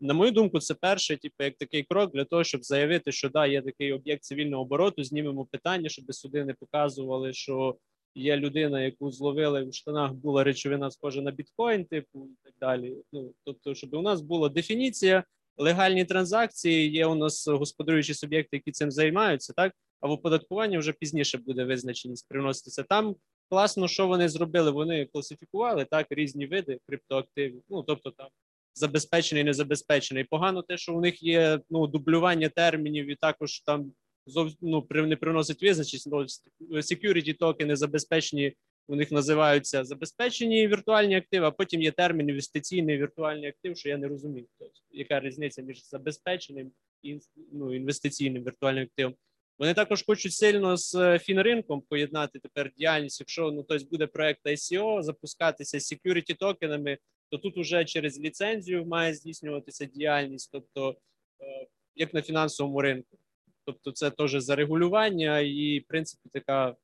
На 0.00 0.14
мою 0.14 0.32
думку, 0.32 0.60
це 0.60 0.74
перший, 0.74 1.16
типу, 1.16 1.44
як 1.44 1.56
такий 1.56 1.82
крок 1.82 2.12
для 2.12 2.24
того, 2.24 2.44
щоб 2.44 2.64
заявити, 2.64 3.12
що 3.12 3.28
да, 3.28 3.46
є 3.46 3.62
такий 3.62 3.92
об'єкт 3.92 4.24
цивільного 4.24 4.62
обороту, 4.62 5.04
знімемо 5.04 5.44
питання, 5.44 5.88
щоб 5.88 6.14
суди 6.14 6.44
не 6.44 6.54
показували, 6.54 7.32
що 7.32 7.76
є 8.14 8.36
людина, 8.36 8.82
яку 8.82 9.10
зловили 9.10 9.64
в 9.64 9.74
штанах, 9.74 10.12
була 10.12 10.44
речовина 10.44 10.90
схожа 10.90 11.22
на 11.22 11.30
біткоін, 11.30 11.84
типу 11.84 12.26
і 12.26 12.44
так 12.44 12.54
далі. 12.60 12.96
Ну 13.12 13.32
тобто, 13.44 13.74
щоб 13.74 13.94
у 13.94 14.02
нас 14.02 14.20
була 14.20 14.48
дефініція, 14.48 15.24
легальні 15.56 16.04
транзакції, 16.04 16.90
є 16.90 17.06
у 17.06 17.14
нас 17.14 17.48
господарюючі 17.48 18.14
суб'єкти, 18.14 18.56
які 18.56 18.72
цим 18.72 18.90
займаються, 18.90 19.52
так 19.52 19.72
а 20.00 20.08
в 20.08 20.10
оподаткуванні 20.10 20.78
вже 20.78 20.92
пізніше 20.92 21.38
буде 21.38 21.64
визначеність 21.64 22.28
приноситися. 22.28 22.82
Там 22.82 23.16
класно, 23.48 23.88
що 23.88 24.06
вони 24.06 24.28
зробили. 24.28 24.70
Вони 24.70 25.06
класифікували 25.06 25.84
так 25.84 26.06
різні 26.10 26.46
види 26.46 26.80
криптоактивів. 26.86 27.62
Ну 27.68 27.82
тобто 27.82 28.10
там 28.10 28.28
забезпечений, 28.74 29.44
незабезпечений. 29.44 30.24
Погано 30.24 30.62
те, 30.62 30.76
що 30.76 30.94
у 30.94 31.00
них 31.00 31.22
є 31.22 31.60
ну 31.70 31.86
дублювання 31.86 32.48
термінів, 32.48 33.10
і 33.10 33.14
також 33.14 33.60
там 33.60 33.92
зов, 34.26 34.52
ну, 34.60 34.86
не 34.90 35.16
приносить 35.16 35.62
визначеність. 35.62 36.50
Security 36.60 37.36
токени 37.36 37.76
забезпечені. 37.76 38.54
У 38.90 38.96
них 38.96 39.12
називаються 39.12 39.84
забезпечені 39.84 40.68
віртуальні 40.68 41.16
активи, 41.16 41.46
а 41.46 41.50
потім 41.50 41.82
є 41.82 41.90
термін 41.90 42.28
інвестиційний 42.28 42.98
віртуальний 42.98 43.48
актив, 43.48 43.76
що 43.76 43.88
я 43.88 43.98
не 43.98 44.08
розумію. 44.08 44.46
Тобто, 44.58 44.80
яка 44.90 45.20
різниця 45.20 45.62
між 45.62 45.88
забезпеченим 45.88 46.72
і 47.02 47.20
ну, 47.52 47.74
інвестиційним 47.74 48.44
віртуальним 48.44 48.84
активом. 48.84 49.14
Вони 49.58 49.74
також 49.74 50.04
хочуть 50.04 50.32
сильно 50.32 50.76
з 50.76 50.94
е, 50.94 51.18
фінринком 51.18 51.80
поєднати 51.80 52.38
тепер 52.38 52.72
діяльність. 52.76 53.20
Якщо 53.20 53.50
ну 53.50 53.62
тобто 53.62 53.86
буде 53.90 54.06
проект 54.06 54.46
ICO, 54.46 55.02
запускатися 55.02 55.78
security 55.78 56.36
токенами, 56.36 56.98
то 57.30 57.38
тут 57.38 57.58
уже 57.58 57.84
через 57.84 58.20
ліцензію 58.20 58.86
має 58.86 59.14
здійснюватися 59.14 59.84
діяльність, 59.84 60.50
тобто 60.52 60.96
е, 61.40 61.66
як 61.94 62.14
на 62.14 62.22
фінансовому 62.22 62.82
ринку. 62.82 63.18
Тобто, 63.64 63.92
це 63.92 64.10
теж 64.10 64.30
зарегулювання 64.30 65.40
і 65.40 65.78
в 65.78 65.84
принципі 65.88 66.28
така. 66.32 66.76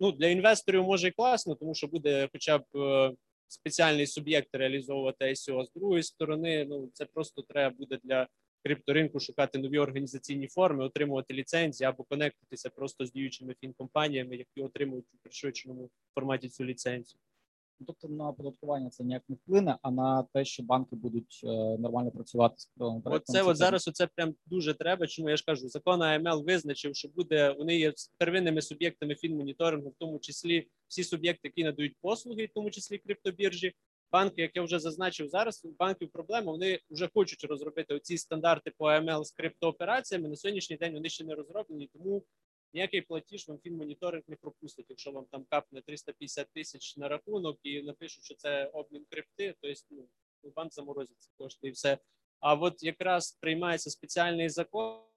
Ну, 0.00 0.12
для 0.12 0.26
інвесторів 0.26 0.82
може 0.84 1.08
і 1.08 1.10
класно, 1.10 1.54
тому 1.54 1.74
що 1.74 1.86
буде 1.86 2.28
хоча 2.32 2.58
б 2.58 2.64
е, 2.76 3.12
спеціальний 3.48 4.06
суб'єкт 4.06 4.48
реалізовувати 4.52 5.24
ICO. 5.24 5.64
З 5.64 5.72
другої 5.72 6.02
сторони, 6.02 6.66
ну 6.68 6.90
це 6.92 7.04
просто 7.04 7.42
треба 7.42 7.76
буде 7.78 7.98
для 8.04 8.28
крипторинку 8.68 9.20
шукати 9.20 9.58
нові 9.58 9.78
організаційні 9.78 10.46
форми, 10.46 10.84
отримувати 10.84 11.34
ліцензії 11.34 11.88
або 11.88 12.04
конектитися 12.04 12.70
просто 12.70 13.06
з 13.06 13.12
діючими 13.12 13.54
фінкомпаніями, 13.60 14.36
які 14.36 14.62
отримують 14.62 15.06
у 15.14 15.16
пришвидшеному 15.22 15.90
форматі 16.14 16.48
цю 16.48 16.64
ліцензію. 16.64 17.20
Тобто 17.86 18.08
на 18.08 18.28
оподаткування 18.28 18.90
це 18.90 19.04
ніяк 19.04 19.22
не 19.28 19.36
вплине, 19.36 19.78
а 19.82 19.90
на 19.90 20.22
те, 20.22 20.44
що 20.44 20.62
банки 20.62 20.96
будуть 20.96 21.40
е, 21.44 21.46
нормально 21.78 22.10
працювати 22.10 22.54
з 22.58 22.64
криптовим 22.64 22.96
От 22.96 23.04
проектом, 23.04 23.34
це 23.34 23.42
от 23.42 23.56
зараз 23.56 23.88
оце 23.88 24.06
прям 24.06 24.34
дуже 24.46 24.74
треба. 24.74 25.06
Чому 25.06 25.30
я 25.30 25.36
ж 25.36 25.44
кажу, 25.46 25.68
закон 25.68 26.02
АМЛ 26.02 26.44
визначив, 26.44 26.96
що 26.96 27.08
буде 27.08 27.54
вони 27.58 27.76
є 27.76 27.92
первинними 28.18 28.62
суб'єктами 28.62 29.14
фінмоніторингу, 29.14 29.88
в 29.88 29.94
тому 29.98 30.18
числі 30.18 30.68
всі 30.88 31.04
суб'єкти, 31.04 31.48
які 31.48 31.64
надають 31.64 31.96
послуги, 32.00 32.46
в 32.46 32.52
тому 32.54 32.70
числі 32.70 32.98
криптобіржі. 32.98 33.74
Банки, 34.12 34.42
як 34.42 34.56
я 34.56 34.62
вже 34.62 34.78
зазначив 34.78 35.28
зараз, 35.28 35.64
у 35.64 35.68
банків 35.68 36.10
проблема. 36.10 36.52
Вони 36.52 36.80
вже 36.90 37.08
хочуть 37.14 37.44
розробити 37.44 37.94
оці 37.94 38.18
стандарти 38.18 38.72
по 38.78 38.86
АМЛ 38.86 39.24
з 39.24 39.30
криптоопераціями. 39.30 40.28
На 40.28 40.36
сьогоднішній 40.36 40.76
день 40.76 40.94
вони 40.94 41.08
ще 41.08 41.24
не 41.24 41.34
розроблені, 41.34 41.90
тому 41.92 42.24
ніякий 42.74 43.02
платіж 43.02 43.48
вам 43.48 43.58
фінмоніторинг 43.58 44.24
не 44.28 44.36
пропустить. 44.36 44.86
Якщо 44.88 45.10
вам 45.10 45.24
там 45.30 45.44
капне 45.50 45.82
350 45.82 46.48
тисяч 46.54 46.96
на 46.96 47.08
рахунок 47.08 47.58
і 47.62 47.82
напишуть, 47.82 48.24
що 48.24 48.34
це 48.34 48.66
обмін 48.66 49.06
крипти, 49.10 49.54
то 49.60 49.68
есть, 49.68 49.86
ну, 49.90 50.08
банк 50.56 50.72
заморозить 50.72 51.30
кошти 51.36 51.68
і 51.68 51.70
все. 51.70 51.98
А 52.40 52.54
от 52.54 52.82
якраз 52.82 53.32
приймається 53.40 53.90
спеціальний 53.90 54.48
закон. 54.48 55.07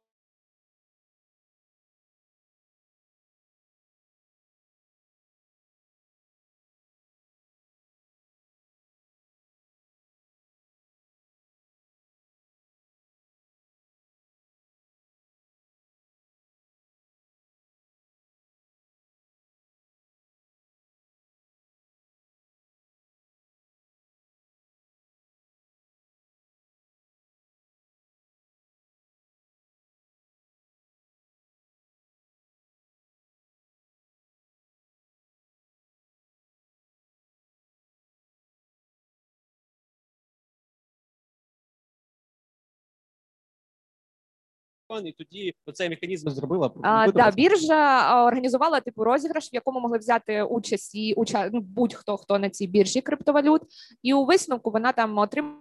І 45.00 45.12
тоді 45.12 45.54
цей 45.74 45.90
механізм 45.90 46.30
зробила 46.30 46.72
А, 46.82 47.12
да, 47.12 47.32
біржа 47.32 48.26
організувала 48.26 48.80
типу 48.80 49.04
розіграш, 49.04 49.54
в 49.54 49.56
якому 49.56 49.80
могли 49.80 49.98
взяти 49.98 50.44
участь 50.44 50.96
і 50.96 51.14
уча... 51.14 51.50
ну, 51.54 51.62
будь-хто 51.62 52.18
хто 52.18 52.40
на 52.40 52.50
цій 52.50 52.68
біржі 52.68 53.02
криптовалют, 53.02 53.62
і 54.04 54.14
у 54.14 54.26
висновку 54.26 54.72
вона 54.72 54.92
там 54.92 55.18
отримала. 55.18 55.58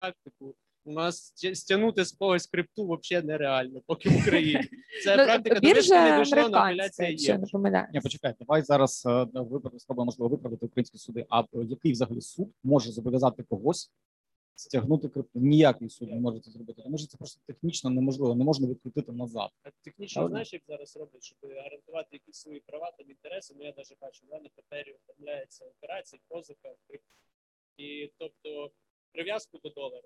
Практику. 0.00 0.54
У 0.84 0.92
нас 0.92 1.32
стягнути 1.54 2.04
з 2.04 2.12
когось 2.12 2.46
крипту 2.46 2.98
взагалі 3.02 3.26
нереально, 3.26 3.80
поки 3.86 4.08
в 4.08 4.16
Україні. 4.16 4.68
Це 5.04 5.16
Ну, 5.16 5.24
практика 5.24 5.54
до 5.54 5.60
біржа 5.60 6.18
не 6.18 6.24
дійшла, 6.24 6.38
але 6.42 6.58
апеляція 6.58 7.08
є. 7.08 7.38
Ні, 7.92 8.00
почекайте, 8.00 8.44
давай 8.44 8.62
зараз 8.62 9.02
е, 9.06 9.10
виправ- 9.34 9.78
спробуємо 9.78 10.04
можливо 10.04 10.28
виправдати 10.28 10.66
українські 10.66 10.98
суди. 10.98 11.26
А 11.28 11.40
е, 11.40 11.44
який 11.52 11.92
взагалі 11.92 12.20
суд 12.20 12.48
може 12.64 12.92
зобов'язати 12.92 13.42
когось 13.42 13.90
стягнути 14.54 15.08
крипту? 15.08 15.40
Ніякий 15.40 15.90
суд 15.90 16.10
не 16.10 16.20
може 16.20 16.40
це 16.40 16.50
зробити, 16.50 16.82
тому 16.82 16.98
що 16.98 17.06
це 17.06 17.16
просто 17.16 17.40
технічно 17.46 17.90
неможливо, 17.90 18.34
не 18.34 18.44
можна 18.44 18.68
відкрутити 18.68 19.12
назад. 19.12 19.50
А 19.62 19.68
Технічно 19.84 20.14
Правильно. 20.20 20.32
знаєш, 20.34 20.52
як 20.52 20.62
зараз 20.68 20.96
роблять, 20.96 21.22
щоб 21.24 21.38
гарантувати 21.64 22.08
якісь 22.12 22.36
свої 22.36 22.60
права 22.60 22.90
та 22.98 23.04
інтереси. 23.04 23.54
Ну 23.58 23.64
я 23.64 23.72
навіть 23.76 23.96
бачу, 24.00 24.26
в 24.26 24.32
мене 24.32 24.48
папері 24.56 24.92
оформляється 24.92 25.64
операції, 25.64 26.20
позика, 26.28 26.74
крипто. 26.88 27.14
І 27.78 28.12
тобто 28.18 28.70
прив'язку 29.12 29.58
до 29.58 29.68
долара. 29.70 30.02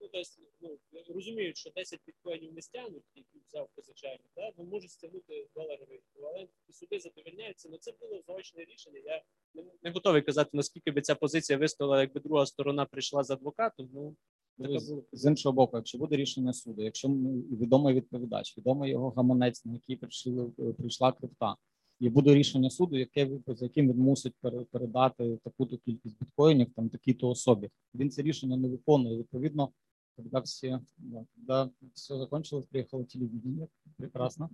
Ну, 0.00 0.08
тобто, 0.12 0.28
ну, 0.60 0.78
розуміють, 1.14 1.56
що 1.56 1.70
10 1.70 2.00
біткоїнів 2.06 2.54
не 2.54 2.62
стягнуть, 2.62 3.04
які 3.14 3.38
взяв 3.48 3.68
позичальник, 3.74 4.30
да? 4.36 4.52
ну 4.58 4.64
можуть 4.64 4.90
стягнути 4.90 5.48
доларовий 5.54 5.98
еквівалент, 5.98 6.50
і 6.68 6.72
суди 6.72 6.98
задовольняються. 6.98 7.68
Ну 7.68 7.78
це 7.80 7.92
було 8.00 8.22
заочне 8.26 8.64
рішення. 8.64 8.98
Я 9.04 9.22
не, 9.54 9.64
не 9.82 9.90
готовий 9.90 10.22
казати, 10.22 10.50
наскільки 10.52 10.90
би 10.90 11.02
ця 11.02 11.14
позиція 11.14 11.58
вистояла, 11.58 12.00
якби 12.00 12.20
друга 12.20 12.46
сторона 12.46 12.84
прийшла 12.84 13.24
з 13.24 13.30
адвокатом. 13.30 13.90
Ну 13.92 14.16
така 14.58 14.78
З, 14.78 15.02
з 15.12 15.30
іншого 15.30 15.52
боку, 15.52 15.76
якщо 15.76 15.98
буде 15.98 16.16
рішення 16.16 16.52
суду, 16.52 16.82
якщо 16.82 17.08
ну, 17.08 17.32
відомий 17.40 17.94
відповідач, 17.94 18.58
відомий 18.58 18.90
його 18.90 19.10
гаманець, 19.10 19.64
на 19.64 19.72
який 19.72 19.96
прийшли, 19.96 20.50
прийшла 20.78 21.12
крипта, 21.12 21.56
і 22.00 22.08
буде 22.08 22.34
рішення 22.34 22.70
суду, 22.70 22.96
яке 22.96 23.30
за 23.46 23.64
яким 23.64 23.88
він 23.88 23.98
мусить 23.98 24.34
пере- 24.40 24.64
передати 24.70 25.38
таку-то 25.44 25.76
кількість 25.76 26.18
біткоїнів 26.18 26.72
там 26.76 26.88
такій-то 26.88 27.28
особі. 27.28 27.70
Він 27.94 28.10
це 28.10 28.22
рішення 28.22 28.56
не 28.56 28.68
виконує. 28.68 29.18
Відповідно, 29.18 29.70
коли 30.16 30.42
всі 30.44 30.78
да, 31.36 31.70
все 31.94 32.18
закончилось, 32.18 32.66
приїхало 32.66 33.04
телевідення, 33.04 33.66
прекрасно. 33.96 34.50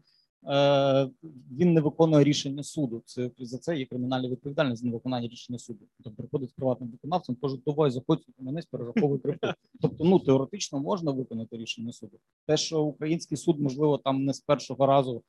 Е, 0.47 1.11
він 1.51 1.72
не 1.72 1.80
виконує 1.80 2.24
рішення 2.24 2.62
суду. 2.62 3.03
Це 3.07 3.30
за 3.38 3.59
це 3.59 3.78
є 3.78 3.86
кримінальна 3.86 4.28
відповідальність 4.28 4.82
за 4.82 4.86
невиконання 4.88 5.28
рішення 5.28 5.59
суду. 5.59 5.86
Тобто 5.97 6.22
приходить 6.22 6.51
з 6.51 6.53
приватним 6.53 6.90
виконавцем, 6.90 7.34
каже, 7.34 7.57
давай 7.66 7.90
заходь 7.90 8.26
мене 8.38 8.62
перераховуй 8.70 9.18
крипту. 9.18 9.49
Тобто, 9.80 10.05
ну 10.05 10.18
теоретично 10.18 10.80
можна 10.80 11.11
виконати 11.11 11.57
рішення 11.57 11.93
суду. 11.93 12.18
Те, 12.47 12.57
що 12.57 12.82
український 12.82 13.36
суд, 13.36 13.61
можливо, 13.61 13.99
там 13.99 14.24
не 14.24 14.34
з 14.34 14.40
першого 14.40 14.86
разу 14.86 15.22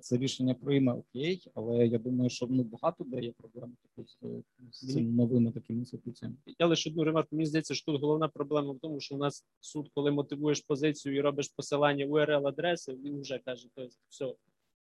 це 0.00 0.16
рішення 0.16 0.54
прийме 0.54 0.92
окей, 0.92 1.50
але 1.54 1.86
я 1.86 1.98
думаю, 1.98 2.30
що 2.30 2.46
ну 2.50 2.62
багато 2.62 3.04
де 3.04 3.20
є 3.20 3.32
проблеми 3.32 3.72
такі 3.82 4.08
з, 4.08 4.18
з 4.72 4.92
цими 4.92 5.10
новими 5.10 5.52
такими 5.52 5.78
інституціями. 5.78 6.36
Я 6.58 6.66
лише 6.66 6.90
одну 6.90 7.04
ремарку. 7.04 7.36
Мені 7.36 7.46
здається, 7.46 7.74
що 7.74 7.92
тут 7.92 8.00
головна 8.00 8.28
проблема 8.28 8.72
в 8.72 8.78
тому, 8.78 9.00
що 9.00 9.14
у 9.14 9.18
нас 9.18 9.44
суд, 9.60 9.90
коли 9.94 10.10
мотивуєш 10.10 10.60
позицію 10.60 11.16
і 11.16 11.20
робиш 11.20 11.48
посилання 11.48 12.06
url 12.06 12.48
адреси, 12.48 12.94
він 12.94 13.20
вже 13.20 13.38
каже, 13.38 13.68
то 13.74 13.82
есть, 13.82 14.00
все. 14.08 14.34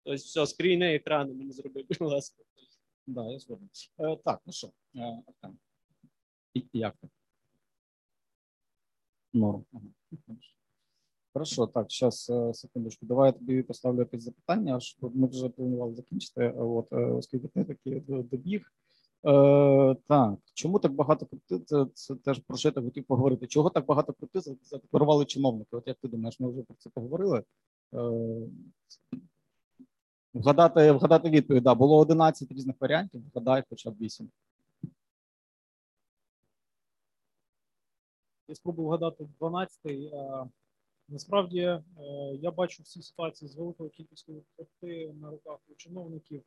Тобто, 0.03 0.15
все, 0.15 0.47
скрійни 0.47 0.95
екрану 0.95 1.33
мені 1.33 1.51
зроби, 1.51 1.85
будь 1.89 2.01
ласка. 2.01 2.43
Да, 3.07 3.31
я 3.31 3.39
згоден. 3.39 3.69
Е, 3.99 4.17
так, 4.25 4.41
ну 4.45 4.53
що, 4.53 4.67
е, 4.95 5.23
Артем, 5.27 5.59
як? 6.73 6.95
Норм. 9.33 9.65
Ага. 9.73 9.83
Хорошо, 11.33 11.67
так, 11.67 11.85
зараз 11.89 12.31
секундочку. 12.53 13.05
Давай 13.05 13.27
я 13.27 13.31
тобі 13.31 13.63
поставлю 13.63 13.99
якесь 13.99 14.23
запитання. 14.23 14.75
аж 14.75 14.97
Ми 15.01 15.27
вже 15.27 15.49
планували 15.49 15.95
закінчити, 15.95 16.49
от, 16.57 16.93
е, 16.93 16.95
оскільки 16.95 17.47
ти 17.47 17.63
таки 17.63 18.03
добіг. 18.07 18.73
Е, 19.25 19.95
так, 20.07 20.35
чому 20.53 20.79
так 20.79 20.93
багато 20.93 21.25
крути? 21.25 21.59
Це, 21.59 21.85
це 21.93 22.15
теж 22.15 22.39
про 22.39 22.57
що 22.57 22.71
я 22.75 22.81
хотів 22.81 23.03
поговорити. 23.05 23.47
Чого 23.47 23.69
так 23.69 23.85
багато 23.85 24.13
за- 24.33 24.55
задекларували 24.63 25.25
чиновники? 25.25 25.75
От 25.75 25.87
як 25.87 25.97
ти 26.01 26.07
думаєш, 26.07 26.39
ми 26.39 26.51
вже 26.51 26.61
про 26.61 26.75
це 26.79 26.89
поговорили? 26.89 27.43
Е, 27.93 28.11
Вгадати, 30.33 30.91
вгадати 30.91 31.29
відповідь. 31.29 31.63
Да, 31.63 31.75
було 31.75 31.97
11 31.99 32.51
різних 32.51 32.75
варіантів, 32.79 33.21
вгадай 33.33 33.63
хоча 33.69 33.91
б 33.91 33.95
8. 34.01 34.29
Я 38.47 38.55
спробую 38.55 38.87
вгадати 38.87 39.27
12-й. 39.39 40.11
Насправді 41.11 41.59
е, 41.59 41.83
я 42.41 42.51
бачу 42.51 42.83
всі 42.83 43.01
ситуації 43.01 43.49
з 43.49 43.55
великою 43.55 43.89
кількістю 43.89 44.43
крипти 44.55 45.13
на 45.21 45.29
руках 45.29 45.59
у 45.69 45.75
чиновників, 45.75 46.43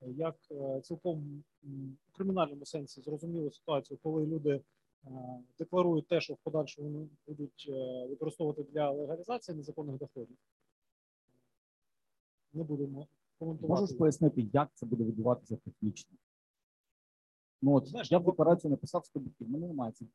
як 0.00 0.36
е, 0.50 0.80
цілком 0.80 1.44
у 1.62 2.12
кримінальному 2.12 2.66
сенсі 2.66 3.02
зрозумілу 3.02 3.50
ситуацію, 3.50 3.98
коли 4.02 4.26
люди 4.26 4.50
е, 5.04 5.10
декларують 5.58 6.08
те, 6.08 6.20
що 6.20 6.34
в 6.34 6.36
подальшому 6.36 7.08
будуть 7.26 7.70
використовувати 8.08 8.62
для 8.62 8.90
легалізації 8.90 9.56
незаконних 9.56 9.96
доходів. 9.96 10.36
Не 12.52 12.64
будемо 12.64 13.06
коментувати. 13.38 13.80
Можеш 13.80 13.96
пояснити, 13.96 14.48
як 14.52 14.70
це 14.74 14.86
буде 14.86 15.04
відбуватися 15.04 15.56
технічно? 15.56 16.16
Ну, 17.62 17.74
от 17.74 17.86
Знаєш, 17.86 18.12
я 18.12 18.18
в 18.18 18.24
декларацію 18.24 18.70
написав 18.70 19.06
100 19.06 19.20
бітків, 19.20 19.50
мене 19.50 19.66
немає 19.66 19.92
цих. 19.92 20.08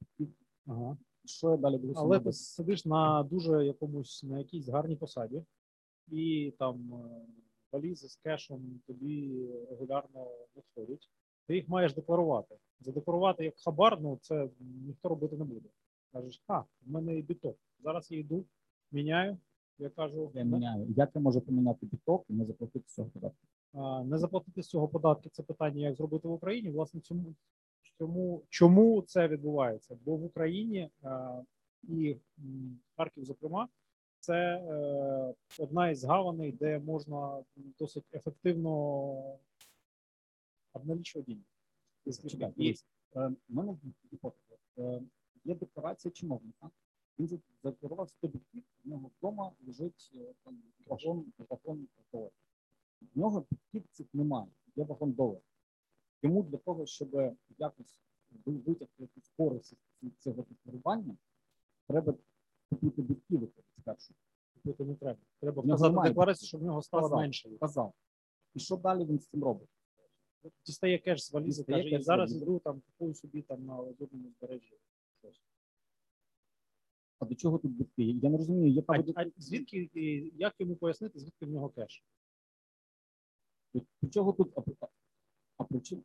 Ага. 0.67 0.97
Що 1.29 1.51
я 1.51 1.57
далі 1.57 1.77
буду 1.77 1.93
Але 1.95 2.19
ти 2.19 2.31
сидиш 2.31 2.85
на 2.85 3.23
дуже 3.23 3.65
якомусь 3.65 4.23
на 4.23 4.37
якійсь 4.39 4.69
гарній 4.69 4.95
посаді, 4.95 5.43
і 6.07 6.53
там 6.59 6.93
е, 6.93 7.25
валізи 7.71 8.09
з 8.09 8.15
кешем 8.15 8.81
тобі 8.87 9.45
регулярно 9.69 10.27
надходять. 10.55 11.09
Ти 11.47 11.55
їх 11.55 11.69
маєш 11.69 11.93
декларувати. 11.93 12.55
Задекларувати 12.79 13.43
як 13.43 13.53
хабар, 13.57 14.01
ну 14.01 14.19
це 14.21 14.49
ніхто 14.59 15.09
робити 15.09 15.37
не 15.37 15.43
буде. 15.43 15.69
Кажеш, 16.13 16.43
а, 16.47 16.59
в 16.59 16.65
мене 16.85 17.15
є 17.15 17.21
біток. 17.21 17.57
Зараз 17.83 18.11
я 18.11 18.19
йду, 18.19 18.45
міняю. 18.91 19.37
Я 19.79 19.89
кажу, 19.89 20.31
Я 20.33 20.43
«Не- 20.43 20.51
міняю. 20.51 20.87
Як 20.97 21.11
я 21.15 21.21
можу 21.21 21.41
поміняти 21.41 21.85
біток 21.85 22.25
і 22.29 22.33
не 22.33 22.45
заплатити 22.45 22.89
з 22.89 22.93
цього 22.93 23.09
податку? 23.09 23.47
не 24.05 24.17
заплатити 24.17 24.63
з 24.63 24.67
цього 24.67 24.87
податки. 24.87 25.29
Це 25.29 25.43
питання, 25.43 25.81
як 25.87 25.95
зробити 25.95 26.27
в 26.27 26.31
Україні. 26.31 26.69
Власне, 26.69 27.01
цьому 27.01 27.35
чому, 27.99 28.41
чому 28.49 29.01
це 29.01 29.27
відбувається? 29.27 29.97
Бо 30.05 30.15
в 30.15 30.23
Україні 30.23 30.89
а, 31.03 31.41
і 31.83 32.15
Харків, 32.97 33.25
зокрема, 33.25 33.67
це 34.19 34.35
е, 34.57 35.33
одна 35.63 35.89
із 35.89 36.03
гаваней, 36.03 36.51
де 36.51 36.79
можна 36.79 37.43
досить 37.79 38.03
ефективно 38.13 38.71
обналічувати 40.73 41.25
деньги. 41.31 41.43
Чекай, 42.29 42.49
е, 43.15 43.27
в 43.49 43.55
мене. 43.55 43.77
Е, 44.77 45.01
Є 45.45 45.55
декларація 45.55 46.11
чиновника. 46.11 46.69
Він 47.19 47.27
за- 47.27 47.37
задекларував 47.63 48.09
100 48.09 48.27
бітків, 48.27 48.63
в 48.85 48.89
нього 48.89 49.11
вдома 49.19 49.51
лежить 49.67 50.11
е, 50.15 50.33
там 50.43 50.61
вагон, 50.87 51.25
вагон 51.49 51.87
доларів. 52.11 52.31
В 53.01 53.19
нього 53.19 53.45
бітків 53.51 53.83
цих 53.91 54.07
немає, 54.13 54.47
є 54.75 54.83
вагон 54.83 55.11
доларів. 55.11 55.41
Йому 56.23 56.43
для 56.43 56.57
того, 56.57 56.85
щоб 56.85 57.35
якось 57.57 57.99
ви- 58.45 58.53
витягти 58.57 58.93
якусь 59.03 59.31
користь 59.37 59.73
з 60.01 60.11
цього 60.19 60.45
декларування, 60.49 61.17
треба 61.87 62.13
купити 62.69 63.01
бітків 63.01 63.51
спершу. 63.79 64.13
Купити 64.53 64.85
не 64.85 64.95
треба. 64.95 65.19
Треба 65.39 65.61
вказати 65.61 66.09
декларацію, 66.09 66.47
щоб 66.47 66.61
в 66.61 66.63
нього 66.63 66.81
стало 66.81 67.09
менше. 67.15 67.49
Казав. 67.59 67.93
І 68.53 68.59
що 68.59 68.77
далі 68.77 69.05
він 69.05 69.19
з 69.19 69.27
цим 69.27 69.43
робить? 69.43 69.69
Дістає 70.65 70.97
кеш 70.97 71.23
з 71.25 71.31
валізи, 71.33 71.61
Дістає 71.61 71.83
каже, 71.83 71.89
я 71.95 72.01
з 72.01 72.05
зараз 72.05 72.31
валізи. 72.31 72.45
йду 72.45 72.59
там 72.59 72.81
купую 72.81 73.13
собі 73.15 73.41
там 73.41 73.65
на 73.65 73.75
лазурному 73.81 74.29
збережжі. 74.29 74.77
щось. 75.19 75.41
А 77.19 77.25
до 77.25 77.35
чого 77.35 77.57
тут 77.57 77.71
бітки? 77.71 78.03
Я 78.03 78.29
не 78.29 78.37
розумію, 78.37 78.73
яка 78.73 78.93
А, 78.93 78.97
буде 78.97 79.13
а 79.15 79.25
звідки 79.37 79.89
і 79.93 80.33
як 80.37 80.55
йому 80.59 80.75
пояснити, 80.75 81.19
звідки 81.19 81.45
в 81.45 81.49
нього 81.49 81.69
кеш? 81.69 82.03
До 84.01 84.09
чого 84.09 84.33
тут 84.33 84.53
а, 84.57 84.61
а, 84.61 84.85
а 84.85 84.87
причин? 85.63 86.03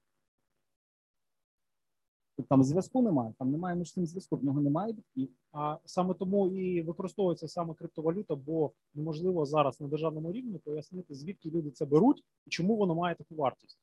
Там 2.49 2.65
зв'язку 2.65 3.03
немає, 3.03 3.35
там 3.39 3.51
немає 3.51 3.77
між 3.77 3.93
цим 3.93 4.07
зв'язку, 4.07 4.37
в 4.37 4.45
нього 4.45 4.61
немає 4.61 4.93
бітків. 4.93 5.29
А 5.53 5.79
саме 5.85 6.15
тому 6.15 6.49
і 6.49 6.83
використовується 6.83 7.49
саме 7.49 7.75
криптовалюта, 7.75 8.35
бо 8.35 8.73
неможливо 8.95 9.47
зараз 9.47 9.81
на 9.81 9.89
державному 9.89 10.33
рівні 10.33 10.59
пояснити, 10.59 11.15
звідки 11.15 11.51
люди 11.51 11.71
це 11.71 11.85
беруть 11.87 12.25
і 12.47 12.51
чому 12.51 12.77
воно 12.77 12.95
має 12.95 13.15
таку 13.15 13.35
вартість. 13.35 13.79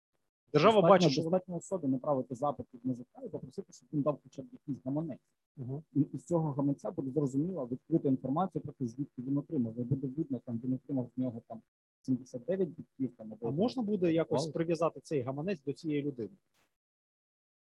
Держава 0.53 0.82
Достатньо- 0.82 0.89
бачить, 0.89 1.11
що 1.11 1.22
достатньо 1.22 1.55
особі 1.55 1.88
направити 1.88 2.36
запит 2.36 2.65
від 2.74 2.86
НЗК 2.86 3.26
і 3.26 3.30
попросити, 3.30 3.74
щоб 3.74 3.89
він 3.93 4.01
дав 4.01 4.19
хоча 4.24 4.41
б 4.41 4.45
якийсь 4.51 4.86
гаманець. 4.86 5.19
Мгм. 5.57 5.84
І 5.93 6.01
із 6.13 6.26
цього 6.26 6.51
гаманця 6.51 6.91
буде 6.91 7.11
зрозуміло 7.11 7.67
відкрита 7.72 8.09
інформація 8.09 8.61
про 8.61 8.74
те, 8.74 8.88
звідки 8.88 9.22
він 9.22 9.38
отримав. 9.38 9.80
І 9.80 9.84
буде 9.84 10.07
видно, 10.07 10.39
там 10.45 10.61
він 10.63 10.74
отримав 10.74 11.09
з 11.15 11.17
нього 11.17 11.41
там 11.47 11.61
79 12.01 12.69
бітків. 12.69 13.15
Там 13.17 13.33
або 13.33 13.47
а 13.47 13.51
можна 13.51 13.83
буде 13.83 14.13
якось 14.13 14.43
Вау. 14.43 14.51
прив'язати 14.53 14.99
цей 15.03 15.21
гаманець 15.21 15.63
до 15.65 15.73
цієї 15.73 16.03
людини? 16.03 16.35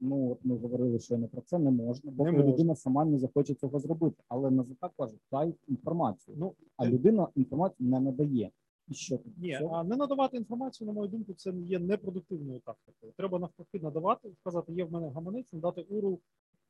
Ну 0.01 0.31
от 0.31 0.45
ми 0.45 0.57
говорили, 0.57 0.99
що 0.99 1.19
не 1.19 1.27
про 1.29 1.41
це 1.41 1.59
не 1.59 1.71
можна, 1.71 2.11
бо 2.13 2.25
Не 2.25 2.33
можна. 2.33 2.47
людина 2.53 2.75
сама 2.75 3.05
не 3.05 3.19
захоче 3.19 3.55
цього 3.55 3.79
зробити. 3.79 4.23
Але 4.29 4.51
НЗК 4.51 4.91
каже, 4.99 5.17
дай 5.33 5.55
інформацію. 5.69 6.37
Ну 6.41 6.55
А 6.77 6.87
людина 6.87 7.29
інформацію 7.35 7.89
не 7.89 8.01
надає. 8.01 8.51
І 8.89 8.95
що 8.95 9.19
тут? 9.19 9.39
ні, 9.39 9.55
Все? 9.55 9.69
а 9.73 9.85
не 9.85 9.97
надавати 9.97 10.37
інформацію, 10.37 10.87
на 10.87 10.93
мою 10.93 11.09
думку, 11.09 11.35
це 11.35 11.51
є 11.51 11.79
непродуктивною 11.79 12.61
тактикою. 12.61 13.13
Треба 13.17 13.39
навпаки 13.39 13.81
надавати, 13.81 14.33
сказати, 14.41 14.73
є 14.73 14.85
в 14.85 14.93
мене 14.93 15.11
гаманець, 15.11 15.53
надати 15.53 15.81
уру 15.81 16.21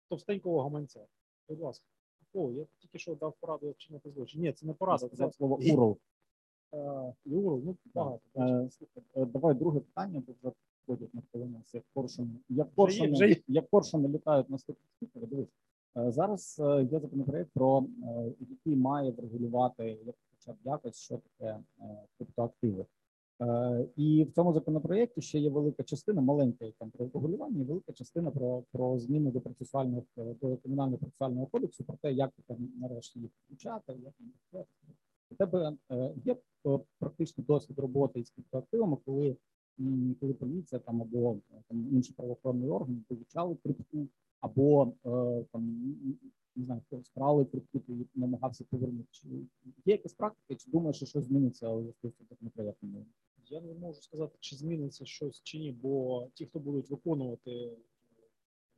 товстенького 0.08 0.62
гаманця. 0.62 1.06
Будь 1.48 1.60
ласка. 1.60 1.84
О, 2.34 2.52
я 2.52 2.66
тільки 2.78 2.98
що 2.98 3.14
дав 3.14 3.34
пораду, 3.40 3.66
як 3.66 3.76
чинити 3.76 4.10
злочин. 4.10 4.40
Ні, 4.40 4.52
це 4.52 4.66
не 4.66 4.72
порада, 4.74 4.98
це 4.98 5.06
сказав 5.06 5.34
слово 5.34 5.58
урол. 5.72 5.98
Е, 6.74 7.14
і 7.24 7.34
уру, 7.34 7.62
ну 7.64 7.76
багато. 7.94 8.20
Е, 8.36 8.68
е, 9.16 9.24
Давай 9.24 9.54
друге 9.54 9.80
питання, 9.80 10.22
бо 10.26 10.32
вже 10.32 10.52
ходять 10.86 11.14
на 11.14 11.22
хвилину 11.30 11.62
як 11.72 11.84
коршуни. 11.94 12.30
Як 12.48 12.68
Вже 12.76 13.04
є, 13.04 13.12
вже 13.12 13.28
є. 13.28 13.36
як 13.48 13.70
коршуни 13.70 14.08
літають 14.08 14.50
на 14.50 14.58
ступі. 14.58 14.80
Дивись, 15.14 15.48
зараз 15.94 16.62
є 16.92 17.00
законопроект, 17.00 17.50
про 17.54 17.84
який 18.40 18.76
має 18.76 19.10
врегулювати 19.10 19.98
хоча 20.30 20.52
б 20.52 20.56
якось, 20.64 20.96
що 20.96 21.18
таке 21.18 21.58
криптоактиви. 22.18 22.86
І 23.96 24.24
в 24.24 24.32
цьому 24.32 24.52
законопроєкті 24.52 25.22
ще 25.22 25.38
є 25.38 25.50
велика 25.50 25.82
частина, 25.82 26.20
маленька 26.20 26.66
там 26.78 26.90
про 26.90 27.10
регулювання, 27.14 27.60
і 27.60 27.64
велика 27.64 27.92
частина 27.92 28.30
про, 28.30 28.62
про 28.72 28.98
зміни 28.98 29.30
до 29.30 29.40
процесуальних 29.40 30.04
до 30.16 30.56
кримінального 30.56 30.98
процесуального 30.98 31.46
кодексу, 31.46 31.84
про 31.84 31.96
те, 31.96 32.12
як 32.12 32.30
там 32.46 32.72
нарешті 32.80 33.20
їх 33.20 33.30
включати, 33.44 33.92
як 33.92 34.14
їх 34.20 34.34
включати. 34.46 34.68
У 35.30 35.34
тебе 35.34 35.76
е, 35.90 36.14
є 36.24 36.36
е, 36.66 36.78
практичний 36.98 37.46
досвід 37.46 37.78
роботи 37.78 38.20
із 38.20 38.30
криптоактивами, 38.30 38.96
коли, 39.04 39.36
коли 40.20 40.34
поліція 40.34 40.78
там 40.78 41.02
або 41.02 41.32
е, 41.52 41.62
там 41.68 41.88
інші 41.92 42.12
правоохоронні 42.12 42.68
органи 42.68 42.98
вивчали 43.08 43.56
крипту, 43.62 44.08
або 44.40 44.92
там 45.52 45.94
не 46.56 46.64
знаю, 46.64 46.80
хто 46.86 47.04
скрали 47.04 47.44
крипту 47.44 47.82
і 47.88 48.06
намагався 48.14 48.64
повернути. 48.64 49.08
Чи 49.10 49.28
є 49.84 49.92
якась 49.92 50.14
практика, 50.14 50.54
чи 50.54 50.70
думаєш, 50.70 50.96
що 50.96 51.06
щось 51.06 51.24
зміниться 51.24 51.68
у 51.68 51.80
зв'язку 51.80 52.10
з 52.10 52.28
законопроектом? 52.28 53.06
Я 53.50 53.60
не 53.60 53.74
можу 53.74 54.00
сказати, 54.00 54.36
чи 54.40 54.56
зміниться 54.56 55.04
щось 55.04 55.42
чи 55.42 55.58
ні, 55.58 55.72
бо 55.72 56.26
ті, 56.34 56.46
хто 56.46 56.58
будуть 56.58 56.90
виконувати 56.90 57.76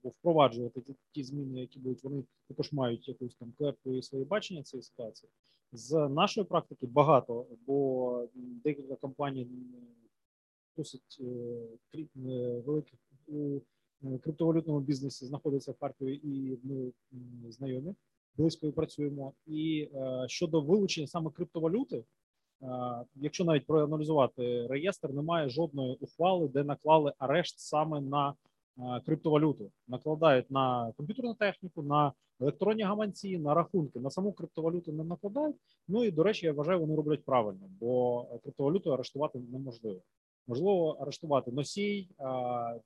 або 0.03 0.09
впроваджувати 0.09 0.81
ті, 0.81 0.97
ті 1.13 1.25
зміни, 1.25 1.61
які 1.61 1.79
будуть, 1.79 2.05
вони 2.05 2.25
також 2.49 2.73
мають 2.73 3.09
якусь 3.09 3.35
там 3.35 3.53
клепку 3.59 3.95
і 3.95 4.03
своє 4.03 4.25
бачення 4.25 4.63
цієї 4.63 4.83
ситуації. 4.83 5.31
З 5.73 6.09
нашої 6.09 6.47
практики 6.47 6.87
багато, 6.87 7.47
бо 7.67 8.29
декілька 8.35 8.97
компаній 8.97 9.47
досить 10.77 11.21
е, 11.21 11.99
е, 12.17 12.63
великих 12.67 12.99
у 13.29 13.61
е, 14.05 14.19
криптовалютному 14.19 14.81
бізнесі 14.81 15.27
знаходяться 15.27 15.73
в 15.73 15.79
Харкові, 15.81 16.21
і 16.25 16.59
ми 16.63 16.93
знайомі 17.51 17.95
близько 18.37 18.73
працюємо. 18.73 19.33
І 19.47 19.89
щодо 20.27 20.61
вилучення 20.61 21.07
саме 21.07 21.31
криптовалюти, 21.31 22.05
якщо 23.15 23.45
навіть 23.45 23.67
проаналізувати 23.67 24.67
реєстр, 24.67 25.09
немає 25.09 25.49
жодної 25.49 25.97
ухвали, 26.01 26.49
де 26.49 26.65
наклали 26.65 27.13
арешт 27.19 27.59
саме 27.59 28.01
на 28.01 28.35
криптовалюту. 29.07 29.71
Накладають 29.89 30.51
на 30.51 30.93
комп'ютерну 30.97 31.35
техніку, 31.35 31.83
на 31.83 32.13
електронні 32.41 32.83
гаманці, 32.83 33.39
на 33.39 33.55
рахунки. 33.55 34.01
На 34.01 34.11
саму 34.11 34.33
криптовалюту 34.33 34.93
не 34.93 35.05
накладають. 35.05 35.57
Ну 35.89 36.05
і 36.05 36.11
до 36.11 36.23
речі, 36.23 36.47
я 36.47 36.53
вважаю, 36.53 36.81
вони 36.81 36.97
роблять 36.97 37.25
правильно, 37.25 37.69
бо 37.81 38.25
криптовалюту 38.43 38.93
арештувати 38.93 39.39
неможливо. 39.39 40.01
Можливо, 40.55 40.97
арештувати 41.01 41.51
носій, 41.53 42.09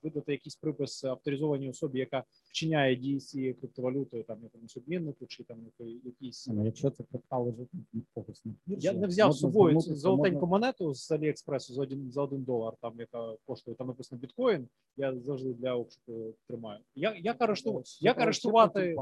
видати 0.03 0.33
якийсь 0.33 0.57
припис 0.57 1.05
авторизованій 1.05 1.71
особі, 1.71 1.99
яка 1.99 2.25
вчиняє 2.49 2.97
дії 2.97 3.21
з 3.21 3.27
цією 3.29 3.55
криптовалютою, 3.55 4.23
там 4.25 4.39
якомусь 4.43 4.77
обміннику 4.77 5.27
чи 5.27 5.43
там 5.45 5.59
який- 5.65 6.01
якийсь. 6.05 6.49
Ну, 6.49 6.65
Якщо 6.65 6.91
це 6.91 7.05
крипта 7.05 7.39
лежить 7.39 7.69
на 7.93 8.01
когось 8.15 8.45
на 8.45 8.53
біржі, 8.67 8.87
Я 8.87 8.93
не 8.93 9.07
взяв 9.07 9.33
з 9.33 9.39
собою 9.39 9.81
цю 9.81 9.95
золотеньку 9.97 10.47
можна- 10.47 10.47
монету 10.67 10.95
з 10.95 11.11
Аліекспресу 11.11 11.75
за 11.75 11.83
один 11.83 12.13
за 12.13 12.23
один 12.23 12.43
долар, 12.43 12.73
там 12.81 12.93
яка 12.99 13.37
коштує 13.47 13.75
там 13.77 13.87
написано 13.87 14.21
біткоін. 14.21 14.69
Я 14.97 15.19
завжди 15.19 15.53
для 15.55 15.75
обшуку 15.75 16.35
тримаю. 16.49 16.81
Я 16.95 17.17
як 17.17 17.43
арештувати? 17.43 17.89
Як 18.01 18.21
арештувати? 18.21 18.97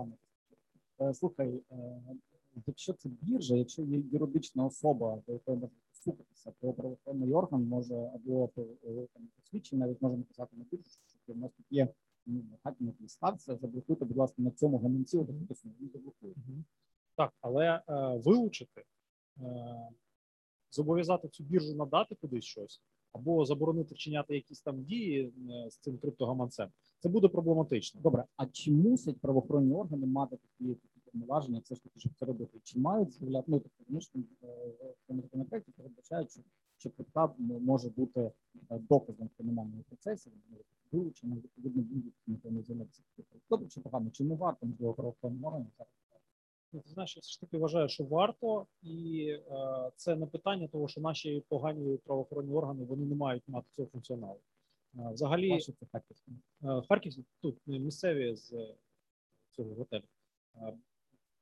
Слухай, 1.14 1.48
е, 1.72 1.76
якщо 2.66 2.92
це 2.92 3.08
біржа, 3.22 3.56
якщо 3.56 3.82
є 3.82 4.02
юридична 4.12 4.66
особа, 4.66 5.18
до 5.26 5.32
якої 5.32 5.56
можна 5.58 5.76
поступитися, 6.02 6.52
то 6.60 6.72
правоохоронний 6.72 7.32
орган 7.32 7.64
може 7.64 7.94
або 8.14 8.50
е, 8.58 9.06
посвідчення 9.36 9.86
навіть 9.86 10.02
може 10.02 10.16
написати 10.16 10.56
на 10.56 10.64
біржу, 10.70 10.90
що 11.24 11.32
в 11.32 11.36
нас 11.36 11.52
тут 11.52 11.66
є 11.70 11.88
ну, 12.26 12.42
хатні 12.62 12.92
підставця, 12.92 13.56
заблокуйте, 13.56 14.04
будь 14.04 14.16
ласка, 14.16 14.42
на 14.42 14.50
цьому 14.50 14.78
гаманці, 14.78 15.18
от 15.18 15.28
написано, 15.28 15.74
заблокує. 15.92 16.34
Так, 17.16 17.32
але 17.40 17.66
е, 17.66 17.82
вилучити, 18.24 18.84
е, 19.38 19.88
зобов'язати 20.70 21.28
цю 21.28 21.44
біржу 21.44 21.74
надати 21.74 22.14
кудись 22.14 22.44
щось, 22.44 22.82
або 23.12 23.44
заборонити 23.44 23.94
вчиняти 23.94 24.34
якісь 24.34 24.60
там 24.60 24.84
дії 24.84 25.32
е, 25.50 25.70
з 25.70 25.78
цим 25.78 25.98
криптогаманцем, 25.98 26.68
це 26.98 27.08
буде 27.08 27.28
проблематично. 27.28 28.00
Добре, 28.00 28.24
а 28.36 28.46
чи 28.46 28.72
мусять 28.72 29.20
правоохоронні 29.20 29.74
органи 29.74 30.06
мати 30.06 30.36
такі 30.36 30.76
повноваження, 31.12 31.60
все 31.64 31.74
ж 31.74 31.82
таки, 31.82 32.00
щоб 32.00 32.12
це 32.14 32.26
робити? 32.26 32.58
Чи 32.62 32.78
мають 32.78 33.12
з'являти? 33.12 33.44
Ну 33.48 33.60
тобто, 33.60 33.84
вони 33.88 34.00
ж 34.00 34.10
е, 34.14 34.20
в 35.08 35.20
законопроекті 35.20 35.72
передбачають, 35.72 36.30
що, 36.30 36.40
що 36.78 36.90
крипта 36.90 37.34
може 37.38 37.90
бути 37.90 38.20
е, 38.20 38.32
доказом 38.78 39.26
в 39.26 39.36
кримінальному 39.36 39.82
процесі, 39.82 40.30
може 40.92 41.40
відповідно 41.40 41.84
напевно 42.26 42.62
займатися. 42.62 43.02
Добре 43.50 43.68
чи 43.68 43.80
погано? 43.80 44.10
Чи 44.10 44.24
не 44.24 44.34
варто 44.34 44.66
можливо 44.66 44.94
правоохоронним 44.94 45.44
органам 45.44 45.68
зараз? 45.78 45.92
Знаєш, 46.86 47.16
я 47.16 47.20
все 47.20 47.32
ж 47.32 47.40
таки 47.40 47.58
вважаю, 47.58 47.88
що 47.88 48.04
варто, 48.04 48.66
і 48.82 49.26
е, 49.26 49.90
це 49.96 50.16
не 50.16 50.26
питання 50.26 50.68
того, 50.68 50.88
що 50.88 51.00
наші 51.00 51.42
погані 51.48 51.96
правоохоронні 51.96 52.52
органи 52.52 52.84
вони 52.84 53.06
не 53.06 53.14
мають 53.14 53.42
мати 53.48 53.66
цього 53.70 53.88
функціоналу. 53.88 54.38
Е, 54.98 55.12
взагалі, 55.12 55.60
це 55.60 55.72
Харківський. 55.92 56.34
Е, 56.64 56.82
Харків 56.88 57.14
тут 57.40 57.58
місцеві 57.66 58.34
з 58.34 58.52
е, 58.52 58.74
цього 59.50 59.74
готелю. 59.74 60.04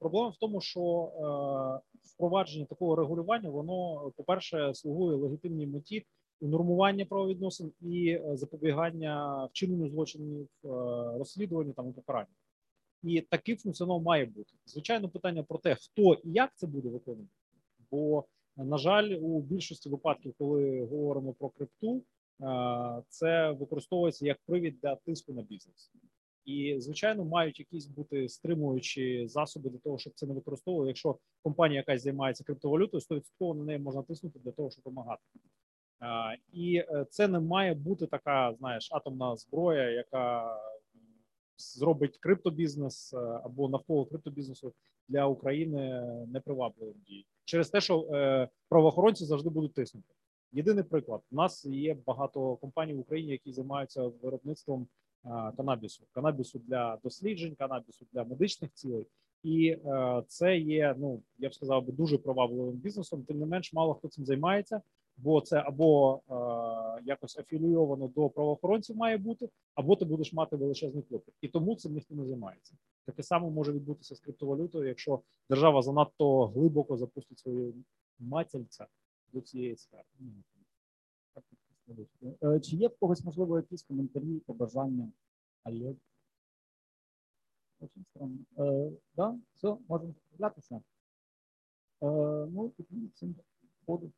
Проблема 0.01 0.28
в 0.28 0.36
тому, 0.36 0.61
що 0.61 0.80
е, 0.82 1.98
впровадження 2.03 2.64
такого 2.64 2.96
регулювання, 2.96 3.51
воно, 3.51 4.11
по-перше, 4.16 4.74
слугує 4.74 5.16
легітимній 5.16 5.66
меті 5.66 6.07
унормування 6.40 7.05
правовідносин 7.05 7.72
і 7.80 8.09
е, 8.09 8.36
запобігання 8.36 9.44
вчиненню 9.44 9.88
злочинів, 9.88 10.48
е, 10.64 10.68
розслідуванню 11.18 11.72
там 11.72 11.88
і 11.88 11.92
покаранню. 11.92 12.28
І 13.03 13.20
такий 13.20 13.57
функціонал 13.57 14.01
має 14.01 14.26
бути. 14.26 14.53
Звичайно, 14.66 15.09
питання 15.09 15.42
про 15.42 15.59
те, 15.59 15.74
хто 15.74 16.14
і 16.14 16.32
як 16.32 16.51
це 16.57 16.66
буде 16.66 16.88
виконувати. 16.88 17.30
Бо, 17.90 18.24
на 18.57 18.78
жаль, 18.78 19.18
у 19.20 19.40
більшості 19.40 19.88
випадків, 19.88 20.34
коли 20.38 20.84
говоримо 20.84 21.32
про 21.32 21.48
крипту, 21.48 22.03
це 23.09 23.51
використовується 23.51 24.26
як 24.26 24.38
привід 24.46 24.78
для 24.82 24.96
тиску 24.96 25.32
на 25.32 25.42
бізнес. 25.42 25.92
І, 26.45 26.76
звичайно, 26.78 27.24
мають 27.24 27.59
якісь 27.59 27.86
бути 27.86 28.28
стримуючі 28.28 29.26
засоби 29.26 29.70
для 29.70 29.78
того, 29.78 29.99
щоб 29.99 30.12
це 30.16 30.26
не 30.26 30.34
використовували. 30.34 30.88
Якщо 30.88 31.18
компанія 31.43 31.80
якась 31.80 32.03
займається 32.03 32.45
криптовалютою, 32.45 33.01
100% 33.41 33.55
на 33.55 33.64
неї 33.64 33.78
можна 33.78 34.03
тиснути 34.03 34.38
для 34.38 34.53
того, 34.53 34.70
щоб 34.70 34.84
допомагати. 34.84 35.22
І 36.53 36.76
е, 36.76 37.07
це 37.11 37.28
не 37.28 37.41
має 37.41 37.74
бути 37.74 38.07
така, 38.07 38.55
знаєш, 38.59 38.88
атомна 38.93 39.36
зброя, 39.36 39.91
яка 39.91 40.57
зробить 41.57 42.18
криптобізнес 42.18 43.14
е, 43.14 43.16
або 43.16 43.68
навколо 43.68 44.07
криптобізнесу 44.07 44.72
для 45.09 45.26
України 45.26 46.03
непривабливим 46.28 46.95
дією. 47.07 47.24
Через 47.45 47.70
те, 47.70 47.80
що 47.80 48.01
е, 48.01 48.49
правоохоронці 48.68 49.24
завжди 49.24 49.51
будуть 49.51 49.74
тиснути. 49.74 50.14
Єдиний 50.53 50.84
приклад: 50.84 51.20
у 51.32 51.36
нас 51.36 51.64
є 51.64 51.97
багато 52.07 52.57
компаній 52.57 52.95
в 52.95 53.01
Україні, 53.01 53.32
які 53.32 53.53
займаються 53.53 54.11
виробництвом 54.22 54.88
канабісу, 55.57 56.05
канабісу 56.12 56.59
для 56.59 56.99
досліджень, 57.05 57.55
канабісу 57.55 58.07
для 58.12 58.25
медичних 58.25 58.71
цілей, 58.75 59.07
і 59.43 59.68
е, 59.68 60.23
це 60.27 60.59
є, 60.59 60.95
ну 60.99 61.23
я 61.39 61.49
б 61.49 61.55
сказав 61.55 61.87
би 61.87 61.93
дуже 61.93 62.18
привабливим 62.18 62.75
бізнесом. 62.75 63.25
Тим 63.25 63.39
не 63.39 63.47
менш, 63.47 63.73
мало 63.73 63.95
хто 63.95 64.09
цим 64.09 64.27
займається, 64.27 64.83
бо 65.16 65.41
це 65.41 65.59
або 65.66 66.21
е, 66.31 67.03
якось 67.05 67.39
афілійовано 67.39 68.09
до 68.09 68.29
правоохоронців 68.29 68.97
має 68.97 69.16
бути, 69.16 69.49
або 69.75 69.97
ти 69.97 70.05
будеш 70.05 70.33
мати 70.33 70.57
величезний 70.57 71.03
клопіт. 71.03 71.35
І 71.41 71.49
тому 71.49 71.77
цим 71.77 71.93
ніхто 71.93 72.14
не 72.14 72.25
займається. 72.25 72.75
Таке 73.07 73.23
саме 73.23 73.51
може 73.51 73.73
відбутися 73.73 74.14
з 74.14 74.21
криптовалютою, 74.21 74.89
якщо 74.89 75.21
держава 75.51 75.83
занадто 75.83 76.47
глибоко 76.47 76.97
запустить 76.97 77.39
свою 77.39 77.75
матільця 78.18 78.87
до 79.33 79.41
цієї 79.41 79.77
сфери. 79.77 80.05
Е, 82.43 82.61
Чи 82.61 82.76
є 82.76 82.88
в 82.88 82.99
когось, 82.99 83.24
можливо, 83.24 83.57
якісь 83.57 83.82
коментарі, 83.82 84.41
побажання? 84.47 85.12
Олег? 85.64 85.97
Очень 87.80 88.05
странно. 88.11 88.38
Е, 88.59 88.93
да, 89.16 89.38
все, 89.55 89.76
можемо 89.88 90.14
справлятися. 90.14 90.74
Е, 90.76 90.80
ну, 92.53 92.72
всім 93.14 93.34
ходу. 93.86 94.12